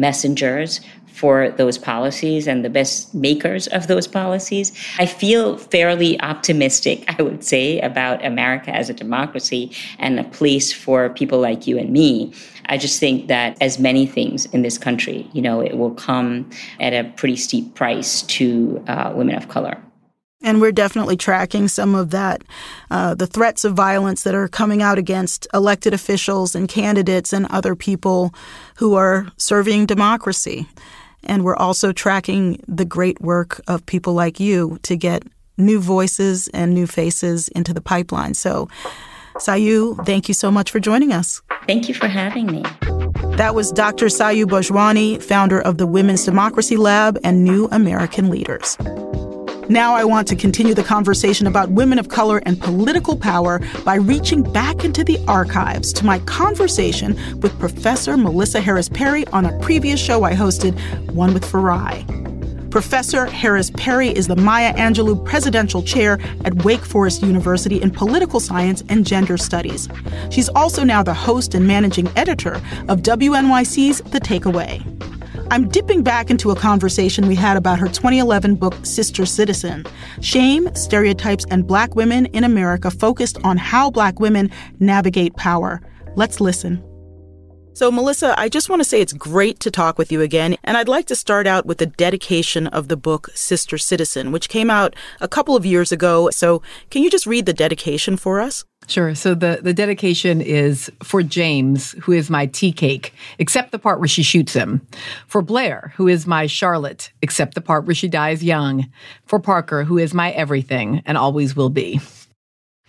messengers 0.00 0.80
for 1.18 1.50
those 1.50 1.78
policies 1.78 2.46
and 2.46 2.64
the 2.64 2.70
best 2.70 3.12
makers 3.12 3.66
of 3.68 3.88
those 3.88 4.06
policies. 4.06 4.72
I 4.98 5.06
feel 5.06 5.58
fairly 5.58 6.20
optimistic, 6.20 7.04
I 7.08 7.22
would 7.22 7.42
say, 7.42 7.80
about 7.80 8.24
America 8.24 8.70
as 8.70 8.88
a 8.88 8.94
democracy 8.94 9.72
and 9.98 10.20
a 10.20 10.24
place 10.24 10.72
for 10.72 11.10
people 11.10 11.40
like 11.40 11.66
you 11.66 11.76
and 11.76 11.90
me. 11.90 12.32
I 12.66 12.78
just 12.78 13.00
think 13.00 13.26
that 13.26 13.56
as 13.60 13.80
many 13.80 14.06
things 14.06 14.46
in 14.46 14.62
this 14.62 14.78
country, 14.78 15.28
you 15.32 15.42
know, 15.42 15.60
it 15.60 15.76
will 15.76 15.94
come 15.94 16.48
at 16.78 16.92
a 16.92 17.10
pretty 17.16 17.36
steep 17.36 17.74
price 17.74 18.22
to 18.22 18.82
uh, 18.86 19.12
women 19.14 19.34
of 19.34 19.48
color. 19.48 19.76
And 20.40 20.60
we're 20.60 20.72
definitely 20.72 21.16
tracking 21.16 21.66
some 21.66 21.94
of 21.94 22.10
that, 22.10 22.42
uh, 22.90 23.14
the 23.14 23.26
threats 23.26 23.64
of 23.64 23.74
violence 23.74 24.22
that 24.22 24.34
are 24.34 24.46
coming 24.46 24.82
out 24.82 24.96
against 24.96 25.48
elected 25.52 25.92
officials 25.92 26.54
and 26.54 26.68
candidates 26.68 27.32
and 27.32 27.46
other 27.46 27.74
people 27.74 28.32
who 28.76 28.94
are 28.94 29.26
serving 29.36 29.86
democracy. 29.86 30.66
And 31.24 31.44
we're 31.44 31.56
also 31.56 31.92
tracking 31.92 32.62
the 32.68 32.84
great 32.84 33.20
work 33.20 33.60
of 33.66 33.84
people 33.86 34.14
like 34.14 34.38
you 34.38 34.78
to 34.82 34.96
get 34.96 35.24
new 35.56 35.80
voices 35.80 36.46
and 36.48 36.72
new 36.72 36.86
faces 36.86 37.48
into 37.48 37.74
the 37.74 37.80
pipeline. 37.80 38.34
So, 38.34 38.68
Sayu, 39.34 40.04
thank 40.06 40.28
you 40.28 40.34
so 40.34 40.50
much 40.50 40.70
for 40.70 40.78
joining 40.78 41.12
us. 41.12 41.42
Thank 41.66 41.88
you 41.88 41.94
for 41.94 42.06
having 42.06 42.46
me. 42.46 42.62
That 43.36 43.54
was 43.54 43.72
Dr. 43.72 44.06
Sayu 44.06 44.46
Bhojwani, 44.46 45.22
founder 45.22 45.60
of 45.60 45.78
the 45.78 45.86
Women's 45.86 46.24
Democracy 46.24 46.76
Lab 46.76 47.18
and 47.24 47.44
New 47.44 47.68
American 47.70 48.30
Leaders. 48.30 48.76
Now 49.68 49.94
I 49.94 50.04
want 50.04 50.26
to 50.28 50.36
continue 50.36 50.72
the 50.72 50.82
conversation 50.82 51.46
about 51.46 51.70
women 51.70 51.98
of 51.98 52.08
color 52.08 52.40
and 52.46 52.58
political 52.58 53.14
power 53.14 53.60
by 53.84 53.96
reaching 53.96 54.42
back 54.42 54.82
into 54.82 55.04
the 55.04 55.22
archives 55.28 55.92
to 55.94 56.06
my 56.06 56.20
conversation 56.20 57.14
with 57.40 57.58
Professor 57.58 58.16
Melissa 58.16 58.62
Harris 58.62 58.88
Perry 58.88 59.26
on 59.26 59.44
a 59.44 59.58
previous 59.58 60.00
show 60.00 60.24
I 60.24 60.32
hosted, 60.32 60.72
One 61.12 61.34
with 61.34 61.44
Farai. 61.44 62.70
Professor 62.70 63.26
Harris 63.26 63.70
Perry 63.70 64.08
is 64.08 64.26
the 64.26 64.36
Maya 64.36 64.72
Angelou 64.74 65.22
Presidential 65.22 65.82
Chair 65.82 66.18
at 66.46 66.64
Wake 66.64 66.84
Forest 66.84 67.22
University 67.22 67.80
in 67.82 67.90
Political 67.90 68.40
Science 68.40 68.82
and 68.88 69.06
Gender 69.06 69.36
Studies. 69.36 69.86
She's 70.30 70.48
also 70.50 70.82
now 70.82 71.02
the 71.02 71.14
host 71.14 71.54
and 71.54 71.66
managing 71.66 72.08
editor 72.16 72.54
of 72.88 73.00
WNYC's 73.00 74.00
The 74.00 74.20
Takeaway. 74.20 74.82
I'm 75.50 75.66
dipping 75.68 76.02
back 76.02 76.30
into 76.30 76.50
a 76.50 76.56
conversation 76.56 77.26
we 77.26 77.34
had 77.34 77.56
about 77.56 77.78
her 77.78 77.86
2011 77.86 78.56
book, 78.56 78.74
Sister 78.82 79.24
Citizen 79.24 79.86
Shame, 80.20 80.68
Stereotypes, 80.74 81.46
and 81.50 81.66
Black 81.66 81.96
Women 81.96 82.26
in 82.26 82.44
America, 82.44 82.90
focused 82.90 83.38
on 83.44 83.56
how 83.56 83.90
Black 83.90 84.20
women 84.20 84.50
navigate 84.78 85.34
power. 85.36 85.80
Let's 86.16 86.40
listen. 86.40 86.87
So, 87.78 87.92
Melissa, 87.92 88.34
I 88.36 88.48
just 88.48 88.68
want 88.68 88.80
to 88.80 88.84
say 88.84 89.00
it's 89.00 89.12
great 89.12 89.60
to 89.60 89.70
talk 89.70 89.98
with 89.98 90.10
you 90.10 90.20
again. 90.20 90.56
And 90.64 90.76
I'd 90.76 90.88
like 90.88 91.06
to 91.06 91.14
start 91.14 91.46
out 91.46 91.64
with 91.64 91.78
the 91.78 91.86
dedication 91.86 92.66
of 92.66 92.88
the 92.88 92.96
book 92.96 93.30
Sister 93.34 93.78
Citizen, 93.78 94.32
which 94.32 94.48
came 94.48 94.68
out 94.68 94.96
a 95.20 95.28
couple 95.28 95.54
of 95.54 95.64
years 95.64 95.92
ago. 95.92 96.28
So, 96.30 96.60
can 96.90 97.04
you 97.04 97.08
just 97.08 97.24
read 97.24 97.46
the 97.46 97.52
dedication 97.52 98.16
for 98.16 98.40
us? 98.40 98.64
Sure. 98.88 99.14
So 99.14 99.32
the, 99.32 99.60
the 99.62 99.72
dedication 99.72 100.40
is 100.40 100.90
for 101.04 101.22
James, 101.22 101.92
who 102.02 102.10
is 102.10 102.30
my 102.30 102.46
tea 102.46 102.72
cake, 102.72 103.14
except 103.38 103.70
the 103.70 103.78
part 103.78 104.00
where 104.00 104.08
she 104.08 104.24
shoots 104.24 104.54
him. 104.54 104.84
For 105.28 105.40
Blair, 105.40 105.92
who 105.94 106.08
is 106.08 106.26
my 106.26 106.46
Charlotte, 106.46 107.12
except 107.22 107.54
the 107.54 107.60
part 107.60 107.84
where 107.84 107.94
she 107.94 108.08
dies 108.08 108.42
young. 108.42 108.90
For 109.26 109.38
Parker, 109.38 109.84
who 109.84 109.98
is 109.98 110.12
my 110.12 110.32
everything 110.32 111.00
and 111.06 111.16
always 111.16 111.54
will 111.54 111.70
be. 111.70 112.00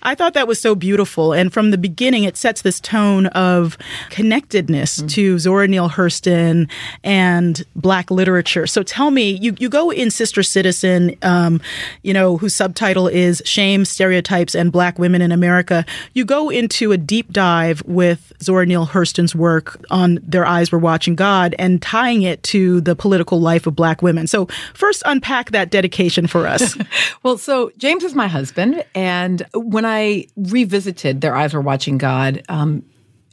I 0.02 0.16
thought 0.16 0.34
that 0.34 0.48
was 0.48 0.60
so 0.62 0.76
beautiful. 0.76 1.34
And 1.34 1.52
from 1.52 1.72
the 1.72 1.78
beginning, 1.78 2.24
it 2.24 2.38
sets 2.38 2.62
this 2.62 2.80
tone 2.80 3.28
of 3.28 3.78
connectedness 4.10 4.98
mm-hmm. 4.98 5.08
to 5.08 5.40
Zora 5.40 5.68
Neale 5.68 5.90
Hurston 5.90 6.70
and 7.04 7.66
Black 7.76 8.10
literature. 8.10 8.68
So 8.68 8.84
tell 8.84 9.12
me, 9.12 9.32
you, 9.32 9.56
you 9.60 9.70
go 9.70 9.90
in 9.90 10.12
Sister 10.12 10.44
Citizen, 10.44 11.16
um, 11.22 11.62
you 12.04 12.14
know, 12.14 12.38
whose 12.38 12.56
subtitle 12.56 13.08
is 13.08 13.42
Shame, 13.46 13.86
Stereotypes, 13.86 14.56
and 14.56 14.72
Black 14.72 14.98
Women 15.00 15.22
in 15.22 15.32
America. 15.32 15.86
You 16.14 16.26
go 16.26 16.50
into 16.50 16.92
a 16.92 16.98
deep 16.98 17.32
dive 17.34 17.82
with 17.86 18.32
Zora 18.42 18.66
Neale 18.66 18.88
Hurston's 18.88 19.36
work 19.36 19.84
on 19.90 20.20
Their 20.24 20.46
Eyes 20.46 20.72
Were 20.72 20.80
Watching 20.80 21.16
God 21.16 21.56
and 21.60 21.82
tying 21.82 22.22
it 22.22 22.42
to 22.44 22.82
the 22.82 22.96
political 22.96 23.42
life 23.42 23.68
of 23.68 23.76
Black 23.76 24.02
women. 24.02 24.28
So 24.28 24.48
first, 24.74 25.04
unpack 25.06 25.52
that 25.52 25.72
dedication 25.72 26.28
for 26.28 26.48
us. 26.48 26.78
well, 27.24 27.38
so 27.38 27.72
James 27.78 28.04
is 28.04 28.16
my 28.16 28.28
husband. 28.28 28.84
And 28.96 29.46
when 29.54 29.86
I 29.86 29.89
revisited 30.36 31.22
Their 31.22 31.36
Eyes 31.36 31.54
Were 31.54 31.62
Watching 31.62 31.98
God, 31.98 32.44
um, 32.50 32.84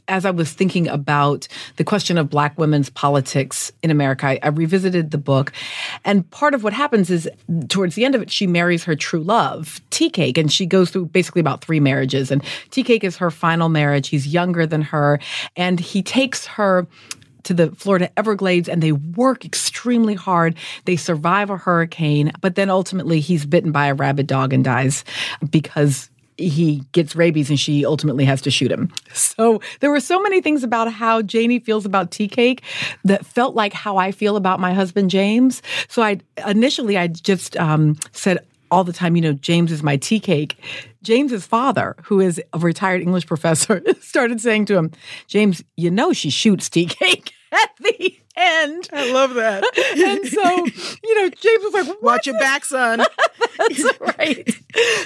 as 0.07 0.25
I 0.25 0.31
was 0.31 0.51
thinking 0.53 0.87
about 0.87 1.47
the 1.75 1.83
question 1.83 2.17
of 2.17 2.29
Black 2.29 2.57
women's 2.57 2.89
politics 2.89 3.71
in 3.83 3.91
America, 3.91 4.27
I, 4.27 4.39
I, 4.41 4.47
revisited 4.49 5.11
the 5.11 5.17
book. 5.17 5.51
And 6.05 6.29
part 6.31 6.53
of 6.53 6.63
what 6.63 6.73
happens 6.73 7.09
is 7.09 7.29
towards 7.67 7.95
the 7.95 8.05
end 8.05 8.15
of 8.15 8.21
it, 8.21 8.31
she 8.31 8.47
marries 8.47 8.83
her 8.85 8.95
true 8.95 9.21
love, 9.21 9.81
Tea 9.89 10.09
Cake, 10.09 10.37
and 10.37 10.51
she 10.51 10.65
goes 10.65 10.91
through 10.91 11.07
basically 11.07 11.41
about 11.41 11.61
three 11.61 11.79
marriages. 11.79 12.31
And 12.31 12.43
Tea 12.71 12.83
Cake 12.83 13.03
is 13.03 13.17
her 13.17 13.31
final 13.31 13.69
marriage. 13.69 14.07
He's 14.07 14.27
younger 14.27 14.65
than 14.65 14.81
her, 14.83 15.19
and 15.55 15.79
he 15.79 16.01
takes 16.01 16.45
her 16.45 16.87
to 17.43 17.53
the 17.53 17.71
Florida 17.71 18.11
Everglades 18.17 18.67
and 18.67 18.83
they 18.83 18.91
work 18.91 19.45
extremely 19.45 20.15
hard. 20.15 20.55
They 20.83 20.97
survive 20.97 21.49
a 21.49 21.55
hurricane, 21.55 22.33
but 22.41 22.55
then 22.55 22.69
ultimately 22.69 23.21
he's 23.21 23.45
bitten 23.45 23.71
by 23.71 23.87
a 23.87 23.93
rabid 23.93 24.27
dog 24.27 24.51
and 24.51 24.65
dies 24.65 25.05
because 25.49 26.09
he 26.37 26.83
gets 26.91 27.15
rabies 27.15 27.49
and 27.49 27.59
she 27.59 27.85
ultimately 27.85 28.25
has 28.25 28.41
to 28.43 28.51
shoot 28.51 28.71
him. 28.71 28.91
So 29.13 29.59
there 29.79 29.89
were 29.89 29.99
so 29.99 30.21
many 30.21 30.41
things 30.41 30.63
about 30.63 30.91
how 30.91 31.21
Janie 31.21 31.59
feels 31.59 31.85
about 31.85 32.11
tea 32.11 32.27
cake 32.27 32.63
that 33.03 33.25
felt 33.25 33.55
like 33.55 33.73
how 33.73 33.97
I 33.97 34.11
feel 34.11 34.35
about 34.35 34.59
my 34.59 34.73
husband 34.73 35.09
James. 35.09 35.61
So 35.87 36.01
I 36.01 36.19
initially 36.45 36.97
I 36.97 37.07
just 37.07 37.57
um, 37.57 37.97
said 38.11 38.45
all 38.69 38.83
the 38.83 38.93
time, 38.93 39.15
you 39.15 39.21
know, 39.21 39.33
James 39.33 39.71
is 39.71 39.81
my 39.81 39.97
tea 39.97 40.19
cake. 40.19 40.57
James's 41.03 41.45
father, 41.45 41.95
who 42.03 42.19
is 42.19 42.41
a 42.53 42.59
retired 42.59 43.01
English 43.01 43.25
professor, 43.27 43.81
started 44.01 44.41
saying 44.41 44.65
to 44.65 44.77
him, 44.77 44.91
James, 45.27 45.63
you 45.75 45.89
know 45.89 46.13
she 46.13 46.29
shoots 46.29 46.69
tea 46.69 46.85
cake 46.85 47.33
at 47.51 47.69
the 47.79 48.17
end. 48.37 48.89
I 48.91 49.11
love 49.11 49.35
that. 49.35 49.63
and 49.97 50.27
so, 50.27 50.65
you 51.03 51.15
know, 51.15 51.29
James 51.29 51.63
was 51.63 51.73
like, 51.73 52.01
Watch 52.01 52.25
your 52.27 52.37
back, 52.39 52.65
son. 52.65 52.99
That's 53.57 53.83
right. 53.99 54.55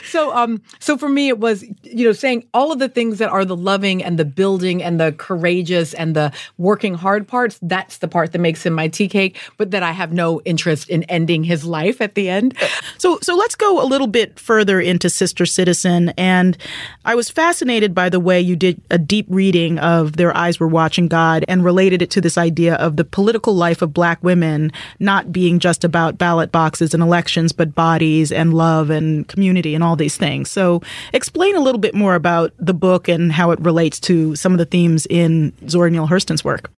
So 0.03 0.21
so 0.21 0.35
um 0.35 0.61
so 0.79 0.97
for 0.97 1.09
me 1.09 1.29
it 1.29 1.39
was 1.39 1.63
you 1.83 2.05
know 2.05 2.11
saying 2.11 2.45
all 2.53 2.71
of 2.71 2.77
the 2.77 2.89
things 2.89 3.17
that 3.17 3.29
are 3.29 3.43
the 3.43 3.55
loving 3.55 4.03
and 4.03 4.19
the 4.19 4.25
building 4.25 4.83
and 4.83 4.99
the 4.99 5.13
courageous 5.13 5.95
and 5.95 6.15
the 6.15 6.31
working 6.59 6.93
hard 6.93 7.27
parts 7.27 7.57
that's 7.63 7.97
the 7.97 8.07
part 8.07 8.31
that 8.31 8.39
makes 8.39 8.63
him 8.63 8.73
my 8.73 8.87
tea 8.87 9.07
cake 9.07 9.39
but 9.57 9.71
that 9.71 9.81
I 9.81 9.91
have 9.91 10.13
no 10.13 10.41
interest 10.41 10.89
in 10.89 11.03
ending 11.03 11.43
his 11.43 11.65
life 11.65 12.01
at 12.01 12.13
the 12.13 12.29
end. 12.29 12.55
So 12.99 13.17
so 13.21 13.35
let's 13.35 13.55
go 13.55 13.81
a 13.81 13.87
little 13.87 14.07
bit 14.07 14.37
further 14.39 14.79
into 14.79 15.09
Sister 15.09 15.45
Citizen 15.45 16.09
and 16.17 16.55
I 17.03 17.15
was 17.15 17.29
fascinated 17.29 17.95
by 17.95 18.09
the 18.09 18.19
way 18.19 18.39
you 18.39 18.55
did 18.55 18.79
a 18.91 18.99
deep 18.99 19.25
reading 19.29 19.79
of 19.79 20.17
Their 20.17 20.35
Eyes 20.37 20.59
Were 20.59 20.67
Watching 20.67 21.07
God 21.07 21.45
and 21.47 21.65
related 21.65 22.03
it 22.03 22.11
to 22.11 22.21
this 22.21 22.37
idea 22.37 22.75
of 22.75 22.97
the 22.97 23.05
political 23.21 23.53
life 23.53 23.83
of 23.83 23.93
black 23.93 24.17
women 24.23 24.71
not 24.99 25.31
being 25.31 25.59
just 25.59 25.83
about 25.83 26.17
ballot 26.17 26.51
boxes 26.51 26.91
and 26.91 27.03
elections 27.03 27.51
but 27.51 27.75
bodies 27.75 28.31
and 28.31 28.51
love 28.51 28.89
and 28.89 29.27
community 29.27 29.75
and 29.75 29.83
all 29.83 29.95
these 29.95 30.17
things. 30.17 30.49
So 30.49 30.81
explain 31.13 31.55
a 31.55 31.59
little 31.59 31.77
bit 31.77 31.93
more 31.93 32.15
about 32.15 32.51
the 32.57 32.73
book 32.73 33.07
and 33.07 33.31
how 33.31 33.51
it 33.51 33.59
relates 33.59 33.99
to 34.01 34.35
some 34.35 34.53
of 34.53 34.57
the 34.57 34.65
themes 34.65 35.05
in 35.07 35.53
Zora 35.69 35.91
Neale 35.91 36.07
Hurston's 36.07 36.43
work. 36.43 36.71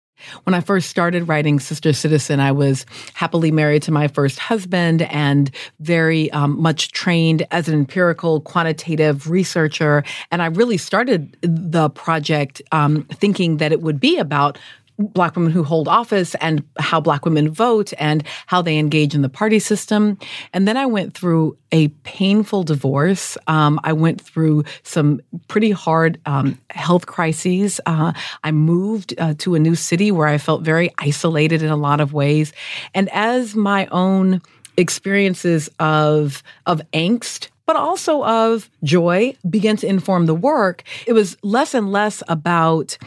When 0.44 0.54
I 0.54 0.62
first 0.62 0.90
started 0.90 1.28
writing 1.28 1.60
Sister 1.60 1.94
Citizen, 1.94 2.40
I 2.40 2.52
was 2.52 2.86
happily 3.14 3.52
married 3.52 3.84
to 3.84 3.92
my 3.92 4.08
first 4.08 4.40
husband 4.40 5.04
and 5.04 5.52
very 5.80 6.32
um, 6.32 6.60
much 6.62 6.92
trained 6.92 7.46
as 7.52 7.68
an 7.68 7.74
empirical 7.74 8.42
quantitative 8.42 9.30
researcher. 9.30 10.04
And 10.32 10.42
I 10.42 10.48
really 10.48 10.78
started 10.78 11.38
the 11.42 11.90
project 11.90 12.62
um, 12.72 13.04
thinking 13.12 13.58
that 13.58 13.72
it 13.72 13.82
would 13.82 14.00
be 14.00 14.18
about 14.18 14.58
black 15.02 15.36
women 15.36 15.52
who 15.52 15.64
hold 15.64 15.88
office 15.88 16.36
and 16.36 16.64
how 16.80 17.00
black 17.00 17.26
women 17.26 17.50
vote 17.50 17.94
and 17.98 18.24
how 18.48 18.62
they 18.62 18.78
engage 18.78 19.16
in 19.16 19.22
the 19.22 19.30
party 19.30 19.60
system. 19.60 20.18
And 20.54 20.68
then 20.68 20.78
I 20.78 20.86
went 20.86 21.14
through 21.14 21.58
a 21.72 21.90
painful 22.04 22.64
divorce. 22.64 23.38
Um, 23.48 23.80
I 23.84 23.94
went 23.94 24.22
through 24.22 24.64
some 24.84 25.22
pretty 25.48 25.72
hard 25.72 26.20
um, 26.26 26.60
health 26.70 27.06
crises. 27.06 27.80
Uh, 27.86 28.14
I 28.44 28.52
moved 28.52 29.14
uh, 29.18 29.36
to 29.40 29.56
a 29.56 29.60
new 29.60 29.76
city 29.76 30.12
where 30.12 30.28
I 30.28 30.38
felt 30.38 30.64
very 30.64 30.92
isolated 30.98 31.62
in 31.62 31.70
a 31.70 31.78
lot 31.78 32.02
of 32.02 32.14
ways. 32.14 32.54
And 32.94 33.10
as 33.10 33.56
my 33.56 33.88
own 33.88 34.42
experiences 34.78 35.70
of 35.80 36.44
of 36.66 36.82
angst 36.94 37.50
but 37.66 37.76
also 37.76 38.24
of 38.24 38.70
joy 38.84 39.36
began 39.50 39.76
to 39.78 39.88
inform 39.88 40.26
the 40.26 40.34
work 40.34 40.84
it 41.06 41.14
was 41.14 41.36
less 41.44 41.74
and 41.74 41.92
less 41.92 42.24
about 42.30 42.98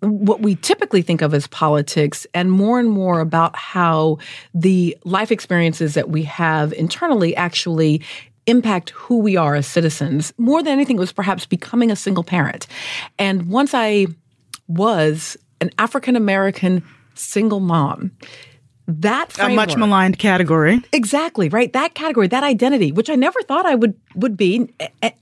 what 0.00 0.40
we 0.40 0.56
typically 0.56 1.02
think 1.02 1.22
of 1.22 1.32
as 1.34 1.46
politics 1.46 2.26
and 2.34 2.52
more 2.52 2.78
and 2.78 2.90
more 2.90 3.20
about 3.20 3.56
how 3.56 4.18
the 4.54 4.96
life 5.04 5.32
experiences 5.32 5.94
that 5.94 6.10
we 6.10 6.22
have 6.22 6.72
internally 6.74 7.34
actually 7.36 8.02
impact 8.46 8.90
who 8.90 9.18
we 9.18 9.36
are 9.36 9.54
as 9.54 9.66
citizens. 9.66 10.32
More 10.38 10.62
than 10.62 10.72
anything, 10.72 10.96
was 10.96 11.12
perhaps 11.12 11.46
becoming 11.46 11.90
a 11.90 11.96
single 11.96 12.24
parent. 12.24 12.66
And 13.18 13.48
once 13.48 13.74
I 13.74 14.06
was 14.68 15.36
an 15.60 15.70
African 15.78 16.16
American 16.16 16.82
single 17.14 17.60
mom, 17.60 18.12
that 18.88 19.32
framework, 19.32 19.52
a 19.52 19.56
much 19.56 19.76
maligned 19.76 20.18
category. 20.18 20.80
Exactly, 20.92 21.48
right? 21.48 21.72
That 21.72 21.94
category, 21.94 22.28
that 22.28 22.44
identity, 22.44 22.92
which 22.92 23.10
I 23.10 23.16
never 23.16 23.40
thought 23.42 23.66
I 23.66 23.74
would 23.74 23.94
would 24.14 24.36
be, 24.36 24.72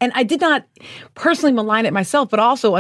and 0.01 0.13
I 0.15 0.23
did 0.23 0.41
not 0.41 0.67
personally 1.15 1.53
malign 1.53 1.87
it 1.87 1.93
myself, 1.93 2.29
but 2.29 2.41
also 2.41 2.75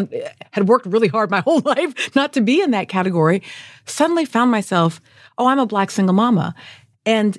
had 0.50 0.68
worked 0.68 0.86
really 0.86 1.08
hard 1.08 1.30
my 1.30 1.40
whole 1.44 1.60
life 1.60 2.14
not 2.14 2.32
to 2.34 2.40
be 2.40 2.60
in 2.60 2.70
that 2.72 2.88
category. 2.88 3.42
Suddenly 3.86 4.26
found 4.26 4.50
myself, 4.50 5.00
oh, 5.38 5.46
I'm 5.46 5.58
a 5.58 5.66
black 5.66 5.90
single 5.90 6.14
mama, 6.14 6.54
and 7.06 7.38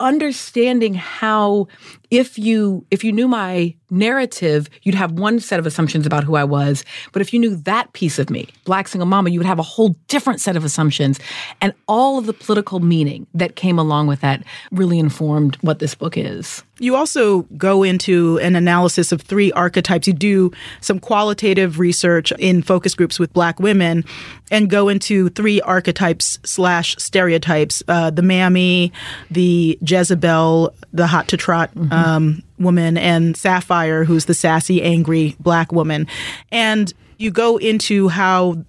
understanding 0.00 0.94
how 0.94 1.68
if 2.10 2.38
you 2.38 2.84
if 2.90 3.04
you 3.04 3.12
knew 3.12 3.28
my 3.28 3.74
narrative 3.90 4.68
you'd 4.82 4.94
have 4.94 5.12
one 5.12 5.40
set 5.40 5.58
of 5.58 5.66
assumptions 5.66 6.06
about 6.06 6.24
who 6.24 6.36
i 6.36 6.44
was. 6.44 6.84
But 7.12 7.22
if 7.22 7.32
you 7.32 7.40
knew 7.40 7.56
that 7.56 7.92
piece 7.92 8.18
of 8.18 8.30
me 8.30 8.48
black 8.64 8.88
single 8.88 9.06
mama 9.06 9.30
you 9.30 9.38
would 9.38 9.46
have 9.46 9.58
a 9.58 9.64
whole 9.64 9.96
different 10.08 10.40
set 10.40 10.56
of 10.56 10.64
assumptions 10.64 11.18
and 11.60 11.72
all 11.88 12.18
of 12.18 12.26
the 12.26 12.32
political 12.32 12.80
meaning 12.80 13.26
that 13.34 13.56
came 13.56 13.78
along 13.78 14.06
with 14.06 14.20
that 14.20 14.42
really 14.70 14.98
informed 14.98 15.56
what 15.60 15.78
this 15.78 15.94
book 15.94 16.16
is. 16.16 16.62
You 16.78 16.96
also 16.96 17.42
go 17.58 17.82
into 17.82 18.38
an 18.38 18.56
analysis 18.56 19.12
of 19.12 19.20
three 19.20 19.52
archetypes. 19.52 20.06
You 20.06 20.14
do 20.14 20.50
some 20.80 20.98
qualitative 20.98 21.78
research 21.78 22.32
in 22.38 22.62
focus 22.62 22.94
groups 22.94 23.18
with 23.18 23.34
black 23.34 23.60
women 23.60 24.02
and 24.50 24.70
go 24.70 24.88
into 24.88 25.28
three 25.30 25.60
archetypes 25.60 26.38
slash 26.42 26.96
stereotypes 26.96 27.82
uh, 27.86 28.10
the 28.10 28.22
mammy 28.22 28.92
the 29.30 29.78
jezebel 29.86 30.74
the 30.92 31.06
hot 31.06 31.28
to 31.28 31.36
trot 31.36 31.70
mm-hmm 31.74 31.99
um, 32.04 32.42
woman 32.58 32.96
and 32.96 33.36
Sapphire, 33.36 34.04
who's 34.04 34.24
the 34.24 34.34
sassy, 34.34 34.82
angry 34.82 35.36
black 35.40 35.72
woman. 35.72 36.06
And 36.50 36.92
you 37.18 37.30
go 37.30 37.58
into 37.58 38.08
how 38.08 38.64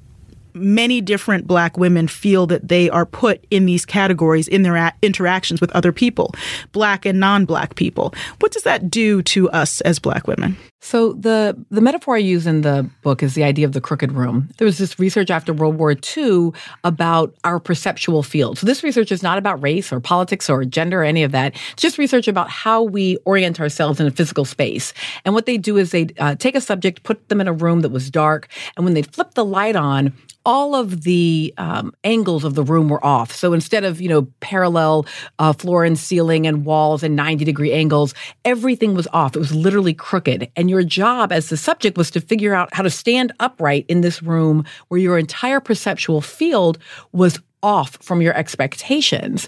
many 0.54 1.02
different 1.02 1.48
black 1.48 1.78
women 1.78 2.08
feel 2.08 2.48
that 2.48 2.68
they 2.68 2.90
are 2.90 3.06
put 3.06 3.46
in 3.52 3.66
these 3.66 3.86
categories 3.86 4.48
in 4.48 4.64
their 4.64 4.76
a- 4.76 4.94
interactions 5.02 5.62
with 5.62 5.72
other 5.72 5.92
people, 5.92 6.34
black 6.72 7.06
and 7.06 7.20
non 7.20 7.46
black 7.46 7.76
people. 7.76 8.14
What 8.40 8.52
does 8.52 8.64
that 8.64 8.90
do 8.90 9.22
to 9.24 9.50
us 9.52 9.82
as 9.82 10.00
black 10.00 10.28
women? 10.28 10.58
So 10.84 11.14
the 11.14 11.56
the 11.70 11.80
metaphor 11.80 12.16
I 12.16 12.20
use 12.20 12.48
in 12.48 12.62
the 12.62 12.90
book 13.04 13.22
is 13.22 13.36
the 13.36 13.44
idea 13.44 13.68
of 13.68 13.74
the 13.74 13.82
crooked 13.82 14.12
room. 14.12 14.50
There 14.58 14.66
was 14.66 14.80
this 14.80 14.98
research 14.98 15.30
after 15.30 15.54
World 15.54 15.78
War 15.78 15.96
II 16.18 16.52
about 16.84 17.36
our 17.44 17.60
perceptual 17.60 18.24
field. 18.24 18.58
So 18.58 18.66
this 18.66 18.84
research 18.84 19.12
is 19.12 19.22
not 19.22 19.38
about 19.38 19.62
race 19.62 19.94
or 19.94 20.00
politics 20.00 20.50
or 20.50 20.66
gender 20.66 21.02
or 21.02 21.04
any 21.04 21.22
of 21.22 21.32
that. 21.34 21.54
It's 21.74 21.84
just 21.84 22.00
research 22.00 22.28
about 22.28 22.50
how 22.50 22.82
we 22.82 23.18
orient 23.26 23.60
ourselves 23.60 24.00
in 24.00 24.08
a 24.08 24.12
physical 24.12 24.44
space. 24.44 24.92
And 25.24 25.36
what 25.36 25.46
they 25.46 25.58
do 25.58 25.78
is 25.78 25.92
they 25.92 26.08
uh, 26.18 26.34
take 26.36 26.56
a 26.56 26.62
subject, 26.62 27.04
put 27.04 27.30
them 27.30 27.40
in 27.40 27.48
a 27.48 27.54
room 27.54 27.82
that 27.82 27.90
was 27.90 28.10
dark, 28.10 28.48
and 28.76 28.84
when 28.84 28.96
they 28.96 29.04
flip 29.04 29.36
the 29.36 29.46
light 29.46 29.76
on, 29.76 30.14
all 30.46 30.76
of 30.76 31.04
the 31.04 31.54
um, 31.58 31.94
angles 32.04 32.44
of 32.44 32.56
the 32.56 32.64
room 32.64 32.90
were 32.90 33.04
off. 33.06 33.32
So 33.32 33.54
instead 33.54 33.84
of, 33.84 34.02
you 34.02 34.10
know, 34.10 34.24
parallel 34.40 35.06
uh, 35.40 35.54
floor 35.54 35.86
and 35.86 35.98
ceiling 35.98 36.48
and 36.48 36.66
walls 36.66 37.04
and 37.04 37.16
90 37.16 37.46
degree 37.46 37.72
angles, 37.72 38.14
everything 38.44 38.96
was 38.96 39.08
off. 39.14 39.36
It 39.36 39.40
was 39.40 39.54
literally 39.54 39.94
crooked. 39.94 40.50
And 40.56 40.70
your 40.70 40.84
job 40.84 41.32
as 41.32 41.50
the 41.50 41.58
subject 41.58 41.98
was 41.98 42.10
to 42.12 42.22
figure 42.22 42.54
out 42.54 42.74
how 42.74 42.84
to 42.84 42.90
stand 42.90 43.32
upright 43.40 43.86
in 43.88 44.02
this 44.02 44.24
room 44.24 44.66
where 44.88 45.00
your 45.00 45.18
entire 45.18 45.60
perceptual 45.60 46.22
field 46.22 46.78
was 47.12 47.40
off 47.62 47.98
from 48.02 48.22
your 48.22 48.36
expectations. 48.36 49.48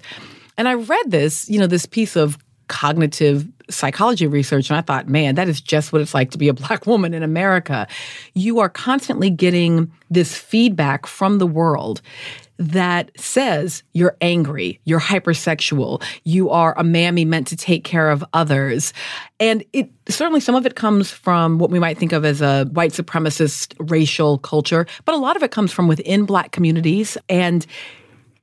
And 0.58 0.67
I 0.67 0.73
read 0.75 1.12
this, 1.12 1.49
you 1.49 1.60
know, 1.60 1.67
this 1.67 1.86
piece 1.86 2.15
of 2.15 2.38
cognitive 2.73 3.47
psychology 3.69 4.25
research 4.25 4.71
and 4.71 4.77
I 4.77 4.81
thought, 4.81 5.07
man, 5.07 5.36
that 5.36 5.47
is 5.47 5.62
just 5.62 5.93
what 5.93 6.01
it's 6.01 6.15
like 6.15 6.31
to 6.31 6.39
be 6.39 6.47
a 6.47 6.53
black 6.65 6.88
woman 6.88 7.13
in 7.13 7.21
America. 7.21 7.88
You 8.33 8.59
are 8.59 8.67
constantly 8.67 9.29
getting 9.29 9.91
this 10.09 10.36
feedback 10.36 11.05
from 11.05 11.38
the 11.38 11.45
world 11.45 12.01
that 12.57 13.12
says 13.15 13.83
you're 13.93 14.17
angry, 14.21 14.79
you're 14.86 14.99
hypersexual, 14.99 16.03
you 16.23 16.49
are 16.49 16.73
a 16.75 16.83
mammy 16.83 17.25
meant 17.25 17.45
to 17.47 17.55
take 17.55 17.83
care 17.83 18.09
of 18.09 18.25
others. 18.33 18.91
And 19.39 19.63
it 19.71 19.91
certainly 20.09 20.39
some 20.39 20.55
of 20.55 20.65
it 20.65 20.75
comes 20.75 21.12
from 21.12 21.59
what 21.59 21.69
we 21.69 21.77
might 21.77 21.99
think 21.99 22.12
of 22.12 22.25
as 22.25 22.41
a 22.41 22.65
white 22.71 22.91
supremacist 22.91 23.75
racial 23.88 24.39
culture, 24.39 24.88
but 25.05 25.13
a 25.13 25.19
lot 25.19 25.36
of 25.36 25.43
it 25.43 25.51
comes 25.51 25.71
from 25.71 25.88
within 25.88 26.25
black 26.25 26.51
communities. 26.51 27.19
And 27.29 27.67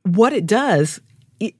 what 0.04 0.32
it 0.32 0.46
does 0.46 1.00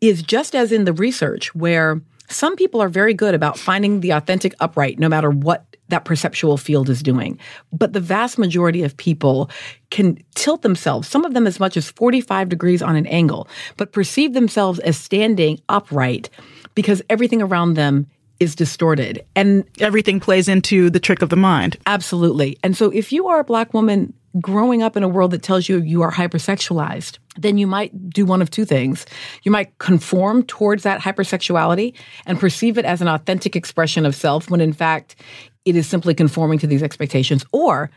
is 0.00 0.22
just 0.22 0.54
as 0.54 0.70
in 0.70 0.85
the 0.85 0.92
research 0.92 1.52
where 1.54 2.00
some 2.30 2.56
people 2.56 2.80
are 2.80 2.88
very 2.88 3.14
good 3.14 3.34
about 3.34 3.58
finding 3.58 4.00
the 4.00 4.10
authentic 4.10 4.54
upright 4.60 4.98
no 4.98 5.08
matter 5.08 5.30
what 5.30 5.64
that 5.88 6.04
perceptual 6.04 6.56
field 6.56 6.88
is 6.88 7.02
doing. 7.02 7.38
But 7.72 7.92
the 7.92 8.00
vast 8.00 8.38
majority 8.38 8.82
of 8.82 8.96
people 8.96 9.50
can 9.90 10.18
tilt 10.34 10.62
themselves, 10.62 11.08
some 11.08 11.24
of 11.24 11.34
them 11.34 11.46
as 11.46 11.60
much 11.60 11.76
as 11.76 11.90
45 11.90 12.48
degrees 12.48 12.80
on 12.80 12.96
an 12.96 13.06
angle, 13.06 13.48
but 13.76 13.92
perceive 13.92 14.32
themselves 14.32 14.78
as 14.80 14.96
standing 14.96 15.60
upright 15.68 16.30
because 16.74 17.02
everything 17.10 17.42
around 17.42 17.74
them 17.74 18.06
is 18.38 18.54
distorted. 18.54 19.24
And 19.36 19.64
everything 19.80 20.18
plays 20.18 20.48
into 20.48 20.90
the 20.90 21.00
trick 21.00 21.22
of 21.22 21.28
the 21.28 21.36
mind. 21.36 21.76
Absolutely. 21.86 22.56
And 22.62 22.76
so 22.76 22.90
if 22.90 23.12
you 23.12 23.28
are 23.28 23.40
a 23.40 23.44
black 23.44 23.74
woman 23.74 24.14
growing 24.40 24.82
up 24.82 24.96
in 24.96 25.02
a 25.02 25.08
world 25.08 25.32
that 25.32 25.42
tells 25.42 25.68
you 25.68 25.80
you 25.80 26.02
are 26.02 26.12
hypersexualized, 26.12 27.18
then 27.42 27.59
you 27.59 27.66
might 27.66 28.11
do 28.11 28.24
one 28.24 28.42
of 28.42 28.50
two 28.50 28.64
things. 28.64 29.07
You 29.42 29.50
might 29.50 29.76
conform 29.79 30.42
towards 30.44 30.83
that 30.83 31.00
hypersexuality 31.00 31.94
and 32.26 32.38
perceive 32.38 32.79
it 32.79 32.85
as 32.85 33.00
an 33.00 33.09
authentic 33.09 33.57
expression 33.57 34.07
of 34.07 34.14
self 34.14 34.50
when 34.50 34.61
in 34.61 34.72
fact 34.72 35.16
it 35.64 35.76
is 35.76 35.87
simply 35.87 36.14
conforming 36.14 36.59
to 36.59 36.66
these 36.66 36.83
expectations. 36.83 37.44
Or 37.53 37.90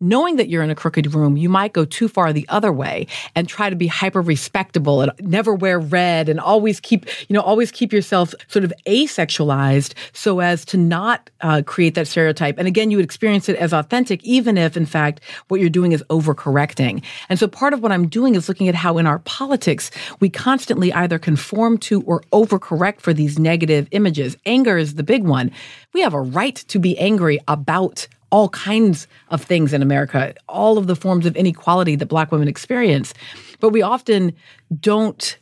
knowing 0.00 0.36
that 0.36 0.48
you're 0.48 0.62
in 0.62 0.70
a 0.70 0.74
crooked 0.74 1.14
room, 1.14 1.36
you 1.36 1.48
might 1.48 1.72
go 1.72 1.84
too 1.84 2.08
far 2.08 2.32
the 2.32 2.46
other 2.48 2.72
way 2.72 3.06
and 3.34 3.48
try 3.48 3.68
to 3.68 3.76
be 3.76 3.86
hyper 3.86 4.20
respectable 4.20 5.02
and 5.02 5.12
never 5.20 5.54
wear 5.54 5.78
red 5.78 6.28
and 6.28 6.40
always 6.40 6.80
keep, 6.80 7.06
you 7.28 7.34
know, 7.34 7.42
always 7.42 7.70
keep 7.70 7.92
yourself 7.92 8.34
sort 8.48 8.64
of 8.64 8.72
asexualized 8.86 9.94
so 10.12 10.40
as 10.40 10.64
to 10.64 10.76
not 10.76 11.28
uh, 11.42 11.62
create 11.66 11.94
that 11.94 12.08
stereotype. 12.08 12.58
And 12.58 12.66
again, 12.66 12.90
you 12.90 12.96
would 12.96 13.04
experience 13.04 13.48
it 13.48 13.56
as 13.56 13.72
authentic, 13.72 14.24
even 14.24 14.56
if 14.56 14.76
in 14.76 14.86
fact 14.86 15.20
what 15.48 15.60
you're 15.60 15.68
doing 15.68 15.92
is 15.92 16.02
overcorrecting. 16.08 17.02
And 17.28 17.38
so 17.38 17.46
part 17.46 17.74
of 17.74 17.82
what 17.82 17.92
I'm 17.92 18.08
doing 18.08 18.34
is 18.34 18.48
looking 18.48 18.68
at 18.68 18.74
how 18.74 18.98
in 18.98 19.06
our 19.06 19.18
politics 19.20 19.90
we 20.20 20.30
constantly 20.30 20.92
either 20.92 21.18
conform 21.18 21.78
to 21.78 22.02
or 22.02 22.22
overcorrect 22.32 23.00
for 23.00 23.12
these 23.12 23.38
negative 23.38 23.86
images. 23.90 24.36
Anger 24.46 24.78
is 24.78 24.94
the 24.94 25.02
big 25.02 25.24
one. 25.24 25.50
We 25.92 26.00
have 26.00 26.14
a 26.14 26.20
right 26.20 26.56
to 26.56 26.78
be 26.78 26.98
angry 26.98 27.38
about 27.48 28.06
all 28.30 28.48
kinds 28.50 29.06
of 29.28 29.42
things 29.42 29.72
in 29.72 29.82
America, 29.82 30.34
all 30.48 30.78
of 30.78 30.86
the 30.86 30.96
forms 30.96 31.26
of 31.26 31.36
inequality 31.36 31.96
that 31.96 32.06
Black 32.06 32.30
women 32.32 32.48
experience. 32.48 33.12
But 33.60 33.70
we 33.70 33.82
often 33.82 34.32
don't 34.80 35.38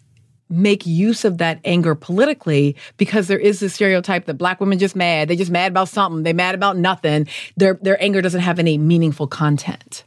make 0.50 0.86
use 0.86 1.24
of 1.24 1.38
that 1.38 1.60
anger 1.64 1.94
politically 1.94 2.74
because 2.96 3.28
there 3.28 3.38
is 3.38 3.60
this 3.60 3.74
stereotype 3.74 4.24
that 4.24 4.34
black 4.34 4.60
women 4.60 4.78
just 4.78 4.96
mad. 4.96 5.28
They 5.28 5.36
just 5.36 5.50
mad 5.50 5.70
about 5.72 5.88
something. 5.88 6.22
They 6.22 6.32
mad 6.32 6.54
about 6.54 6.76
nothing. 6.76 7.28
Their 7.56 7.74
their 7.74 8.02
anger 8.02 8.22
doesn't 8.22 8.40
have 8.40 8.58
any 8.58 8.78
meaningful 8.78 9.26
content. 9.26 10.04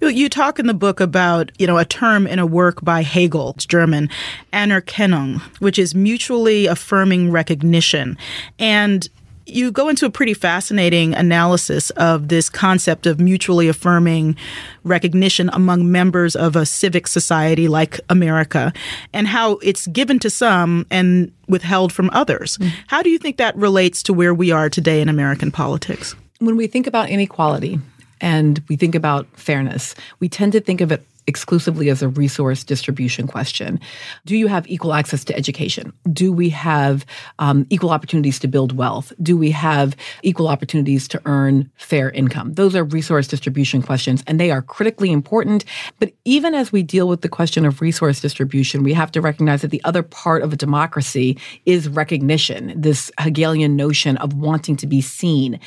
You 0.00 0.28
talk 0.28 0.58
in 0.58 0.66
the 0.66 0.74
book 0.74 1.00
about, 1.00 1.52
you 1.58 1.66
know, 1.66 1.78
a 1.78 1.84
term 1.84 2.26
in 2.26 2.38
a 2.38 2.44
work 2.44 2.84
by 2.84 3.02
Hegel, 3.02 3.54
it's 3.56 3.64
German, 3.64 4.10
Anerkennung, 4.52 5.40
which 5.60 5.78
is 5.78 5.94
mutually 5.94 6.66
affirming 6.66 7.30
recognition. 7.30 8.18
And 8.58 9.08
you 9.46 9.70
go 9.70 9.88
into 9.88 10.06
a 10.06 10.10
pretty 10.10 10.34
fascinating 10.34 11.14
analysis 11.14 11.90
of 11.90 12.28
this 12.28 12.48
concept 12.48 13.06
of 13.06 13.20
mutually 13.20 13.68
affirming 13.68 14.36
recognition 14.84 15.50
among 15.52 15.90
members 15.90 16.34
of 16.34 16.56
a 16.56 16.64
civic 16.64 17.06
society 17.06 17.68
like 17.68 18.00
America 18.08 18.72
and 19.12 19.26
how 19.26 19.52
it's 19.56 19.86
given 19.88 20.18
to 20.18 20.30
some 20.30 20.86
and 20.90 21.32
withheld 21.48 21.92
from 21.92 22.10
others. 22.12 22.56
Mm-hmm. 22.58 22.74
How 22.86 23.02
do 23.02 23.10
you 23.10 23.18
think 23.18 23.36
that 23.36 23.54
relates 23.56 24.02
to 24.04 24.12
where 24.12 24.32
we 24.34 24.50
are 24.50 24.70
today 24.70 25.00
in 25.00 25.08
American 25.08 25.50
politics? 25.50 26.14
When 26.38 26.56
we 26.56 26.66
think 26.66 26.86
about 26.86 27.10
inequality 27.10 27.78
and 28.20 28.62
we 28.68 28.76
think 28.76 28.94
about 28.94 29.26
fairness, 29.38 29.94
we 30.20 30.28
tend 30.28 30.52
to 30.52 30.60
think 30.60 30.80
of 30.80 30.90
it 30.90 31.04
exclusively 31.26 31.88
as 31.88 32.02
a 32.02 32.08
resource 32.08 32.64
distribution 32.64 33.26
question. 33.26 33.80
Do 34.26 34.36
you 34.36 34.46
have 34.46 34.68
equal 34.68 34.92
access 34.92 35.24
to 35.24 35.36
education? 35.36 35.92
Do 36.12 36.32
we 36.32 36.50
have 36.50 37.06
um, 37.38 37.66
equal 37.70 37.90
opportunities 37.90 38.38
to 38.40 38.48
build 38.48 38.76
wealth? 38.76 39.12
Do 39.22 39.36
we 39.36 39.50
have 39.52 39.96
equal 40.22 40.48
opportunities 40.48 41.08
to 41.08 41.22
earn 41.24 41.70
fair 41.76 42.10
income? 42.10 42.54
Those 42.54 42.76
are 42.76 42.84
resource 42.84 43.26
distribution 43.26 43.82
questions, 43.82 44.22
and 44.26 44.38
they 44.38 44.50
are 44.50 44.62
critically 44.62 45.10
important. 45.12 45.64
But 45.98 46.12
even 46.24 46.54
as 46.54 46.72
we 46.72 46.82
deal 46.82 47.08
with 47.08 47.22
the 47.22 47.28
question 47.28 47.64
of 47.64 47.80
resource 47.80 48.20
distribution, 48.20 48.82
we 48.82 48.92
have 48.92 49.12
to 49.12 49.20
recognize 49.20 49.62
that 49.62 49.70
the 49.70 49.84
other 49.84 50.02
part 50.02 50.42
of 50.42 50.52
a 50.52 50.56
democracy 50.56 51.38
is 51.64 51.88
recognition, 51.88 52.72
this 52.76 53.10
Hegelian 53.18 53.76
notion 53.76 54.16
of 54.18 54.34
wanting 54.34 54.76
to 54.76 54.86
be 54.86 55.00
seen. 55.00 55.58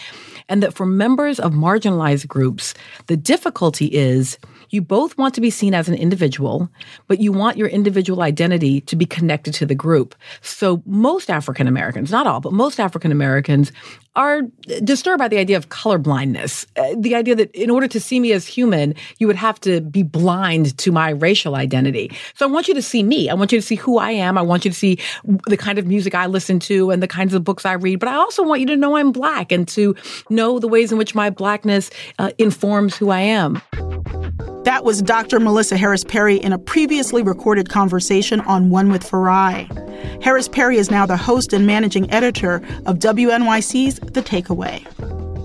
And 0.50 0.64
that 0.64 0.74
for 0.74 0.86
members 0.86 1.40
of 1.40 1.54
marginalized 1.54 2.28
groups, 2.28 2.74
the 3.08 3.18
difficulty 3.18 3.88
is 3.88 4.38
you 4.70 4.82
both 4.82 5.18
want 5.18 5.34
to 5.36 5.42
be 5.42 5.50
seen 5.50 5.74
as 5.74 5.88
an 5.88 5.96
individual, 5.96 6.70
but 7.08 7.20
you 7.20 7.32
want 7.32 7.58
your 7.58 7.68
individual 7.68 8.22
identity 8.22 8.82
to 8.82 8.96
be 8.96 9.06
connected 9.06 9.54
to 9.56 9.66
the 9.66 9.76
group. 9.76 10.16
So 10.42 10.84
most 10.86 11.30
African 11.30 11.68
Americans, 11.68 12.12
not 12.12 12.28
all, 12.28 12.40
but 12.40 12.54
most 12.54 12.80
African 12.80 13.12
Americans 13.12 13.72
are 14.18 14.42
disturbed 14.84 15.20
by 15.20 15.28
the 15.28 15.38
idea 15.38 15.56
of 15.56 15.70
colorblindness. 15.70 16.66
Uh, 16.76 16.96
the 16.98 17.16
idea 17.16 17.36
that 17.36 17.52
in 17.52 17.70
order 17.70 17.88
to 17.88 18.00
see 18.00 18.20
me 18.20 18.34
as 18.34 18.48
human, 18.48 18.96
you 19.20 19.28
would 19.28 19.36
have 19.36 19.62
to 19.62 19.80
be 19.80 20.02
blind 20.04 20.78
to 20.80 20.92
my 20.92 21.12
racial 21.12 21.56
identity. 21.56 22.12
So 22.36 22.48
I 22.48 22.52
want 22.52 22.68
you 22.68 22.74
to 22.74 22.82
see 22.82 23.04
me. 23.04 23.30
I 23.30 23.36
want 23.36 23.52
you 23.52 23.60
to 23.60 23.66
see 23.66 23.76
who 23.76 24.00
I 24.00 24.12
am. 24.12 24.38
I 24.38 24.42
want 24.42 24.66
you 24.66 24.72
to 24.72 24.78
see 24.78 25.00
the 25.46 25.56
kind 25.56 25.78
of 25.78 25.86
music 25.86 26.16
I 26.16 26.26
listen 26.26 26.60
to 26.62 26.90
and 26.90 27.02
the 27.02 27.08
kinds 27.08 27.36
of 27.36 27.44
books 27.44 27.64
I 27.64 27.74
read. 27.74 28.00
But 28.00 28.10
I 28.10 28.16
also 28.16 28.44
want 28.44 28.60
you 28.60 28.68
to 28.68 28.76
know 28.76 28.98
I'm 28.98 29.12
black 29.12 29.52
and 29.52 29.68
to 29.70 29.96
know 30.30 30.58
the 30.60 30.68
ways 30.68 30.92
in 30.92 30.98
which 30.98 31.14
my 31.14 31.30
blackness 31.30 31.92
uh, 32.18 32.32
informs 32.40 32.98
who 32.98 33.12
I 33.12 33.20
am. 33.20 33.62
That 34.68 34.84
was 34.84 35.02
Dr. 35.02 35.40
Melissa 35.40 35.78
Harris 35.78 36.04
Perry 36.04 36.36
in 36.36 36.52
a 36.52 36.60
previously 36.60 37.24
recorded 37.24 37.70
conversation 37.70 38.42
on 38.42 38.70
One 38.70 38.92
with 38.92 39.02
Farai. 39.02 39.66
Harris 40.22 40.50
Perry 40.50 40.76
is 40.78 40.92
now 40.92 41.06
the 41.06 41.16
host 41.16 41.54
and 41.54 41.66
managing 41.66 42.12
editor 42.12 42.56
of 42.86 42.98
WNYC's 42.98 44.00
The 44.14 44.22
Takeaway. 44.22 44.86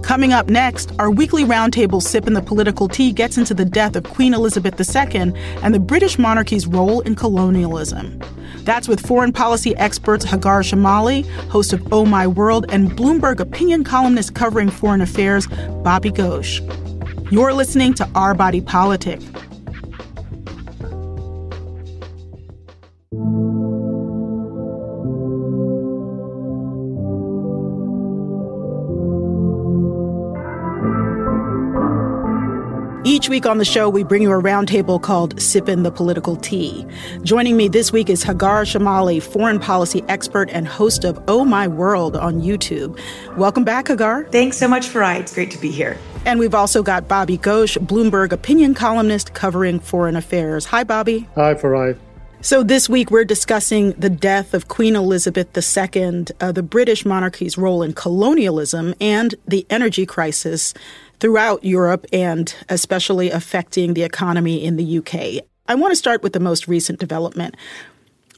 Coming 0.02 0.32
up 0.32 0.48
next, 0.48 0.92
our 0.98 1.10
weekly 1.10 1.44
roundtable 1.44 2.02
Sippin' 2.02 2.34
the 2.34 2.42
political 2.42 2.88
tea 2.88 3.12
gets 3.12 3.38
into 3.38 3.54
the 3.54 3.64
death 3.64 3.96
of 3.96 4.04
Queen 4.04 4.34
Elizabeth 4.34 4.74
II 4.78 5.32
and 5.62 5.74
the 5.74 5.80
British 5.80 6.18
monarchy's 6.18 6.66
role 6.66 7.00
in 7.02 7.14
colonialism. 7.14 8.20
That's 8.64 8.88
with 8.88 9.04
foreign 9.06 9.32
policy 9.32 9.76
experts 9.76 10.24
Hagar 10.24 10.62
Chemali, 10.62 11.28
host 11.48 11.72
of 11.72 11.92
Oh 11.92 12.04
My 12.04 12.26
World, 12.26 12.66
and 12.68 12.90
Bloomberg 12.90 13.40
opinion 13.40 13.84
columnist 13.84 14.34
covering 14.34 14.70
foreign 14.70 15.00
affairs, 15.00 15.46
Bobby 15.82 16.10
Ghosh. 16.10 16.60
You're 17.30 17.52
listening 17.52 17.94
to 17.94 18.08
Our 18.14 18.34
Body 18.34 18.60
Politic. 18.60 19.20
Each 33.22 33.28
week 33.28 33.46
on 33.46 33.58
the 33.58 33.64
show, 33.64 33.88
we 33.88 34.02
bring 34.02 34.22
you 34.22 34.32
a 34.32 34.42
roundtable 34.42 35.00
called 35.00 35.36
Sippin' 35.36 35.84
the 35.84 35.92
Political 35.92 36.34
Tea. 36.38 36.84
Joining 37.22 37.56
me 37.56 37.68
this 37.68 37.92
week 37.92 38.10
is 38.10 38.24
Hagar 38.24 38.64
Chemali, 38.64 39.22
foreign 39.22 39.60
policy 39.60 40.02
expert 40.08 40.50
and 40.50 40.66
host 40.66 41.04
of 41.04 41.22
Oh 41.28 41.44
My 41.44 41.68
World 41.68 42.16
on 42.16 42.40
YouTube. 42.42 42.98
Welcome 43.36 43.62
back, 43.62 43.86
Hagar. 43.86 44.24
Thanks 44.32 44.56
so 44.56 44.66
much, 44.66 44.88
Farai. 44.88 45.20
It's 45.20 45.32
great 45.32 45.52
to 45.52 45.58
be 45.60 45.70
here. 45.70 45.96
And 46.26 46.40
we've 46.40 46.52
also 46.52 46.82
got 46.82 47.06
Bobby 47.06 47.38
Ghosh, 47.38 47.78
Bloomberg 47.78 48.32
opinion 48.32 48.74
columnist 48.74 49.34
covering 49.34 49.78
foreign 49.78 50.16
affairs. 50.16 50.64
Hi, 50.64 50.82
Bobby. 50.82 51.28
Hi, 51.36 51.54
Farai. 51.54 51.96
So, 52.40 52.64
this 52.64 52.88
week 52.88 53.12
we're 53.12 53.24
discussing 53.24 53.92
the 53.92 54.10
death 54.10 54.52
of 54.52 54.66
Queen 54.66 54.96
Elizabeth 54.96 55.56
II, 55.56 56.24
uh, 56.40 56.50
the 56.50 56.64
British 56.64 57.04
monarchy's 57.04 57.56
role 57.56 57.84
in 57.84 57.92
colonialism, 57.92 58.96
and 59.00 59.36
the 59.46 59.64
energy 59.70 60.06
crisis 60.06 60.74
throughout 61.22 61.62
Europe 61.62 62.04
and 62.12 62.52
especially 62.68 63.30
affecting 63.30 63.94
the 63.94 64.02
economy 64.02 64.64
in 64.64 64.74
the 64.74 64.98
UK. 64.98 65.44
I 65.68 65.76
want 65.76 65.92
to 65.92 65.96
start 65.96 66.20
with 66.20 66.32
the 66.32 66.40
most 66.40 66.66
recent 66.66 66.98
development. 66.98 67.56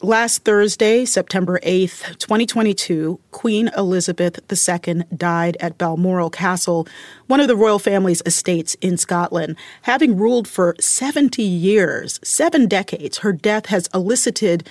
Last 0.02 0.44
Thursday, 0.44 1.06
September 1.06 1.58
8th, 1.60 2.18
2022, 2.18 3.18
Queen 3.30 3.70
Elizabeth 3.74 4.38
II 4.52 5.04
died 5.16 5.56
at 5.60 5.78
Balmoral 5.78 6.28
Castle, 6.28 6.86
one 7.26 7.40
of 7.40 7.48
the 7.48 7.56
royal 7.56 7.78
family's 7.78 8.22
estates 8.26 8.74
in 8.82 8.98
Scotland. 8.98 9.56
Having 9.82 10.18
ruled 10.18 10.46
for 10.46 10.76
70 10.78 11.42
years, 11.42 12.20
seven 12.22 12.68
decades, 12.68 13.16
her 13.18 13.32
death 13.32 13.64
has 13.66 13.88
elicited 13.94 14.68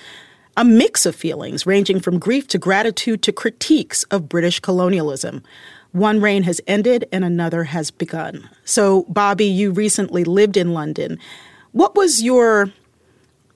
a 0.56 0.64
mix 0.64 1.04
of 1.04 1.16
feelings 1.16 1.66
ranging 1.66 1.98
from 1.98 2.20
grief 2.20 2.46
to 2.46 2.58
gratitude 2.58 3.22
to 3.22 3.32
critiques 3.32 4.04
of 4.04 4.28
British 4.28 4.60
colonialism. 4.60 5.42
One 5.94 6.20
reign 6.20 6.42
has 6.42 6.60
ended 6.66 7.06
and 7.12 7.24
another 7.24 7.62
has 7.62 7.92
begun. 7.92 8.50
So, 8.64 9.04
Bobby, 9.08 9.44
you 9.44 9.70
recently 9.70 10.24
lived 10.24 10.56
in 10.56 10.74
London. 10.74 11.20
What 11.70 11.94
was 11.94 12.20
your 12.20 12.72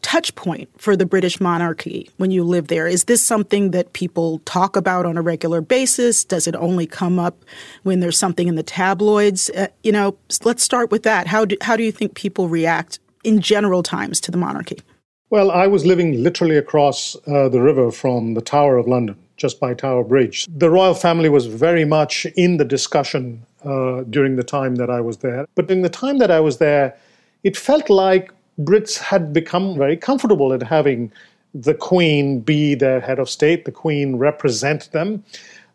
touch 0.02 0.32
point 0.36 0.68
for 0.80 0.96
the 0.96 1.04
British 1.04 1.40
monarchy 1.40 2.08
when 2.16 2.30
you 2.30 2.44
live 2.44 2.68
there? 2.68 2.86
Is 2.86 3.04
this 3.04 3.24
something 3.24 3.72
that 3.72 3.92
people 3.92 4.38
talk 4.44 4.76
about 4.76 5.04
on 5.04 5.18
a 5.18 5.20
regular 5.20 5.60
basis? 5.60 6.22
Does 6.22 6.46
it 6.46 6.54
only 6.54 6.86
come 6.86 7.18
up 7.18 7.44
when 7.82 7.98
there's 7.98 8.16
something 8.16 8.46
in 8.46 8.54
the 8.54 8.62
tabloids? 8.62 9.50
Uh, 9.50 9.66
you 9.82 9.90
know, 9.90 10.16
let's 10.44 10.62
start 10.62 10.92
with 10.92 11.02
that. 11.02 11.26
How 11.26 11.44
do, 11.44 11.56
how 11.60 11.76
do 11.76 11.82
you 11.82 11.90
think 11.90 12.14
people 12.14 12.48
react 12.48 13.00
in 13.24 13.40
general 13.40 13.82
times 13.82 14.20
to 14.20 14.30
the 14.30 14.38
monarchy? 14.38 14.78
Well, 15.28 15.50
I 15.50 15.66
was 15.66 15.84
living 15.84 16.22
literally 16.22 16.56
across 16.56 17.16
uh, 17.26 17.48
the 17.48 17.60
river 17.60 17.90
from 17.90 18.34
the 18.34 18.42
Tower 18.42 18.78
of 18.78 18.86
London, 18.86 19.16
just 19.38 19.58
by 19.58 19.72
Tower 19.72 20.04
Bridge. 20.04 20.46
The 20.54 20.68
royal 20.68 20.94
family 20.94 21.28
was 21.28 21.46
very 21.46 21.84
much 21.84 22.26
in 22.36 22.58
the 22.58 22.64
discussion 22.64 23.46
uh, 23.64 24.02
during 24.02 24.36
the 24.36 24.44
time 24.44 24.74
that 24.76 24.90
I 24.90 25.00
was 25.00 25.18
there. 25.18 25.46
But 25.54 25.68
during 25.68 25.82
the 25.82 25.88
time 25.88 26.18
that 26.18 26.30
I 26.30 26.40
was 26.40 26.58
there, 26.58 26.96
it 27.44 27.56
felt 27.56 27.88
like 27.88 28.32
Brits 28.60 28.98
had 28.98 29.32
become 29.32 29.78
very 29.78 29.96
comfortable 29.96 30.52
at 30.52 30.62
having 30.62 31.12
the 31.54 31.74
Queen 31.74 32.40
be 32.40 32.74
their 32.74 33.00
head 33.00 33.18
of 33.18 33.30
state, 33.30 33.64
the 33.64 33.72
Queen 33.72 34.16
represent 34.16 34.90
them. 34.92 35.24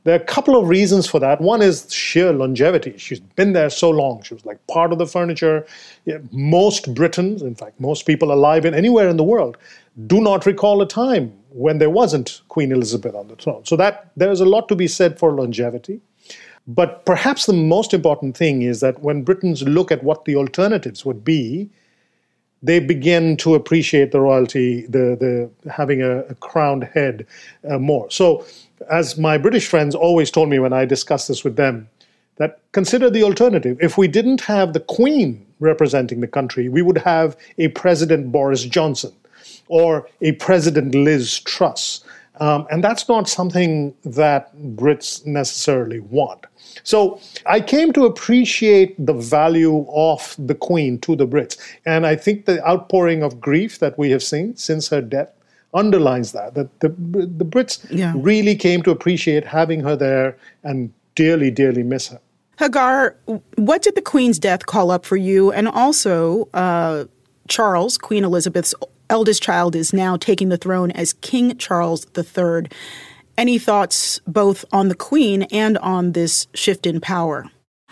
There 0.03 0.13
are 0.13 0.21
a 0.21 0.25
couple 0.25 0.59
of 0.59 0.67
reasons 0.67 1.07
for 1.07 1.19
that. 1.19 1.39
One 1.39 1.61
is 1.61 1.91
sheer 1.91 2.33
longevity. 2.33 2.97
She's 2.97 3.21
been 3.21 3.53
there 3.53 3.69
so 3.69 3.89
long. 3.89 4.21
She 4.21 4.33
was 4.33 4.45
like 4.45 4.65
part 4.67 4.91
of 4.91 4.97
the 4.97 5.07
furniture. 5.07 5.65
Most 6.31 6.93
Britons, 6.93 7.41
in 7.41 7.55
fact, 7.55 7.79
most 7.79 8.05
people 8.05 8.33
alive 8.33 8.65
in 8.65 8.73
anywhere 8.73 9.07
in 9.07 9.15
the 9.15 9.23
world, 9.23 9.57
do 10.07 10.19
not 10.19 10.45
recall 10.45 10.81
a 10.81 10.87
time 10.87 11.33
when 11.53 11.77
there 11.77 11.89
wasn't 11.89 12.41
Queen 12.49 12.71
Elizabeth 12.71 13.15
on 13.15 13.27
the 13.27 13.35
throne. 13.35 13.63
So 13.65 13.75
that 13.77 14.11
there's 14.17 14.41
a 14.41 14.45
lot 14.45 14.67
to 14.69 14.75
be 14.75 14.87
said 14.87 15.19
for 15.19 15.31
longevity. 15.31 16.01
But 16.67 17.05
perhaps 17.05 17.45
the 17.45 17.53
most 17.53 17.93
important 17.93 18.37
thing 18.37 18.61
is 18.61 18.79
that 18.79 19.01
when 19.01 19.23
Britons 19.23 19.63
look 19.63 19.91
at 19.91 20.03
what 20.03 20.25
the 20.25 20.35
alternatives 20.35 21.05
would 21.05 21.23
be, 21.23 21.69
they 22.61 22.79
begin 22.79 23.35
to 23.37 23.55
appreciate 23.55 24.11
the 24.11 24.21
royalty, 24.21 24.85
the, 24.87 25.17
the 25.19 25.69
having 25.69 26.01
a, 26.01 26.19
a 26.19 26.35
crowned 26.35 26.85
head 26.85 27.27
uh, 27.69 27.77
more. 27.77 28.09
So, 28.09 28.45
as 28.89 29.17
my 29.17 29.37
British 29.37 29.67
friends 29.67 29.95
always 29.95 30.31
told 30.31 30.49
me 30.49 30.59
when 30.59 30.73
I 30.73 30.85
discussed 30.85 31.27
this 31.27 31.43
with 31.43 31.57
them, 31.57 31.89
that 32.37 32.59
consider 32.71 33.09
the 33.09 33.23
alternative. 33.23 33.77
If 33.81 33.97
we 33.97 34.07
didn't 34.07 34.41
have 34.41 34.73
the 34.73 34.79
Queen 34.79 35.45
representing 35.59 36.21
the 36.21 36.27
country, 36.27 36.69
we 36.69 36.81
would 36.81 36.97
have 36.99 37.37
a 37.57 37.67
President 37.69 38.31
Boris 38.31 38.63
Johnson 38.63 39.13
or 39.73 40.07
a 40.21 40.33
President 40.33 40.93
Liz 40.93 41.39
Truss. 41.39 42.03
Um, 42.39 42.67
and 42.69 42.83
that's 42.83 43.07
not 43.09 43.27
something 43.27 43.93
that 44.05 44.55
Brits 44.75 45.25
necessarily 45.25 45.99
want. 45.99 46.45
So 46.83 47.19
I 47.45 47.59
came 47.59 47.91
to 47.93 48.05
appreciate 48.05 48.93
the 49.03 49.13
value 49.13 49.85
of 49.91 50.35
the 50.37 50.55
Queen 50.55 50.99
to 50.99 51.15
the 51.15 51.27
Brits. 51.27 51.57
And 51.85 52.05
I 52.05 52.15
think 52.15 52.45
the 52.45 52.63
outpouring 52.67 53.23
of 53.23 53.39
grief 53.41 53.79
that 53.79 53.97
we 53.97 54.11
have 54.11 54.23
seen 54.23 54.55
since 54.55 54.89
her 54.89 55.01
death 55.01 55.29
underlines 55.73 56.31
that, 56.33 56.53
that 56.53 56.79
the, 56.79 56.89
the 56.89 57.45
Brits 57.45 57.85
yeah. 57.89 58.13
really 58.15 58.55
came 58.55 58.83
to 58.83 58.91
appreciate 58.91 59.45
having 59.45 59.79
her 59.81 59.95
there 59.95 60.37
and 60.63 60.93
dearly, 61.15 61.49
dearly 61.49 61.83
miss 61.83 62.09
her. 62.09 62.19
Hagar, 62.59 63.15
what 63.55 63.81
did 63.81 63.95
the 63.95 64.01
Queen's 64.01 64.37
death 64.37 64.65
call 64.65 64.91
up 64.91 65.05
for 65.05 65.17
you? 65.17 65.51
And 65.51 65.67
also, 65.67 66.47
uh, 66.53 67.05
Charles, 67.47 67.97
Queen 67.97 68.23
Elizabeth's 68.23 68.73
eldest 69.13 69.43
child, 69.43 69.75
is 69.75 69.93
now 69.93 70.17
taking 70.17 70.49
the 70.49 70.57
throne 70.57 70.89
as 70.89 71.13
King 71.13 71.55
Charles 71.59 72.07
III. 72.17 72.67
Any 73.37 73.59
thoughts 73.59 74.19
both 74.25 74.65
on 74.71 74.87
the 74.87 74.95
Queen 74.95 75.43
and 75.43 75.77
on 75.77 76.13
this 76.13 76.47
shift 76.55 76.87
in 76.87 76.99
power? 76.99 77.45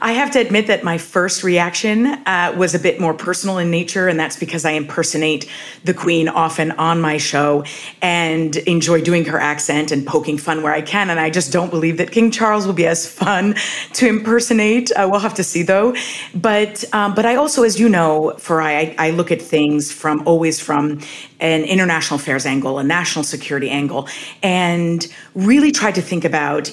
I 0.04 0.14
have 0.14 0.32
to 0.32 0.40
admit 0.40 0.66
that 0.66 0.84
my 0.84 0.98
first 0.98 1.44
reaction 1.44 2.08
uh, 2.08 2.56
was 2.58 2.74
a 2.74 2.80
bit 2.80 3.00
more 3.00 3.14
personal 3.14 3.60
in 3.60 3.70
nature, 3.70 4.08
and 4.08 4.20
that's 4.20 4.36
because 4.36 4.66
I 4.66 4.72
impersonate 4.72 5.48
the 5.84 5.94
Queen 5.94 6.28
often 6.28 6.72
on 6.72 7.00
my 7.00 7.18
show 7.18 7.64
and 8.02 8.56
enjoy 8.56 9.02
doing 9.02 9.26
her 9.26 9.40
accent 9.40 9.92
and 9.92 10.06
poking 10.06 10.40
fun 10.40 10.64
where 10.64 10.74
I 10.74 10.82
can. 10.82 11.12
And 11.12 11.20
I 11.20 11.30
just 11.30 11.54
don't 11.54 11.70
believe 11.70 11.98
that 11.98 12.12
King 12.12 12.32
Charles 12.32 12.66
will 12.66 12.74
be 12.74 12.88
as 12.88 13.06
fun 13.06 13.54
to 13.94 14.08
impersonate. 14.08 14.92
Uh, 14.92 15.08
we'll 15.10 15.20
have 15.20 15.36
to 15.36 15.44
see, 15.44 15.62
though. 15.62 15.96
But 16.34 16.84
um, 16.96 17.14
but 17.14 17.28
I 17.28 17.36
also, 17.36 17.62
as 17.62 17.80
you 17.80 17.88
know, 17.88 18.34
Farai, 18.38 18.96
I 18.98 19.12
look 19.12 19.32
at 19.32 19.40
things 19.40 19.92
from 19.92 20.24
always 20.26 20.60
from 20.60 21.00
an 21.40 21.64
international 21.64 22.20
affairs 22.20 22.48
angle, 22.48 22.80
a 22.80 22.84
national 22.84 23.24
security 23.24 23.70
angle, 23.70 24.08
and 24.42 25.08
really 25.36 25.72
try 25.72 25.92
to 25.92 26.02
think 26.02 26.26
about 26.26 26.72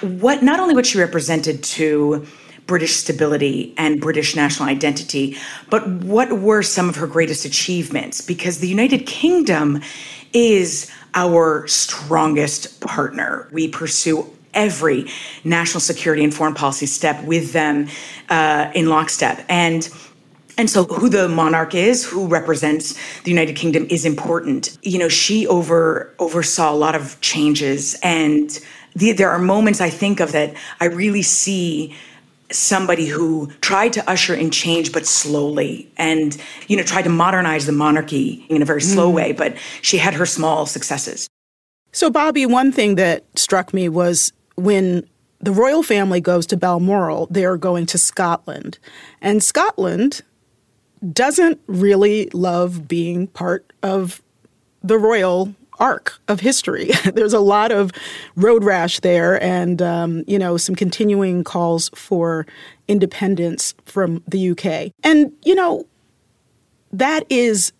what 0.00 0.42
not 0.42 0.60
only 0.60 0.74
what 0.74 0.86
she 0.86 0.98
represented 0.98 1.62
to 1.62 2.26
British 2.66 2.96
stability 2.96 3.74
and 3.76 4.00
British 4.00 4.36
national 4.36 4.68
identity, 4.68 5.36
but 5.70 5.86
what 5.88 6.40
were 6.40 6.62
some 6.62 6.88
of 6.88 6.96
her 6.96 7.06
greatest 7.06 7.44
achievements? 7.44 8.20
Because 8.20 8.58
the 8.58 8.68
United 8.68 9.06
Kingdom 9.06 9.80
is 10.32 10.90
our 11.14 11.66
strongest 11.66 12.80
partner. 12.80 13.48
We 13.52 13.68
pursue 13.68 14.30
every 14.54 15.06
national 15.44 15.80
security 15.80 16.22
and 16.22 16.32
foreign 16.32 16.54
policy 16.54 16.86
step 16.86 17.22
with 17.24 17.52
them 17.52 17.88
uh, 18.28 18.70
in 18.74 18.88
lockstep. 18.88 19.44
And 19.48 19.88
and 20.58 20.68
so 20.68 20.84
who 20.84 21.08
the 21.08 21.28
monarch 21.28 21.74
is, 21.74 22.04
who 22.04 22.26
represents 22.26 22.94
the 23.22 23.30
United 23.30 23.56
Kingdom 23.56 23.86
is 23.88 24.04
important. 24.04 24.76
You 24.82 24.98
know, 24.98 25.08
she 25.08 25.46
over 25.46 26.14
oversaw 26.18 26.72
a 26.72 26.76
lot 26.76 26.94
of 26.94 27.18
changes 27.22 27.98
and 28.02 28.60
the, 28.94 29.12
there 29.12 29.30
are 29.30 29.38
moments 29.38 29.80
I 29.80 29.90
think 29.90 30.20
of 30.20 30.32
that 30.32 30.54
I 30.80 30.86
really 30.86 31.22
see 31.22 31.94
somebody 32.50 33.06
who 33.06 33.50
tried 33.60 33.92
to 33.94 34.10
usher 34.10 34.34
in 34.34 34.50
change 34.50 34.92
but 34.92 35.06
slowly 35.06 35.90
and 35.96 36.36
you 36.68 36.76
know 36.76 36.82
tried 36.82 37.02
to 37.02 37.10
modernize 37.10 37.66
the 37.66 37.72
monarchy 37.72 38.44
in 38.48 38.62
a 38.62 38.64
very 38.64 38.82
slow 38.82 39.10
mm. 39.10 39.14
way 39.14 39.32
but 39.32 39.54
she 39.80 39.96
had 39.98 40.14
her 40.14 40.26
small 40.26 40.66
successes 40.66 41.28
so 41.92 42.10
bobby 42.10 42.46
one 42.46 42.70
thing 42.70 42.96
that 42.96 43.24
struck 43.38 43.72
me 43.72 43.88
was 43.88 44.32
when 44.56 45.06
the 45.40 45.52
royal 45.52 45.82
family 45.82 46.20
goes 46.20 46.46
to 46.46 46.56
balmoral 46.56 47.26
they're 47.30 47.56
going 47.56 47.86
to 47.86 47.96
scotland 47.96 48.78
and 49.20 49.42
scotland 49.42 50.20
doesn't 51.12 51.60
really 51.66 52.28
love 52.32 52.86
being 52.86 53.26
part 53.28 53.72
of 53.82 54.22
the 54.82 54.98
royal 54.98 55.54
arc 55.82 56.18
of 56.28 56.40
history. 56.40 56.90
There's 57.12 57.34
a 57.34 57.40
lot 57.40 57.72
of 57.72 57.90
road 58.36 58.64
rash 58.64 59.00
there, 59.00 59.42
and 59.42 59.82
um, 59.82 60.24
you 60.26 60.38
know 60.38 60.56
some 60.56 60.74
continuing 60.74 61.44
calls 61.44 61.90
for 61.94 62.46
independence 62.88 63.74
from 63.84 64.22
the 64.26 64.50
UK. 64.50 64.92
And 65.04 65.32
you 65.42 65.54
know 65.54 65.86
that 66.92 67.26
is 67.28 67.72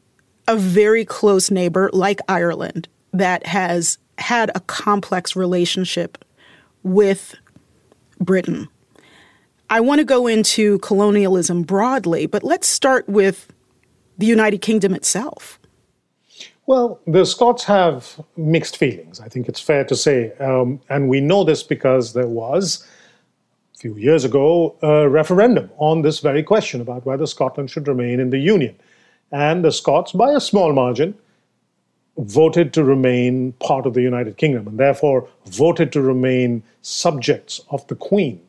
a 0.49 0.57
very 0.57 1.05
close 1.05 1.51
neighbor 1.51 1.89
like 1.93 2.21
Ireland 2.29 2.89
that 3.13 3.47
has 3.47 3.99
had 4.19 4.51
a 4.55 4.61
complex 4.61 5.37
relationship 5.37 6.23
with 6.83 7.37
Britain. 8.19 8.69
I 9.71 9.81
want 9.81 10.01
to 10.01 10.05
go 10.05 10.27
into 10.27 10.79
colonialism 10.81 11.63
broadly, 11.63 12.27
but 12.27 12.43
let's 12.43 12.67
start 12.69 13.09
with 13.09 13.51
the 14.19 14.27
United 14.27 14.61
Kingdom 14.61 14.95
itself. 14.95 15.59
Well, 16.67 17.01
the 17.07 17.27
Scots 17.27 17.65
have 17.65 18.21
mixed 18.37 18.77
feelings, 18.77 19.19
I 19.19 19.29
think 19.29 19.49
it's 19.49 19.61
fair 19.61 19.85
to 19.85 19.97
say. 19.97 20.33
Um, 20.35 20.81
and 20.89 21.09
we 21.09 21.21
know 21.21 21.43
this 21.43 21.63
because 21.63 22.13
there 22.13 22.29
was, 22.29 22.87
a 23.75 23.79
few 23.79 23.97
years 23.97 24.25
ago, 24.25 24.77
a 24.81 25.09
referendum 25.09 25.71
on 25.79 26.03
this 26.03 26.21
very 26.21 26.43
question 26.43 26.81
about 26.81 27.05
whether 27.05 27.27
Scotland 27.27 27.71
should 27.71 27.89
remain 27.89 28.21
in 28.21 28.31
the 28.31 28.39
Union. 28.39 28.77
And 29.33 29.65
the 29.65 29.73
Scots, 29.73 30.13
by 30.13 30.31
a 30.31 30.41
small 30.41 30.73
margin, 30.73 31.17
voted 32.19 32.73
to 32.75 32.85
remain 32.85 33.53
part 33.55 33.85
of 33.87 33.95
the 33.95 34.03
United 34.03 34.37
Kingdom 34.37 34.69
and 34.69 34.79
therefore 34.79 35.29
voted 35.47 35.91
to 35.93 36.01
remain 36.01 36.63
subjects 36.83 37.61
of 37.71 37.85
the 37.89 37.97
Queen. 37.97 38.41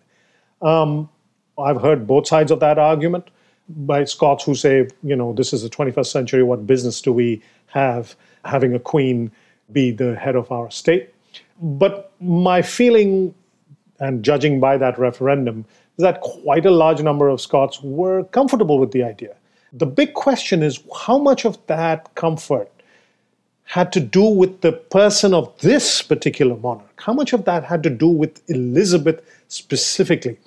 Um, 0.61 1.09
I've 1.57 1.81
heard 1.81 2.05
both 2.05 2.27
sides 2.27 2.51
of 2.51 2.59
that 2.59 2.77
argument 2.77 3.29
by 3.69 4.03
Scots 4.03 4.43
who 4.43 4.55
say, 4.55 4.87
you 5.03 5.15
know, 5.15 5.33
this 5.33 5.53
is 5.53 5.63
the 5.63 5.69
21st 5.69 6.07
century, 6.07 6.43
what 6.43 6.67
business 6.67 7.01
do 7.01 7.13
we 7.13 7.41
have 7.67 8.15
having 8.45 8.73
a 8.73 8.79
queen 8.79 9.31
be 9.71 9.91
the 9.91 10.15
head 10.15 10.35
of 10.35 10.51
our 10.51 10.69
state. 10.69 11.09
But 11.61 12.11
my 12.19 12.61
feeling, 12.61 13.33
and 13.99 14.23
judging 14.23 14.59
by 14.59 14.77
that 14.77 14.99
referendum, 14.99 15.65
is 15.97 16.03
that 16.03 16.21
quite 16.21 16.65
a 16.65 16.71
large 16.71 17.01
number 17.01 17.29
of 17.29 17.39
Scots 17.39 17.81
were 17.81 18.23
comfortable 18.25 18.79
with 18.79 18.91
the 18.91 19.03
idea. 19.03 19.35
The 19.71 19.85
big 19.85 20.13
question 20.13 20.61
is 20.61 20.83
how 21.05 21.17
much 21.17 21.45
of 21.45 21.57
that 21.67 22.13
comfort 22.15 22.69
had 23.63 23.91
to 23.93 23.99
do 23.99 24.23
with 24.23 24.61
the 24.61 24.73
person 24.73 25.33
of 25.33 25.57
this 25.59 26.01
particular 26.01 26.55
monarch? 26.55 27.01
How 27.01 27.13
much 27.13 27.33
of 27.33 27.45
that 27.45 27.63
had 27.63 27.81
to 27.83 27.89
do 27.89 28.07
with 28.07 28.41
Elizabeth 28.49 29.21
specifically? 29.47 30.37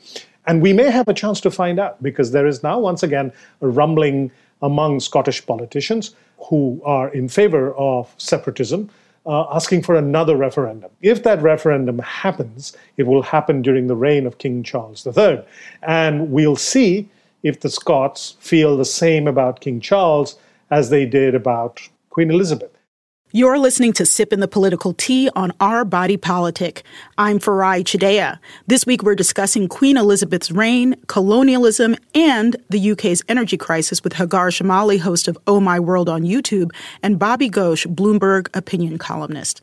And 0.47 0.63
we 0.63 0.73
may 0.73 0.91
have 0.91 1.09
a 1.09 1.15
chance 1.15 1.41
to 1.41 1.51
find 1.51 1.79
out 1.79 2.03
because 2.03 2.31
there 2.31 2.47
is 2.47 2.63
now, 2.63 2.79
once 2.79 3.03
again, 3.03 3.33
a 3.61 3.69
rumbling 3.69 4.31
among 4.63 5.01
Scottish 5.01 5.45
politicians 5.45 6.15
who 6.49 6.81
are 6.85 7.09
in 7.11 7.29
favor 7.29 7.75
of 7.75 8.15
separatism, 8.17 8.89
uh, 9.27 9.47
asking 9.55 9.83
for 9.83 9.97
another 9.97 10.37
referendum. 10.37 10.91
If 11.03 11.25
that 11.25 11.43
referendum 11.43 11.99
happens, 11.99 12.77
it 12.97 13.07
will 13.07 13.23
happen 13.23 13.61
during 13.61 13.89
the 13.89 13.97
reign 13.97 14.27
of 14.27 14.39
King 14.39 14.63
Charles 14.63 15.07
III. 15.07 15.43
And 15.83 16.31
we'll 16.31 16.57
see 16.57 17.09
if 17.43 17.61
the 17.61 17.71
Scots 17.71 18.37
feel 18.41 18.77
the 18.77 18.85
same 18.85 19.27
about 19.27 19.61
King 19.61 19.81
Charles 19.81 20.37
as 20.71 20.91
they 20.91 21.07
did 21.07 21.35
about 21.35 21.81
Queen 22.11 22.31
Elizabeth. 22.31 22.76
You're 23.33 23.59
listening 23.59 23.93
to 23.95 24.05
Sippin' 24.05 24.39
the 24.39 24.47
Political 24.47 24.93
Tea 24.95 25.29
on 25.35 25.53
Our 25.59 25.85
Body 25.85 26.17
Politic. 26.17 26.85
I'm 27.19 27.41
Farai 27.41 27.83
Chideya. 27.83 28.39
This 28.69 28.87
week 28.87 29.03
we're 29.03 29.17
discussing 29.17 29.67
Queen 29.67 29.97
Elizabeth's 29.97 30.53
reign, 30.53 30.95
colonialism, 31.09 31.97
and 32.15 32.55
the 32.71 32.93
UK's 32.93 33.25
energy 33.29 33.57
crisis 33.57 34.05
with 34.05 34.13
Hagar 34.13 34.51
Chemali, 34.51 35.01
host 35.01 35.27
of 35.27 35.37
Oh 35.49 35.59
My 35.59 35.81
World 35.81 36.09
on 36.09 36.23
YouTube, 36.23 36.71
and 37.03 37.19
Bobby 37.19 37.51
Ghosh, 37.51 37.85
Bloomberg 37.93 38.47
opinion 38.55 38.97
columnist. 38.97 39.61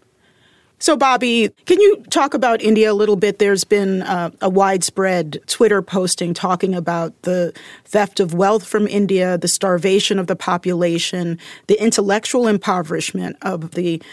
So, 0.83 0.97
Bobby, 0.97 1.47
can 1.65 1.79
you 1.79 2.03
talk 2.09 2.33
about 2.33 2.61
India 2.61 2.91
a 2.91 2.93
little 2.93 3.15
bit? 3.15 3.39
There's 3.39 3.63
been 3.63 4.01
uh, 4.01 4.31
a 4.41 4.49
widespread 4.49 5.39
Twitter 5.47 5.81
posting 5.81 6.33
talking 6.33 6.75
about 6.75 7.21
the 7.21 7.53
theft 7.85 8.19
of 8.19 8.33
wealth 8.33 8.67
from 8.67 8.85
India, 8.89 9.37
the 9.37 9.47
starvation 9.47 10.19
of 10.19 10.27
the 10.27 10.35
population, 10.35 11.39
the 11.67 11.81
intellectual 11.81 12.49
impoverishment 12.49 13.37
of 13.43 13.71
the 13.71 14.03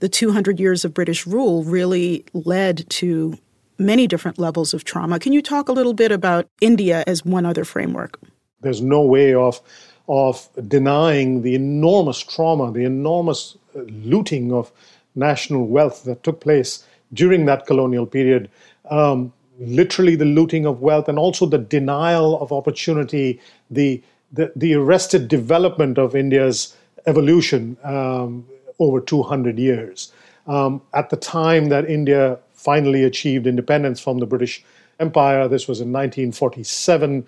the 0.00 0.08
200 0.08 0.58
years 0.58 0.84
of 0.84 0.92
British 0.92 1.24
rule 1.24 1.62
really 1.62 2.24
led 2.32 2.90
to 2.90 3.38
many 3.78 4.08
different 4.08 4.40
levels 4.40 4.74
of 4.74 4.82
trauma. 4.82 5.20
Can 5.20 5.32
you 5.32 5.40
talk 5.40 5.68
a 5.68 5.72
little 5.72 5.94
bit 5.94 6.10
about 6.10 6.48
India 6.60 7.04
as 7.06 7.24
one 7.24 7.46
other 7.46 7.64
framework? 7.64 8.18
There's 8.60 8.82
no 8.82 9.02
way 9.02 9.34
of 9.34 9.60
of 10.08 10.48
denying 10.66 11.42
the 11.42 11.54
enormous 11.54 12.18
trauma, 12.18 12.72
the 12.72 12.84
enormous 12.84 13.56
uh, 13.76 13.82
looting 13.82 14.52
of 14.52 14.72
national 15.18 15.66
wealth 15.66 16.04
that 16.04 16.22
took 16.22 16.40
place 16.40 16.84
during 17.12 17.46
that 17.46 17.66
colonial 17.66 18.06
period. 18.06 18.48
Um, 18.90 19.32
literally, 19.58 20.16
the 20.16 20.24
looting 20.24 20.66
of 20.66 20.80
wealth 20.80 21.08
and 21.08 21.18
also 21.18 21.46
the 21.46 21.58
denial 21.58 22.40
of 22.40 22.52
opportunity, 22.52 23.40
the, 23.70 24.02
the, 24.32 24.52
the 24.56 24.74
arrested 24.74 25.28
development 25.28 25.98
of 25.98 26.14
India's 26.14 26.76
evolution 27.06 27.76
um, 27.84 28.46
over 28.78 29.00
200 29.00 29.58
years. 29.58 30.12
Um, 30.46 30.80
at 30.94 31.10
the 31.10 31.16
time 31.16 31.68
that 31.68 31.90
India 31.90 32.38
finally 32.54 33.04
achieved 33.04 33.46
independence 33.46 34.00
from 34.00 34.18
the 34.18 34.26
British 34.26 34.64
Empire, 35.00 35.48
this 35.48 35.68
was 35.68 35.80
in 35.80 35.92
1947 35.92 37.26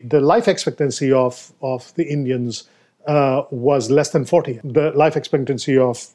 the 0.00 0.20
life 0.20 0.48
expectancy 0.48 1.12
of, 1.12 1.52
of 1.60 1.92
the 1.94 2.04
Indians 2.04 2.64
uh, 3.06 3.42
was 3.50 3.90
less 3.90 4.10
than 4.10 4.24
40. 4.24 4.60
The 4.64 4.92
life 4.92 5.16
expectancy 5.16 5.76
of 5.76 6.06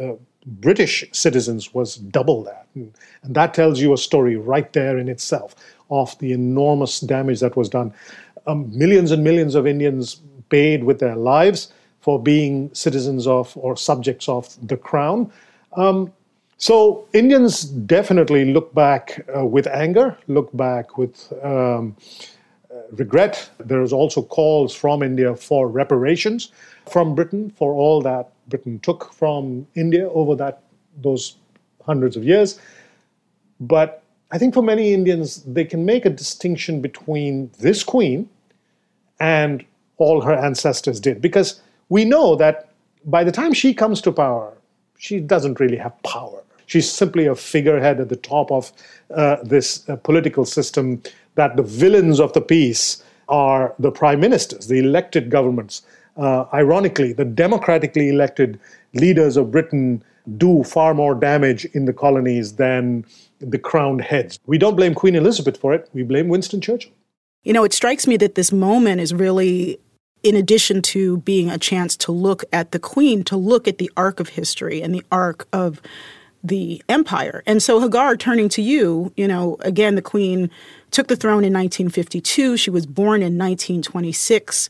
uh, 0.00 0.12
British 0.46 1.04
citizens 1.12 1.74
was 1.74 1.96
double 1.96 2.44
that. 2.44 2.66
And, 2.74 2.92
and, 3.22 3.34
that 3.34 3.52
tells 3.52 3.80
you 3.80 3.92
a 3.92 3.98
story 3.98 4.36
right 4.36 4.72
there 4.72 4.96
in 4.96 5.08
itself 5.08 5.56
of 5.90 6.16
the 6.20 6.32
enormous 6.32 7.00
damage 7.00 7.40
that 7.40 7.56
was 7.56 7.68
done. 7.68 7.92
Um, 8.46 8.70
millions 8.76 9.10
and 9.10 9.24
millions 9.24 9.54
of 9.56 9.66
Indians 9.66 10.20
paid 10.48 10.84
with 10.84 11.00
their 11.00 11.16
lives 11.16 11.72
for 12.00 12.22
being 12.22 12.72
citizens 12.72 13.26
of 13.26 13.56
or 13.56 13.76
subjects 13.76 14.28
of 14.28 14.56
the 14.68 14.76
crown. 14.76 15.32
Um, 15.76 16.12
so 16.58 17.06
Indians 17.12 17.64
definitely 17.64 18.52
look 18.52 18.72
back 18.72 19.26
uh, 19.36 19.44
with 19.44 19.66
anger, 19.66 20.16
look 20.28 20.56
back 20.56 20.96
with 20.96 21.32
um, 21.42 21.96
regret. 22.92 23.50
There 23.58 23.82
is 23.82 23.92
also 23.92 24.22
calls 24.22 24.74
from 24.74 25.02
India 25.02 25.34
for 25.34 25.68
reparations 25.68 26.52
from 26.88 27.14
Britain 27.14 27.50
for 27.50 27.74
all 27.74 28.00
that 28.02 28.30
Britain 28.48 28.78
took 28.80 29.12
from 29.12 29.66
India 29.74 30.08
over 30.10 30.34
that 30.36 30.62
those 31.02 31.36
hundreds 31.84 32.16
of 32.16 32.24
years. 32.24 32.58
But 33.60 34.02
I 34.30 34.38
think 34.38 34.54
for 34.54 34.62
many 34.62 34.92
Indians, 34.92 35.42
they 35.44 35.64
can 35.64 35.84
make 35.84 36.04
a 36.04 36.10
distinction 36.10 36.80
between 36.80 37.50
this 37.58 37.84
queen 37.84 38.28
and 39.20 39.64
all 39.98 40.20
her 40.20 40.34
ancestors 40.34 41.00
did, 41.00 41.22
because 41.22 41.60
we 41.88 42.04
know 42.04 42.36
that 42.36 42.70
by 43.04 43.24
the 43.24 43.32
time 43.32 43.52
she 43.54 43.72
comes 43.72 44.00
to 44.02 44.12
power, 44.12 44.52
she 44.98 45.20
doesn't 45.20 45.60
really 45.60 45.76
have 45.76 46.00
power. 46.02 46.42
She's 46.66 46.90
simply 46.90 47.26
a 47.26 47.34
figurehead 47.34 48.00
at 48.00 48.08
the 48.08 48.16
top 48.16 48.50
of 48.50 48.72
uh, 49.14 49.36
this 49.42 49.88
uh, 49.88 49.96
political 49.96 50.44
system 50.44 51.02
that 51.36 51.56
the 51.56 51.62
villains 51.62 52.18
of 52.18 52.32
the 52.32 52.40
piece 52.40 53.02
are 53.28 53.74
the 53.78 53.90
prime 53.90 54.20
ministers, 54.20 54.66
the 54.66 54.78
elected 54.78 55.30
governments. 55.30 55.82
Uh, 56.16 56.46
ironically, 56.52 57.12
the 57.12 57.24
democratically 57.24 58.08
elected 58.08 58.58
leaders 58.94 59.36
of 59.36 59.50
Britain 59.50 60.02
do 60.36 60.64
far 60.64 60.94
more 60.94 61.14
damage 61.14 61.64
in 61.66 61.84
the 61.84 61.92
colonies 61.92 62.54
than 62.54 63.04
the 63.38 63.58
crowned 63.58 64.00
heads. 64.00 64.38
We 64.46 64.58
don't 64.58 64.76
blame 64.76 64.94
Queen 64.94 65.14
Elizabeth 65.14 65.56
for 65.56 65.74
it, 65.74 65.88
we 65.92 66.02
blame 66.02 66.28
Winston 66.28 66.60
Churchill. 66.60 66.92
You 67.44 67.52
know, 67.52 67.64
it 67.64 67.72
strikes 67.72 68.06
me 68.06 68.16
that 68.16 68.34
this 68.34 68.50
moment 68.50 69.00
is 69.00 69.14
really, 69.14 69.78
in 70.22 70.34
addition 70.34 70.82
to 70.82 71.18
being 71.18 71.50
a 71.50 71.58
chance 71.58 71.96
to 71.98 72.12
look 72.12 72.44
at 72.52 72.72
the 72.72 72.78
Queen, 72.78 73.22
to 73.24 73.36
look 73.36 73.68
at 73.68 73.78
the 73.78 73.90
arc 73.96 74.18
of 74.18 74.30
history 74.30 74.82
and 74.82 74.94
the 74.94 75.04
arc 75.12 75.46
of 75.52 75.80
the 76.42 76.82
empire. 76.88 77.42
And 77.46 77.62
so, 77.62 77.80
Hagar, 77.80 78.16
turning 78.16 78.48
to 78.50 78.62
you, 78.62 79.12
you 79.16 79.28
know, 79.28 79.56
again, 79.60 79.94
the 79.94 80.02
Queen 80.02 80.50
took 80.90 81.08
the 81.08 81.16
throne 81.16 81.44
in 81.44 81.52
1952. 81.52 82.56
She 82.56 82.70
was 82.70 82.86
born 82.86 83.20
in 83.20 83.38
1926, 83.38 84.68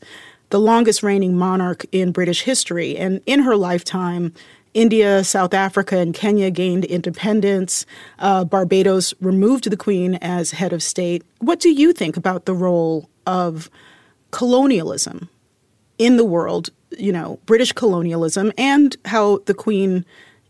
the 0.49 0.59
longest 0.59 1.03
reigning 1.03 1.37
monarch 1.37 1.85
in 1.91 2.11
British 2.11 2.43
history. 2.43 2.97
And 2.97 3.21
in 3.25 3.41
her 3.41 3.55
lifetime, 3.55 4.33
India, 4.73 5.23
South 5.23 5.53
Africa, 5.53 5.97
and 5.97 6.13
Kenya 6.13 6.51
gained 6.51 6.85
independence. 6.85 7.85
Uh, 8.19 8.43
Barbados 8.43 9.13
removed 9.19 9.69
the 9.69 9.77
Queen 9.77 10.15
as 10.15 10.51
head 10.51 10.71
of 10.71 10.83
state. 10.83 11.23
What 11.39 11.59
do 11.59 11.69
you 11.69 11.93
think 11.93 12.15
about 12.15 12.45
the 12.45 12.53
role 12.53 13.09
of 13.25 13.69
colonialism 14.31 15.29
in 15.97 16.17
the 16.17 16.25
world, 16.25 16.69
you 16.91 17.11
know, 17.11 17.39
British 17.45 17.71
colonialism, 17.71 18.51
and 18.57 18.95
how 19.05 19.39
the 19.45 19.53
Queen 19.53 20.05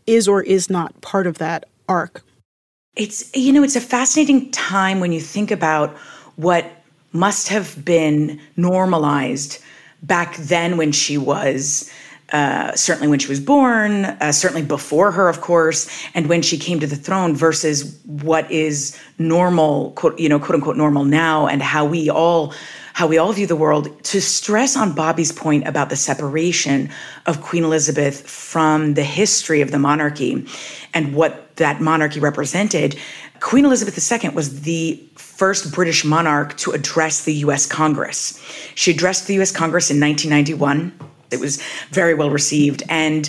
is 0.06 0.28
or 0.28 0.42
is 0.42 0.68
not 0.68 1.00
part 1.00 1.26
of 1.26 1.38
that 1.38 1.64
arc? 1.88 2.22
It's, 2.96 3.34
you 3.34 3.52
know, 3.52 3.62
it's 3.62 3.76
a 3.76 3.80
fascinating 3.80 4.50
time 4.50 5.00
when 5.00 5.12
you 5.12 5.20
think 5.20 5.50
about 5.50 5.96
what 6.36 6.70
must 7.12 7.48
have 7.48 7.82
been 7.84 8.38
normalized 8.56 9.62
back 10.02 10.36
then 10.36 10.76
when 10.76 10.92
she 10.92 11.18
was 11.18 11.90
uh, 12.32 12.74
certainly 12.74 13.08
when 13.08 13.18
she 13.18 13.28
was 13.28 13.40
born, 13.40 14.04
uh, 14.04 14.30
certainly 14.32 14.62
before 14.62 15.10
her, 15.12 15.28
of 15.28 15.40
course, 15.40 15.88
and 16.14 16.28
when 16.28 16.42
she 16.42 16.58
came 16.58 16.78
to 16.78 16.86
the 16.86 16.96
throne, 16.96 17.34
versus 17.34 17.98
what 18.04 18.50
is 18.50 19.00
normal, 19.18 19.92
quote, 19.92 20.18
you 20.18 20.28
know, 20.28 20.38
quote 20.38 20.56
unquote 20.56 20.76
normal 20.76 21.04
now, 21.04 21.46
and 21.46 21.62
how 21.62 21.86
we 21.86 22.10
all 22.10 22.52
how 22.92 23.06
we 23.06 23.16
all 23.16 23.32
view 23.32 23.46
the 23.46 23.56
world. 23.56 23.88
To 24.04 24.20
stress 24.20 24.76
on 24.76 24.92
Bobby's 24.92 25.30
point 25.30 25.68
about 25.68 25.88
the 25.88 25.94
separation 25.94 26.90
of 27.26 27.40
Queen 27.42 27.62
Elizabeth 27.62 28.28
from 28.28 28.94
the 28.94 29.04
history 29.04 29.60
of 29.60 29.70
the 29.70 29.78
monarchy 29.78 30.44
and 30.94 31.14
what 31.14 31.54
that 31.56 31.80
monarchy 31.80 32.18
represented, 32.18 32.98
Queen 33.40 33.64
Elizabeth 33.64 34.22
II 34.22 34.30
was 34.30 34.62
the 34.62 35.02
first 35.16 35.72
British 35.72 36.04
monarch 36.04 36.56
to 36.58 36.72
address 36.72 37.24
the 37.24 37.34
US 37.34 37.66
Congress. 37.66 38.40
She 38.74 38.90
addressed 38.90 39.26
the 39.26 39.40
US 39.40 39.52
Congress 39.52 39.90
in 39.90 40.00
1991. 40.00 40.92
It 41.30 41.40
was 41.40 41.62
very 41.90 42.14
well 42.14 42.30
received. 42.30 42.82
And 42.88 43.28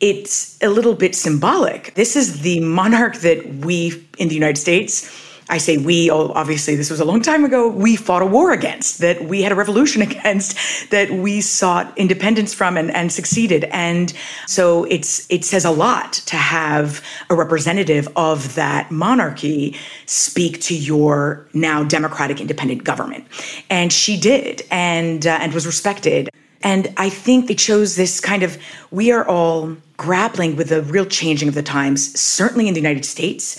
it's 0.00 0.56
a 0.62 0.68
little 0.68 0.94
bit 0.94 1.14
symbolic. 1.14 1.94
This 1.94 2.16
is 2.16 2.40
the 2.40 2.60
monarch 2.60 3.16
that 3.16 3.54
we 3.56 4.06
in 4.18 4.28
the 4.28 4.34
United 4.34 4.56
States 4.56 5.29
I 5.50 5.58
say 5.58 5.76
we, 5.76 6.08
obviously, 6.10 6.76
this 6.76 6.90
was 6.90 7.00
a 7.00 7.04
long 7.04 7.20
time 7.20 7.44
ago, 7.44 7.68
we 7.68 7.96
fought 7.96 8.22
a 8.22 8.26
war 8.26 8.52
against, 8.52 8.98
that 8.98 9.24
we 9.24 9.42
had 9.42 9.50
a 9.50 9.56
revolution 9.56 10.00
against, 10.10 10.56
that 10.90 11.10
we 11.10 11.40
sought 11.40 11.92
independence 11.98 12.54
from 12.54 12.76
and, 12.76 12.90
and 12.94 13.12
succeeded. 13.12 13.64
And 13.64 14.12
so 14.46 14.84
it's 14.84 15.26
it 15.30 15.44
says 15.44 15.64
a 15.64 15.70
lot 15.70 16.12
to 16.12 16.36
have 16.36 17.04
a 17.28 17.34
representative 17.34 18.08
of 18.16 18.54
that 18.54 18.90
monarchy 18.90 19.76
speak 20.06 20.60
to 20.62 20.76
your 20.76 21.46
now 21.52 21.82
democratic 21.82 22.40
independent 22.40 22.84
government. 22.84 23.26
And 23.68 23.92
she 23.92 24.18
did, 24.18 24.62
and 24.70 25.26
uh, 25.26 25.38
and 25.40 25.52
was 25.52 25.66
respected. 25.66 26.30
And 26.62 26.92
I 26.96 27.08
think 27.08 27.50
it 27.50 27.58
shows 27.58 27.96
this 27.96 28.20
kind 28.20 28.42
of 28.42 28.56
we 28.90 29.10
are 29.10 29.26
all 29.26 29.76
grappling 29.96 30.56
with 30.56 30.68
the 30.68 30.82
real 30.82 31.06
changing 31.06 31.48
of 31.48 31.54
the 31.54 31.62
times, 31.62 32.18
certainly 32.18 32.68
in 32.68 32.74
the 32.74 32.80
United 32.80 33.04
States 33.04 33.58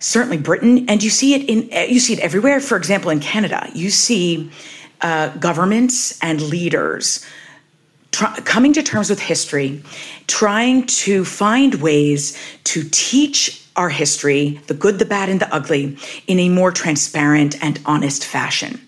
certainly 0.00 0.38
Britain, 0.38 0.88
and 0.88 1.02
you 1.02 1.10
see 1.10 1.34
it 1.34 1.48
in 1.48 1.90
you 1.90 2.00
see 2.00 2.14
it 2.14 2.18
everywhere. 2.20 2.60
For 2.60 2.76
example, 2.76 3.10
in 3.10 3.20
Canada, 3.20 3.70
you 3.74 3.90
see 3.90 4.50
uh, 5.00 5.28
governments 5.36 6.18
and 6.22 6.40
leaders 6.42 7.24
coming 8.10 8.72
to 8.72 8.82
terms 8.82 9.08
with 9.08 9.20
history, 9.20 9.82
trying 10.26 10.84
to 10.86 11.24
find 11.24 11.76
ways 11.76 12.36
to 12.64 12.82
teach 12.90 13.64
our 13.80 13.88
history, 13.88 14.60
the 14.66 14.74
good, 14.74 14.98
the 14.98 15.06
bad, 15.06 15.30
and 15.30 15.40
the 15.40 15.54
ugly, 15.54 15.96
in 16.26 16.38
a 16.38 16.50
more 16.50 16.70
transparent 16.70 17.56
and 17.64 17.80
honest 17.86 18.26
fashion. 18.26 18.78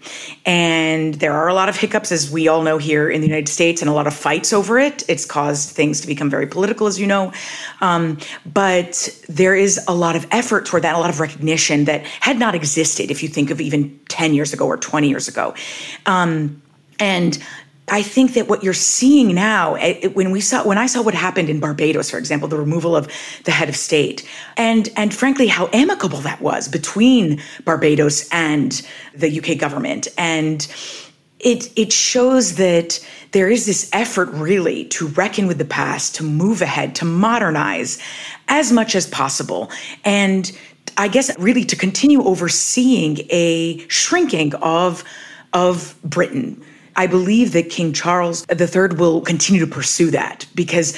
And 0.45 1.15
there 1.15 1.33
are 1.33 1.49
a 1.49 1.55
lot 1.55 1.71
of 1.71 1.77
hiccups, 1.77 2.13
as 2.13 2.31
we 2.31 2.47
all 2.47 2.63
know 2.63 2.77
here 2.77 3.09
in 3.09 3.23
the 3.23 3.27
United 3.27 3.49
States, 3.49 3.81
and 3.81 3.89
a 3.89 3.95
lot 3.95 4.07
of 4.07 4.13
fights 4.13 4.53
over 4.53 4.79
it. 4.79 5.03
It's 5.09 5.25
caused 5.25 5.71
things 5.71 6.03
to 6.03 6.07
become 6.07 6.29
very 6.29 6.47
political, 6.47 6.87
as 6.87 7.01
you 7.01 7.07
know. 7.07 7.33
Um, 7.81 8.19
but 8.45 9.09
there 9.31 9.57
is 9.57 9.83
a 9.89 9.95
lot 9.95 10.15
of 10.15 10.27
effort 10.31 10.67
toward 10.67 10.83
that, 10.83 10.95
a 10.95 10.99
lot 10.99 11.09
of 11.09 11.21
recognition 11.21 11.87
that 11.87 12.05
had 12.05 12.39
not 12.39 12.55
existed 12.55 13.11
if 13.11 13.23
you 13.23 13.31
think 13.31 13.51
of 13.51 13.63
even 13.63 13.99
10 14.09 14.35
years 14.35 14.53
ago 14.53 14.67
or 14.67 14.77
20 14.77 15.09
years 15.09 15.27
ago. 15.27 15.55
Um, 16.05 16.61
and 16.99 17.43
I 17.93 18.01
think 18.01 18.33
that 18.33 18.49
what 18.49 18.65
you're 18.65 18.73
seeing 18.73 19.35
now, 19.35 19.75
eh, 19.75 19.99
it, 20.01 20.17
when 20.17 20.31
we 20.31 20.41
saw 20.41 20.65
when 20.67 20.79
I 20.79 20.87
saw 20.87 21.03
what 21.03 21.15
happened 21.15 21.51
in 21.51 21.61
Barbados, 21.61 22.11
for 22.11 22.17
example, 22.17 22.49
the 22.49 22.57
removal 22.57 22.97
of 22.97 23.07
the 23.45 23.51
head 23.51 23.69
of 23.69 23.77
state, 23.77 24.27
and 24.57 24.89
and 24.97 25.15
frankly 25.15 25.47
how 25.47 25.69
amicable 25.75 26.19
that 26.21 26.41
was 26.41 26.69
between 26.69 27.43
Barbados 27.67 28.27
and 28.31 28.81
the 29.15 29.39
UK 29.39 29.59
government, 29.59 30.09
and 30.17 30.67
it 31.39 31.71
it 31.77 31.93
shows 31.93 32.55
that 32.55 32.99
there 33.33 33.51
is 33.51 33.67
this 33.67 33.91
effort 33.93 34.31
really 34.31 34.87
to 34.87 35.09
reckon 35.09 35.47
with 35.47 35.59
the 35.59 35.67
past, 35.67 36.15
to 36.15 36.25
move 36.25 36.63
ahead, 36.63 36.95
to 36.95 37.05
modernize 37.05 37.99
as 38.49 38.73
much 38.73 38.95
as 38.95 39.07
possible, 39.07 39.71
and 40.03 40.51
I 40.97 41.09
guess 41.09 41.31
really 41.39 41.65
to 41.67 41.77
continue 41.77 42.25
overseeing 42.25 43.19
a 43.29 43.87
shrinking 43.89 44.55
of 44.63 45.05
of 45.53 45.95
Britain 46.03 46.65
I 46.97 47.07
believe 47.07 47.53
that 47.53 47.71
King 47.71 47.93
Charles 47.93 48.47
III 48.51 48.97
will 48.97 49.21
continue 49.21 49.61
to 49.61 49.67
pursue 49.67 50.11
that 50.11 50.47
because 50.55 50.97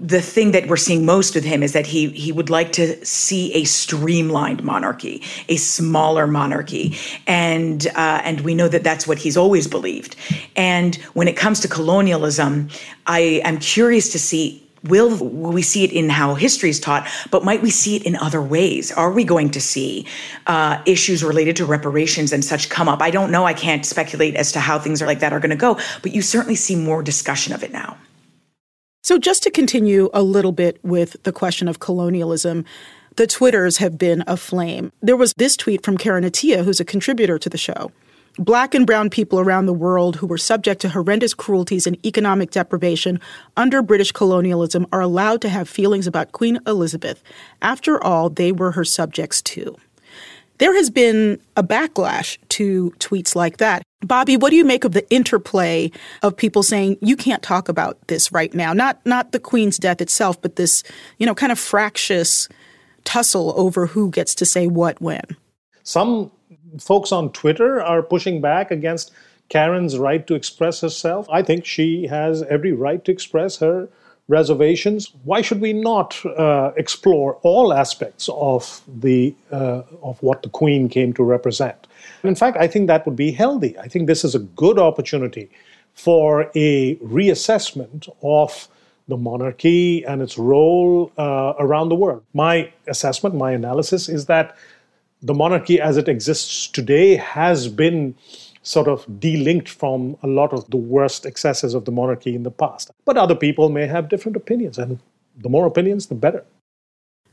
the 0.00 0.20
thing 0.20 0.52
that 0.52 0.68
we're 0.68 0.76
seeing 0.76 1.04
most 1.04 1.34
with 1.34 1.44
him 1.44 1.62
is 1.62 1.72
that 1.72 1.86
he 1.86 2.10
he 2.10 2.30
would 2.30 2.50
like 2.50 2.72
to 2.72 3.04
see 3.04 3.52
a 3.54 3.64
streamlined 3.64 4.62
monarchy, 4.62 5.22
a 5.48 5.56
smaller 5.56 6.26
monarchy, 6.26 6.96
and 7.26 7.88
uh, 7.96 8.20
and 8.24 8.42
we 8.42 8.54
know 8.54 8.68
that 8.68 8.84
that's 8.84 9.06
what 9.08 9.18
he's 9.18 9.36
always 9.36 9.66
believed. 9.66 10.14
And 10.56 10.96
when 11.14 11.26
it 11.28 11.36
comes 11.36 11.60
to 11.60 11.68
colonialism, 11.68 12.68
I 13.06 13.40
am 13.44 13.58
curious 13.58 14.10
to 14.12 14.18
see. 14.18 14.64
Will, 14.84 15.16
we 15.24 15.62
see 15.62 15.84
it 15.84 15.92
in 15.92 16.08
how 16.08 16.34
history 16.34 16.70
is 16.70 16.80
taught, 16.80 17.08
but 17.30 17.44
might 17.44 17.62
we 17.62 17.70
see 17.70 17.96
it 17.96 18.04
in 18.04 18.16
other 18.16 18.40
ways? 18.40 18.92
Are 18.92 19.10
we 19.10 19.24
going 19.24 19.50
to 19.50 19.60
see 19.60 20.06
uh, 20.46 20.80
issues 20.86 21.24
related 21.24 21.56
to 21.56 21.66
reparations 21.66 22.32
and 22.32 22.44
such 22.44 22.68
come 22.68 22.88
up? 22.88 23.02
I 23.02 23.10
don't 23.10 23.30
know. 23.30 23.44
I 23.44 23.54
can't 23.54 23.84
speculate 23.84 24.36
as 24.36 24.52
to 24.52 24.60
how 24.60 24.78
things 24.78 25.02
are 25.02 25.06
like 25.06 25.20
that 25.20 25.32
are 25.32 25.40
going 25.40 25.50
to 25.50 25.56
go, 25.56 25.78
but 26.02 26.14
you 26.14 26.22
certainly 26.22 26.54
see 26.54 26.76
more 26.76 27.02
discussion 27.02 27.52
of 27.52 27.62
it 27.62 27.72
now. 27.72 27.96
So, 29.02 29.18
just 29.18 29.42
to 29.44 29.50
continue 29.50 30.10
a 30.12 30.22
little 30.22 30.52
bit 30.52 30.78
with 30.82 31.22
the 31.22 31.32
question 31.32 31.68
of 31.68 31.78
colonialism, 31.78 32.64
the 33.16 33.26
Twitters 33.26 33.78
have 33.78 33.96
been 33.96 34.22
aflame. 34.26 34.92
There 35.00 35.16
was 35.16 35.32
this 35.36 35.56
tweet 35.56 35.84
from 35.84 35.98
Karen 35.98 36.24
Attiah, 36.24 36.64
who's 36.64 36.80
a 36.80 36.84
contributor 36.84 37.38
to 37.38 37.48
the 37.48 37.58
show. 37.58 37.90
Black 38.38 38.72
and 38.72 38.86
brown 38.86 39.10
people 39.10 39.40
around 39.40 39.66
the 39.66 39.72
world 39.72 40.14
who 40.14 40.26
were 40.26 40.38
subject 40.38 40.80
to 40.82 40.88
horrendous 40.88 41.34
cruelties 41.34 41.88
and 41.88 42.06
economic 42.06 42.52
deprivation 42.52 43.20
under 43.56 43.82
British 43.82 44.12
colonialism 44.12 44.86
are 44.92 45.00
allowed 45.00 45.40
to 45.42 45.48
have 45.48 45.68
feelings 45.68 46.06
about 46.06 46.30
Queen 46.30 46.60
Elizabeth. 46.64 47.20
After 47.62 48.02
all, 48.02 48.30
they 48.30 48.52
were 48.52 48.70
her 48.70 48.84
subjects 48.84 49.42
too. 49.42 49.76
There 50.58 50.74
has 50.76 50.88
been 50.88 51.40
a 51.56 51.64
backlash 51.64 52.38
to 52.50 52.92
tweets 52.98 53.34
like 53.34 53.56
that. 53.56 53.82
Bobby, 54.02 54.36
what 54.36 54.50
do 54.50 54.56
you 54.56 54.64
make 54.64 54.84
of 54.84 54.92
the 54.92 55.08
interplay 55.10 55.90
of 56.22 56.36
people 56.36 56.62
saying 56.62 56.96
you 57.00 57.16
can't 57.16 57.42
talk 57.42 57.68
about 57.68 57.98
this 58.06 58.30
right 58.30 58.54
now? 58.54 58.72
Not 58.72 59.04
not 59.04 59.32
the 59.32 59.40
queen's 59.40 59.78
death 59.78 60.00
itself, 60.00 60.40
but 60.40 60.54
this, 60.54 60.84
you 61.18 61.26
know, 61.26 61.34
kind 61.34 61.50
of 61.50 61.58
fractious 61.58 62.48
tussle 63.02 63.52
over 63.56 63.86
who 63.86 64.10
gets 64.10 64.36
to 64.36 64.46
say 64.46 64.68
what 64.68 65.00
when. 65.00 65.24
Some 65.82 66.30
folks 66.78 67.12
on 67.12 67.32
Twitter 67.32 67.82
are 67.82 68.02
pushing 68.02 68.40
back 68.40 68.70
against 68.70 69.12
Karen's 69.48 69.98
right 69.98 70.26
to 70.26 70.34
express 70.34 70.80
herself. 70.80 71.26
I 71.30 71.42
think 71.42 71.64
she 71.64 72.06
has 72.06 72.42
every 72.42 72.72
right 72.72 73.04
to 73.04 73.12
express 73.12 73.58
her 73.58 73.88
reservations. 74.28 75.12
Why 75.24 75.40
should 75.40 75.60
we 75.60 75.72
not 75.72 76.24
uh, 76.26 76.72
explore 76.76 77.38
all 77.42 77.72
aspects 77.72 78.28
of 78.34 78.82
the 78.86 79.34
uh, 79.50 79.82
of 80.02 80.22
what 80.22 80.42
the 80.42 80.50
Queen 80.50 80.88
came 80.88 81.12
to 81.14 81.22
represent? 81.22 81.86
In 82.22 82.34
fact, 82.34 82.58
I 82.58 82.68
think 82.68 82.86
that 82.88 83.06
would 83.06 83.16
be 83.16 83.32
healthy. 83.32 83.78
I 83.78 83.88
think 83.88 84.06
this 84.06 84.24
is 84.24 84.34
a 84.34 84.40
good 84.40 84.78
opportunity 84.78 85.50
for 85.94 86.50
a 86.54 86.96
reassessment 86.96 88.08
of 88.22 88.68
the 89.08 89.16
monarchy 89.16 90.04
and 90.04 90.20
its 90.20 90.36
role 90.36 91.10
uh, 91.16 91.54
around 91.58 91.88
the 91.88 91.94
world. 91.94 92.22
My 92.34 92.70
assessment, 92.86 93.34
my 93.34 93.52
analysis 93.52 94.08
is 94.08 94.26
that 94.26 94.56
the 95.22 95.34
monarchy 95.34 95.80
as 95.80 95.96
it 95.96 96.08
exists 96.08 96.66
today 96.68 97.16
has 97.16 97.68
been 97.68 98.14
sort 98.62 98.88
of 98.88 99.06
delinked 99.06 99.68
from 99.68 100.16
a 100.22 100.26
lot 100.26 100.52
of 100.52 100.68
the 100.70 100.76
worst 100.76 101.24
excesses 101.24 101.74
of 101.74 101.84
the 101.84 101.90
monarchy 101.92 102.34
in 102.34 102.42
the 102.42 102.50
past. 102.50 102.90
But 103.04 103.16
other 103.16 103.34
people 103.34 103.70
may 103.70 103.86
have 103.86 104.08
different 104.08 104.36
opinions, 104.36 104.78
and 104.78 104.98
the 105.36 105.48
more 105.48 105.66
opinions, 105.66 106.06
the 106.06 106.14
better. 106.14 106.44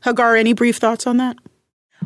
Hagar, 0.02 0.36
any 0.36 0.52
brief 0.52 0.76
thoughts 0.76 1.06
on 1.06 1.16
that? 1.18 1.36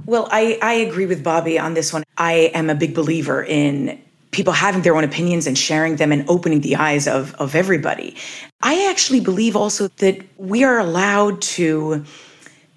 Well, 0.06 0.28
I, 0.30 0.58
I 0.62 0.72
agree 0.74 1.06
with 1.06 1.22
Bobby 1.22 1.58
on 1.58 1.74
this 1.74 1.92
one. 1.92 2.04
I 2.16 2.50
am 2.54 2.70
a 2.70 2.74
big 2.74 2.94
believer 2.94 3.42
in 3.44 4.00
people 4.30 4.52
having 4.52 4.82
their 4.82 4.96
own 4.96 5.04
opinions 5.04 5.46
and 5.46 5.58
sharing 5.58 5.96
them 5.96 6.12
and 6.12 6.28
opening 6.28 6.60
the 6.60 6.76
eyes 6.76 7.08
of, 7.08 7.34
of 7.34 7.54
everybody. 7.54 8.16
I 8.62 8.88
actually 8.88 9.20
believe 9.20 9.56
also 9.56 9.88
that 9.98 10.24
we 10.36 10.62
are 10.64 10.78
allowed 10.78 11.42
to 11.42 12.04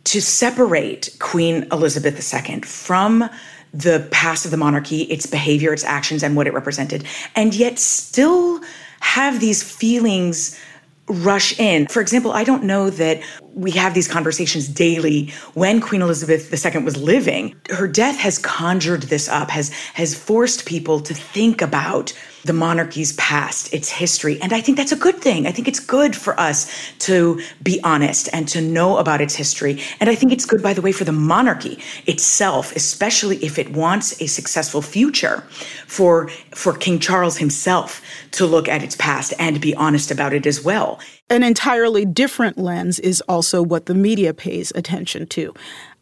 to 0.05 0.21
separate 0.21 1.15
Queen 1.19 1.67
Elizabeth 1.71 2.33
II 2.33 2.61
from 2.61 3.29
the 3.73 4.07
past 4.11 4.45
of 4.45 4.51
the 4.51 4.57
monarchy, 4.57 5.03
its 5.03 5.25
behavior, 5.25 5.73
its 5.73 5.83
actions, 5.83 6.23
and 6.23 6.35
what 6.35 6.45
it 6.45 6.53
represented, 6.53 7.05
and 7.35 7.55
yet 7.55 7.79
still 7.79 8.61
have 8.99 9.39
these 9.39 9.63
feelings 9.63 10.59
rush 11.07 11.59
in. 11.59 11.87
For 11.87 12.01
example, 12.01 12.31
I 12.31 12.43
don't 12.43 12.63
know 12.63 12.89
that 12.89 13.21
we 13.53 13.71
have 13.71 13.93
these 13.93 14.07
conversations 14.07 14.67
daily 14.67 15.33
when 15.53 15.81
Queen 15.81 16.01
Elizabeth 16.01 16.51
II 16.53 16.83
was 16.83 16.95
living. 16.95 17.55
Her 17.69 17.87
death 17.87 18.17
has 18.17 18.37
conjured 18.37 19.03
this 19.03 19.27
up, 19.27 19.49
has 19.49 19.71
has 19.95 20.15
forced 20.15 20.65
people 20.65 20.99
to 21.01 21.13
think 21.13 21.61
about 21.61 22.13
the 22.43 22.53
monarchy's 22.53 23.13
past, 23.13 23.73
its 23.73 23.89
history. 23.89 24.39
And 24.41 24.53
I 24.53 24.61
think 24.61 24.77
that's 24.77 24.91
a 24.91 24.97
good 24.97 25.15
thing. 25.15 25.47
I 25.47 25.51
think 25.51 25.67
it's 25.67 25.79
good 25.79 26.15
for 26.15 26.39
us 26.39 26.69
to 26.99 27.41
be 27.61 27.79
honest 27.83 28.29
and 28.33 28.47
to 28.49 28.61
know 28.61 28.97
about 28.97 29.21
its 29.21 29.35
history. 29.35 29.81
And 29.99 30.09
I 30.09 30.15
think 30.15 30.31
it's 30.31 30.45
good, 30.45 30.61
by 30.61 30.73
the 30.73 30.81
way, 30.81 30.91
for 30.91 31.05
the 31.05 31.11
monarchy 31.11 31.79
itself, 32.05 32.75
especially 32.75 33.37
if 33.37 33.57
it 33.57 33.71
wants 33.71 34.21
a 34.21 34.27
successful 34.27 34.81
future 34.81 35.41
for, 35.87 36.27
for 36.51 36.73
King 36.73 36.99
Charles 36.99 37.37
himself 37.37 38.01
to 38.31 38.45
look 38.45 38.67
at 38.67 38.83
its 38.83 38.95
past 38.95 39.33
and 39.39 39.61
be 39.61 39.73
honest 39.75 40.11
about 40.11 40.33
it 40.33 40.45
as 40.45 40.63
well. 40.63 40.99
An 41.29 41.43
entirely 41.43 42.05
different 42.05 42.57
lens 42.57 42.99
is 42.99 43.21
also 43.21 43.61
what 43.61 43.85
the 43.85 43.95
media 43.95 44.33
pays 44.33 44.71
attention 44.75 45.25
to. 45.27 45.53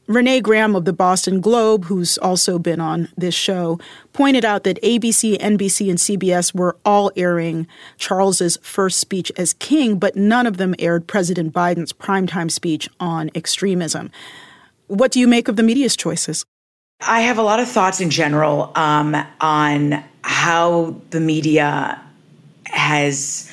Renee 0.07 0.41
Graham 0.41 0.75
of 0.75 0.85
the 0.85 0.93
Boston 0.93 1.39
Globe, 1.39 1.85
who's 1.85 2.17
also 2.17 2.59
been 2.59 2.81
on 2.81 3.07
this 3.15 3.35
show, 3.35 3.79
pointed 4.13 4.43
out 4.43 4.63
that 4.63 4.81
ABC, 4.81 5.37
NBC, 5.39 5.89
and 5.89 5.99
CBS 5.99 6.53
were 6.53 6.75
all 6.83 7.11
airing 7.15 7.67
Charles's 7.97 8.57
first 8.61 8.99
speech 8.99 9.31
as 9.37 9.53
king, 9.53 9.97
but 9.97 10.15
none 10.15 10.47
of 10.47 10.57
them 10.57 10.75
aired 10.79 11.07
President 11.07 11.53
Biden's 11.53 11.93
primetime 11.93 12.51
speech 12.51 12.89
on 12.99 13.29
extremism. 13.35 14.11
What 14.87 15.11
do 15.11 15.19
you 15.19 15.27
make 15.27 15.47
of 15.47 15.55
the 15.55 15.63
media's 15.63 15.95
choices? 15.95 16.45
I 16.99 17.21
have 17.21 17.37
a 17.37 17.43
lot 17.43 17.59
of 17.59 17.67
thoughts 17.69 18.01
in 18.01 18.09
general 18.09 18.71
um, 18.75 19.15
on 19.39 20.03
how 20.23 20.95
the 21.11 21.19
media 21.19 22.01
has 22.65 23.49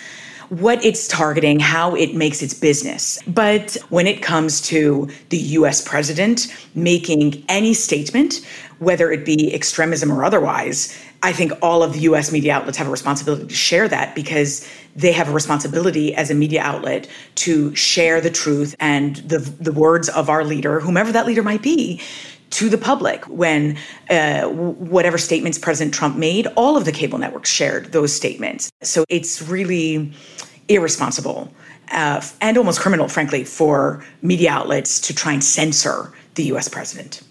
what 0.50 0.82
it's 0.84 1.06
targeting, 1.08 1.60
how 1.60 1.94
it 1.94 2.14
makes 2.14 2.42
its 2.42 2.54
business. 2.54 3.18
But 3.26 3.76
when 3.90 4.06
it 4.06 4.22
comes 4.22 4.60
to 4.62 5.08
the 5.28 5.38
US 5.38 5.86
president 5.86 6.54
making 6.74 7.44
any 7.48 7.74
statement, 7.74 8.46
whether 8.78 9.10
it 9.10 9.24
be 9.24 9.52
extremism 9.54 10.12
or 10.12 10.24
otherwise, 10.24 10.96
I 11.22 11.32
think 11.32 11.52
all 11.62 11.82
of 11.82 11.92
the 11.92 12.00
US 12.00 12.30
media 12.30 12.54
outlets 12.54 12.78
have 12.78 12.86
a 12.86 12.90
responsibility 12.90 13.46
to 13.46 13.54
share 13.54 13.88
that 13.88 14.14
because 14.14 14.66
they 14.94 15.12
have 15.12 15.28
a 15.28 15.32
responsibility 15.32 16.14
as 16.14 16.30
a 16.30 16.34
media 16.34 16.62
outlet 16.62 17.08
to 17.36 17.74
share 17.74 18.20
the 18.20 18.30
truth 18.30 18.74
and 18.80 19.16
the, 19.16 19.38
the 19.38 19.72
words 19.72 20.08
of 20.08 20.28
our 20.28 20.44
leader, 20.44 20.80
whomever 20.80 21.12
that 21.12 21.26
leader 21.26 21.42
might 21.42 21.62
be, 21.62 22.00
to 22.50 22.68
the 22.68 22.78
public 22.78 23.24
when 23.24 23.76
uh, 24.10 24.48
whatever 24.48 25.18
statements 25.18 25.58
President 25.58 25.94
Trump 25.94 26.16
made, 26.16 26.46
all 26.56 26.76
of 26.76 26.84
the 26.84 26.92
cable 26.92 27.18
networks 27.18 27.50
shared 27.50 27.92
those 27.92 28.12
statements. 28.12 28.70
So 28.82 29.04
it's 29.08 29.42
really 29.42 30.12
irresponsible 30.68 31.52
uh, 31.90 32.22
and 32.40 32.58
almost 32.58 32.80
criminal, 32.80 33.08
frankly, 33.08 33.44
for 33.44 34.04
media 34.22 34.50
outlets 34.50 35.00
to 35.02 35.14
try 35.14 35.32
and 35.32 35.42
censor 35.42 36.12
the 36.34 36.44
US 36.44 36.68
president. 36.68 37.22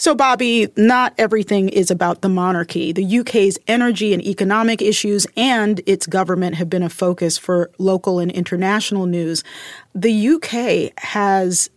So, 0.00 0.14
Bobby, 0.14 0.68
not 0.76 1.12
everything 1.18 1.68
is 1.70 1.90
about 1.90 2.22
the 2.22 2.28
monarchy. 2.28 2.92
The 2.92 3.18
UK's 3.18 3.58
energy 3.66 4.14
and 4.14 4.24
economic 4.24 4.80
issues 4.80 5.26
and 5.36 5.80
its 5.86 6.06
government 6.06 6.54
have 6.54 6.70
been 6.70 6.84
a 6.84 6.88
focus 6.88 7.36
for 7.36 7.72
local 7.78 8.20
and 8.20 8.30
international 8.30 9.06
news. 9.06 9.42
The 9.96 10.28
UK 10.28 10.92
has 11.02 11.68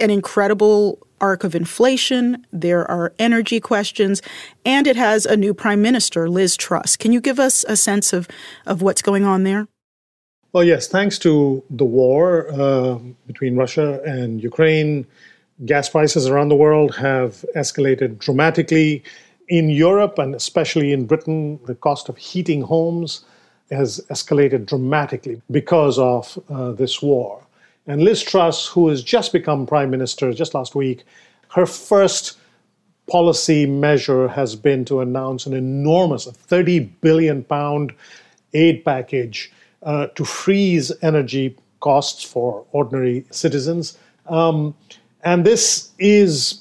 an 0.00 0.10
incredible 0.10 0.98
arc 1.20 1.44
of 1.44 1.54
inflation, 1.54 2.46
there 2.52 2.88
are 2.90 3.12
energy 3.18 3.60
questions, 3.60 4.22
and 4.64 4.86
it 4.86 4.96
has 4.96 5.26
a 5.26 5.36
new 5.36 5.54
prime 5.54 5.82
minister, 5.82 6.28
Liz 6.28 6.56
Truss. 6.56 6.96
Can 6.96 7.12
you 7.12 7.20
give 7.20 7.38
us 7.38 7.64
a 7.68 7.76
sense 7.76 8.12
of, 8.12 8.28
of 8.66 8.82
what's 8.82 9.02
going 9.02 9.24
on 9.24 9.44
there? 9.44 9.68
Well, 10.52 10.64
yes, 10.64 10.88
thanks 10.88 11.18
to 11.18 11.62
the 11.68 11.84
war 11.84 12.50
uh, 12.50 12.98
between 13.26 13.56
Russia 13.56 14.00
and 14.04 14.42
Ukraine, 14.42 15.06
gas 15.66 15.88
prices 15.88 16.26
around 16.26 16.48
the 16.48 16.56
world 16.56 16.94
have 16.96 17.44
escalated 17.54 18.18
dramatically. 18.18 19.02
In 19.48 19.70
Europe 19.70 20.18
and 20.18 20.34
especially 20.34 20.92
in 20.92 21.06
Britain, 21.06 21.58
the 21.66 21.74
cost 21.74 22.08
of 22.08 22.16
heating 22.16 22.62
homes 22.62 23.24
has 23.70 24.00
escalated 24.10 24.66
dramatically 24.66 25.40
because 25.50 25.98
of 25.98 26.38
uh, 26.48 26.72
this 26.72 27.02
war. 27.02 27.42
And 27.88 28.02
Liz 28.02 28.22
Truss, 28.22 28.66
who 28.66 28.88
has 28.88 29.02
just 29.02 29.32
become 29.32 29.66
prime 29.66 29.90
minister 29.90 30.30
just 30.34 30.52
last 30.52 30.74
week, 30.74 31.04
her 31.48 31.64
first 31.64 32.36
policy 33.10 33.64
measure 33.64 34.28
has 34.28 34.54
been 34.54 34.84
to 34.84 35.00
announce 35.00 35.46
an 35.46 35.54
enormous 35.54 36.26
30 36.26 36.80
billion 37.00 37.42
pound 37.42 37.94
aid 38.52 38.84
package 38.84 39.50
uh, 39.82 40.08
to 40.08 40.24
freeze 40.26 40.92
energy 41.00 41.56
costs 41.80 42.22
for 42.22 42.66
ordinary 42.72 43.24
citizens. 43.30 43.96
Um, 44.26 44.74
and 45.22 45.46
this 45.46 45.90
is 45.98 46.60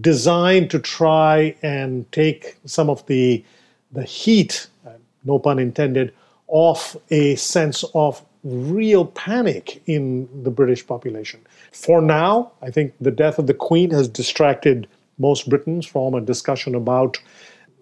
designed 0.00 0.70
to 0.70 0.78
try 0.78 1.54
and 1.62 2.10
take 2.10 2.56
some 2.64 2.88
of 2.88 3.04
the, 3.06 3.44
the 3.92 4.04
heat, 4.04 4.66
uh, 4.86 4.92
no 5.24 5.38
pun 5.38 5.58
intended, 5.58 6.14
off 6.46 6.96
a 7.10 7.34
sense 7.36 7.84
of 7.94 8.24
real 8.48 9.04
panic 9.04 9.82
in 9.86 10.28
the 10.42 10.50
British 10.50 10.86
population. 10.86 11.40
For 11.72 12.00
now, 12.00 12.52
I 12.62 12.70
think 12.70 12.94
the 13.00 13.10
death 13.10 13.38
of 13.38 13.46
the 13.46 13.54
Queen 13.54 13.90
has 13.90 14.08
distracted 14.08 14.88
most 15.18 15.48
Britons 15.48 15.84
from 15.84 16.14
a 16.14 16.20
discussion 16.20 16.74
about 16.74 17.18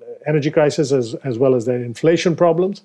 uh, 0.00 0.06
energy 0.26 0.50
crisis 0.50 0.90
as, 0.92 1.14
as 1.22 1.38
well 1.38 1.54
as 1.54 1.66
their 1.66 1.82
inflation 1.82 2.34
problems. 2.34 2.82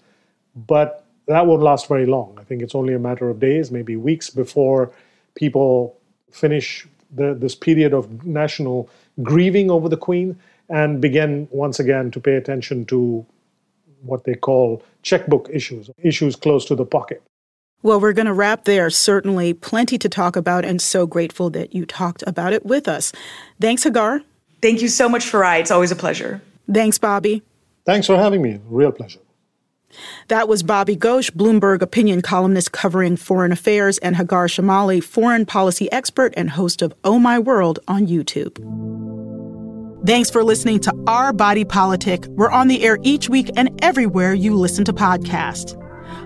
But 0.67 1.05
that 1.27 1.47
won't 1.47 1.63
last 1.63 1.87
very 1.87 2.05
long. 2.05 2.37
I 2.39 2.43
think 2.43 2.61
it's 2.61 2.75
only 2.75 2.93
a 2.93 2.99
matter 2.99 3.29
of 3.29 3.39
days, 3.39 3.71
maybe 3.71 3.95
weeks, 3.95 4.29
before 4.29 4.91
people 5.35 5.97
finish 6.31 6.87
the, 7.15 7.33
this 7.33 7.55
period 7.55 7.93
of 7.93 8.25
national 8.25 8.89
grieving 9.23 9.71
over 9.71 9.89
the 9.89 9.97
Queen 9.97 10.37
and 10.69 11.01
begin 11.01 11.47
once 11.51 11.79
again 11.79 12.11
to 12.11 12.19
pay 12.19 12.35
attention 12.35 12.85
to 12.85 13.25
what 14.03 14.23
they 14.23 14.35
call 14.35 14.83
checkbook 15.03 15.49
issues, 15.51 15.89
issues 16.01 16.35
close 16.35 16.65
to 16.65 16.75
the 16.75 16.85
pocket. 16.85 17.21
Well, 17.83 17.99
we're 17.99 18.13
going 18.13 18.27
to 18.27 18.33
wrap 18.33 18.65
there. 18.65 18.89
Certainly 18.89 19.55
plenty 19.55 19.97
to 19.97 20.09
talk 20.09 20.35
about, 20.35 20.65
and 20.65 20.81
so 20.81 21.07
grateful 21.07 21.49
that 21.51 21.73
you 21.73 21.85
talked 21.85 22.23
about 22.27 22.53
it 22.53 22.65
with 22.65 22.87
us. 22.87 23.11
Thanks, 23.59 23.83
Hagar. 23.83 24.21
Thank 24.61 24.81
you 24.81 24.87
so 24.87 25.09
much, 25.09 25.25
Farai. 25.25 25.59
It's 25.59 25.71
always 25.71 25.91
a 25.91 25.95
pleasure. 25.95 26.41
Thanks, 26.71 26.97
Bobby. 26.97 27.41
Thanks 27.85 28.05
for 28.05 28.15
having 28.15 28.41
me. 28.41 28.59
Real 28.67 28.91
pleasure. 28.91 29.19
That 30.27 30.47
was 30.47 30.63
Bobby 30.63 30.95
Ghosh, 30.95 31.31
Bloomberg 31.31 31.81
opinion 31.81 32.21
columnist 32.21 32.71
covering 32.71 33.17
foreign 33.17 33.51
affairs, 33.51 33.97
and 33.97 34.15
Hagar 34.15 34.47
Chemali, 34.47 35.03
foreign 35.03 35.45
policy 35.45 35.91
expert 35.91 36.33
and 36.37 36.51
host 36.51 36.81
of 36.81 36.93
Oh 37.03 37.19
My 37.19 37.39
World 37.39 37.79
on 37.87 38.07
YouTube. 38.07 38.55
Thanks 40.05 40.29
for 40.29 40.43
listening 40.43 40.79
to 40.81 40.93
Our 41.07 41.33
Body 41.33 41.65
Politic. 41.65 42.25
We're 42.27 42.51
on 42.51 42.67
the 42.67 42.83
air 42.83 42.97
each 43.03 43.29
week 43.29 43.51
and 43.55 43.77
everywhere 43.83 44.33
you 44.33 44.55
listen 44.55 44.85
to 44.85 44.93
podcasts. 44.93 45.77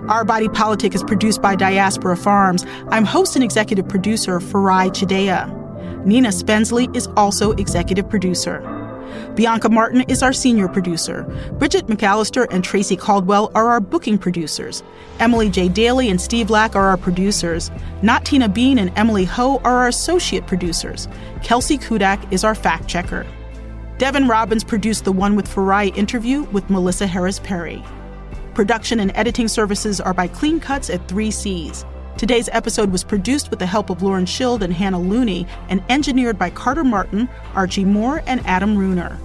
Our 0.07 0.23
Body 0.23 0.49
Politic 0.49 0.93
is 0.93 1.03
produced 1.03 1.41
by 1.41 1.55
Diaspora 1.55 2.15
Farms. 2.17 2.65
I'm 2.89 3.05
host 3.05 3.35
and 3.35 3.43
executive 3.43 3.87
producer 3.87 4.39
Farai 4.39 4.89
Chideya. 4.89 6.05
Nina 6.05 6.29
Spensley 6.29 6.95
is 6.95 7.07
also 7.17 7.53
executive 7.53 8.07
producer. 8.09 8.59
Bianca 9.35 9.69
Martin 9.69 10.01
is 10.01 10.21
our 10.21 10.33
senior 10.33 10.67
producer. 10.67 11.23
Bridget 11.57 11.87
McAllister 11.87 12.47
and 12.51 12.63
Tracy 12.63 12.95
Caldwell 12.95 13.51
are 13.55 13.69
our 13.69 13.79
booking 13.79 14.17
producers. 14.17 14.83
Emily 15.19 15.49
J. 15.49 15.69
Daly 15.69 16.09
and 16.09 16.21
Steve 16.21 16.49
Lack 16.49 16.75
are 16.75 16.87
our 16.87 16.97
producers. 16.97 17.71
Not 18.01 18.25
Tina 18.25 18.47
Bean 18.49 18.77
and 18.77 18.91
Emily 18.95 19.25
Ho 19.25 19.57
are 19.63 19.79
our 19.79 19.87
associate 19.87 20.45
producers. 20.47 21.07
Kelsey 21.43 21.77
Kudak 21.77 22.31
is 22.31 22.43
our 22.43 22.55
fact 22.55 22.87
checker. 22.87 23.25
Devin 23.97 24.27
Robbins 24.27 24.63
produced 24.63 25.05
the 25.05 25.11
One 25.11 25.35
with 25.35 25.47
Farai 25.47 25.95
interview 25.95 26.43
with 26.51 26.69
Melissa 26.69 27.07
Harris 27.07 27.39
Perry. 27.39 27.83
Production 28.56 29.01
and 29.01 29.12
editing 29.16 29.49
services 29.49 29.99
are 29.99 30.14
by 30.14 30.30
Clean 30.30 30.62
Cuts 30.62 30.89
at 30.89 31.06
3Cs. 31.10 31.84
Today's 32.18 32.47
episode 32.53 32.89
was 32.89 33.03
produced 33.03 33.49
with 33.49 33.60
the 33.60 33.66
help 33.66 33.89
of 33.89 34.01
Lauren 34.01 34.26
Schild 34.26 34.64
and 34.64 34.72
Hannah 34.72 35.01
Looney 35.01 35.45
and 35.68 35.84
engineered 35.89 36.39
by 36.39 36.51
Carter 36.51 36.86
Martin, 36.86 37.28
Archie 37.53 37.84
Moore, 37.84 38.24
and 38.26 38.39
Adam 38.45 38.78
Runer. 38.78 39.20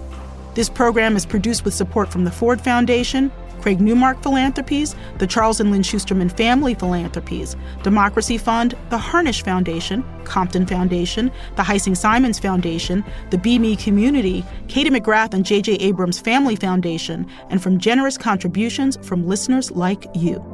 This 0.57 0.69
program 0.69 1.15
is 1.15 1.25
produced 1.25 1.65
with 1.65 1.75
support 1.75 2.11
from 2.11 2.25
the 2.25 2.33
Ford 2.33 2.61
Foundation, 2.61 3.31
Craig 3.61 3.81
Newmark 3.81 4.23
Philanthropies, 4.23 4.95
the 5.19 5.27
Charles 5.27 5.61
and 5.61 5.71
Lynn 5.71 5.83
Schusterman 5.83 6.35
Family 6.37 6.75
Philanthropies, 6.75 7.57
Democracy 7.83 8.39
Fund, 8.39 8.77
the 8.91 8.99
Harnisch 8.99 9.45
Foundation, 9.45 10.05
Compton 10.25 10.67
Foundation, 10.67 11.31
the 11.57 11.63
Heising 11.63 11.97
Simons 11.97 12.39
Foundation, 12.39 13.05
the 13.31 13.39
Be 13.39 13.59
Me 13.59 13.77
Community, 13.77 14.45
Katie 14.69 14.91
McGrath 14.91 15.35
and 15.35 15.45
J.J. 15.45 15.75
Abrams 15.75 16.21
Family 16.21 16.57
Foundation, 16.57 17.27
and 17.51 17.63
from 17.63 17.79
generous 17.79 18.17
contributions 18.17 18.99
from 19.03 19.27
listeners 19.27 19.71
like 19.71 20.07
you. 20.15 20.45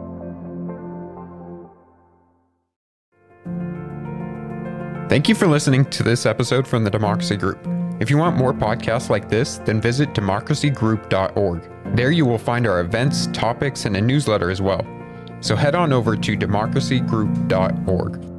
Thank 5.08 5.28
you 5.28 5.34
for 5.34 5.46
listening 5.46 5.84
to 5.86 6.02
this 6.02 6.26
episode 6.26 6.66
from 6.66 6.82
the 6.84 6.90
Democracy 6.90 7.36
Group. 7.36 7.75
If 7.98 8.10
you 8.10 8.18
want 8.18 8.36
more 8.36 8.52
podcasts 8.52 9.08
like 9.08 9.28
this, 9.28 9.58
then 9.58 9.80
visit 9.80 10.12
democracygroup.org. 10.12 11.96
There 11.96 12.10
you 12.10 12.26
will 12.26 12.38
find 12.38 12.66
our 12.66 12.80
events, 12.80 13.28
topics, 13.28 13.86
and 13.86 13.96
a 13.96 14.00
newsletter 14.00 14.50
as 14.50 14.60
well. 14.60 14.86
So 15.40 15.56
head 15.56 15.74
on 15.74 15.92
over 15.92 16.16
to 16.16 16.36
democracygroup.org. 16.36 18.35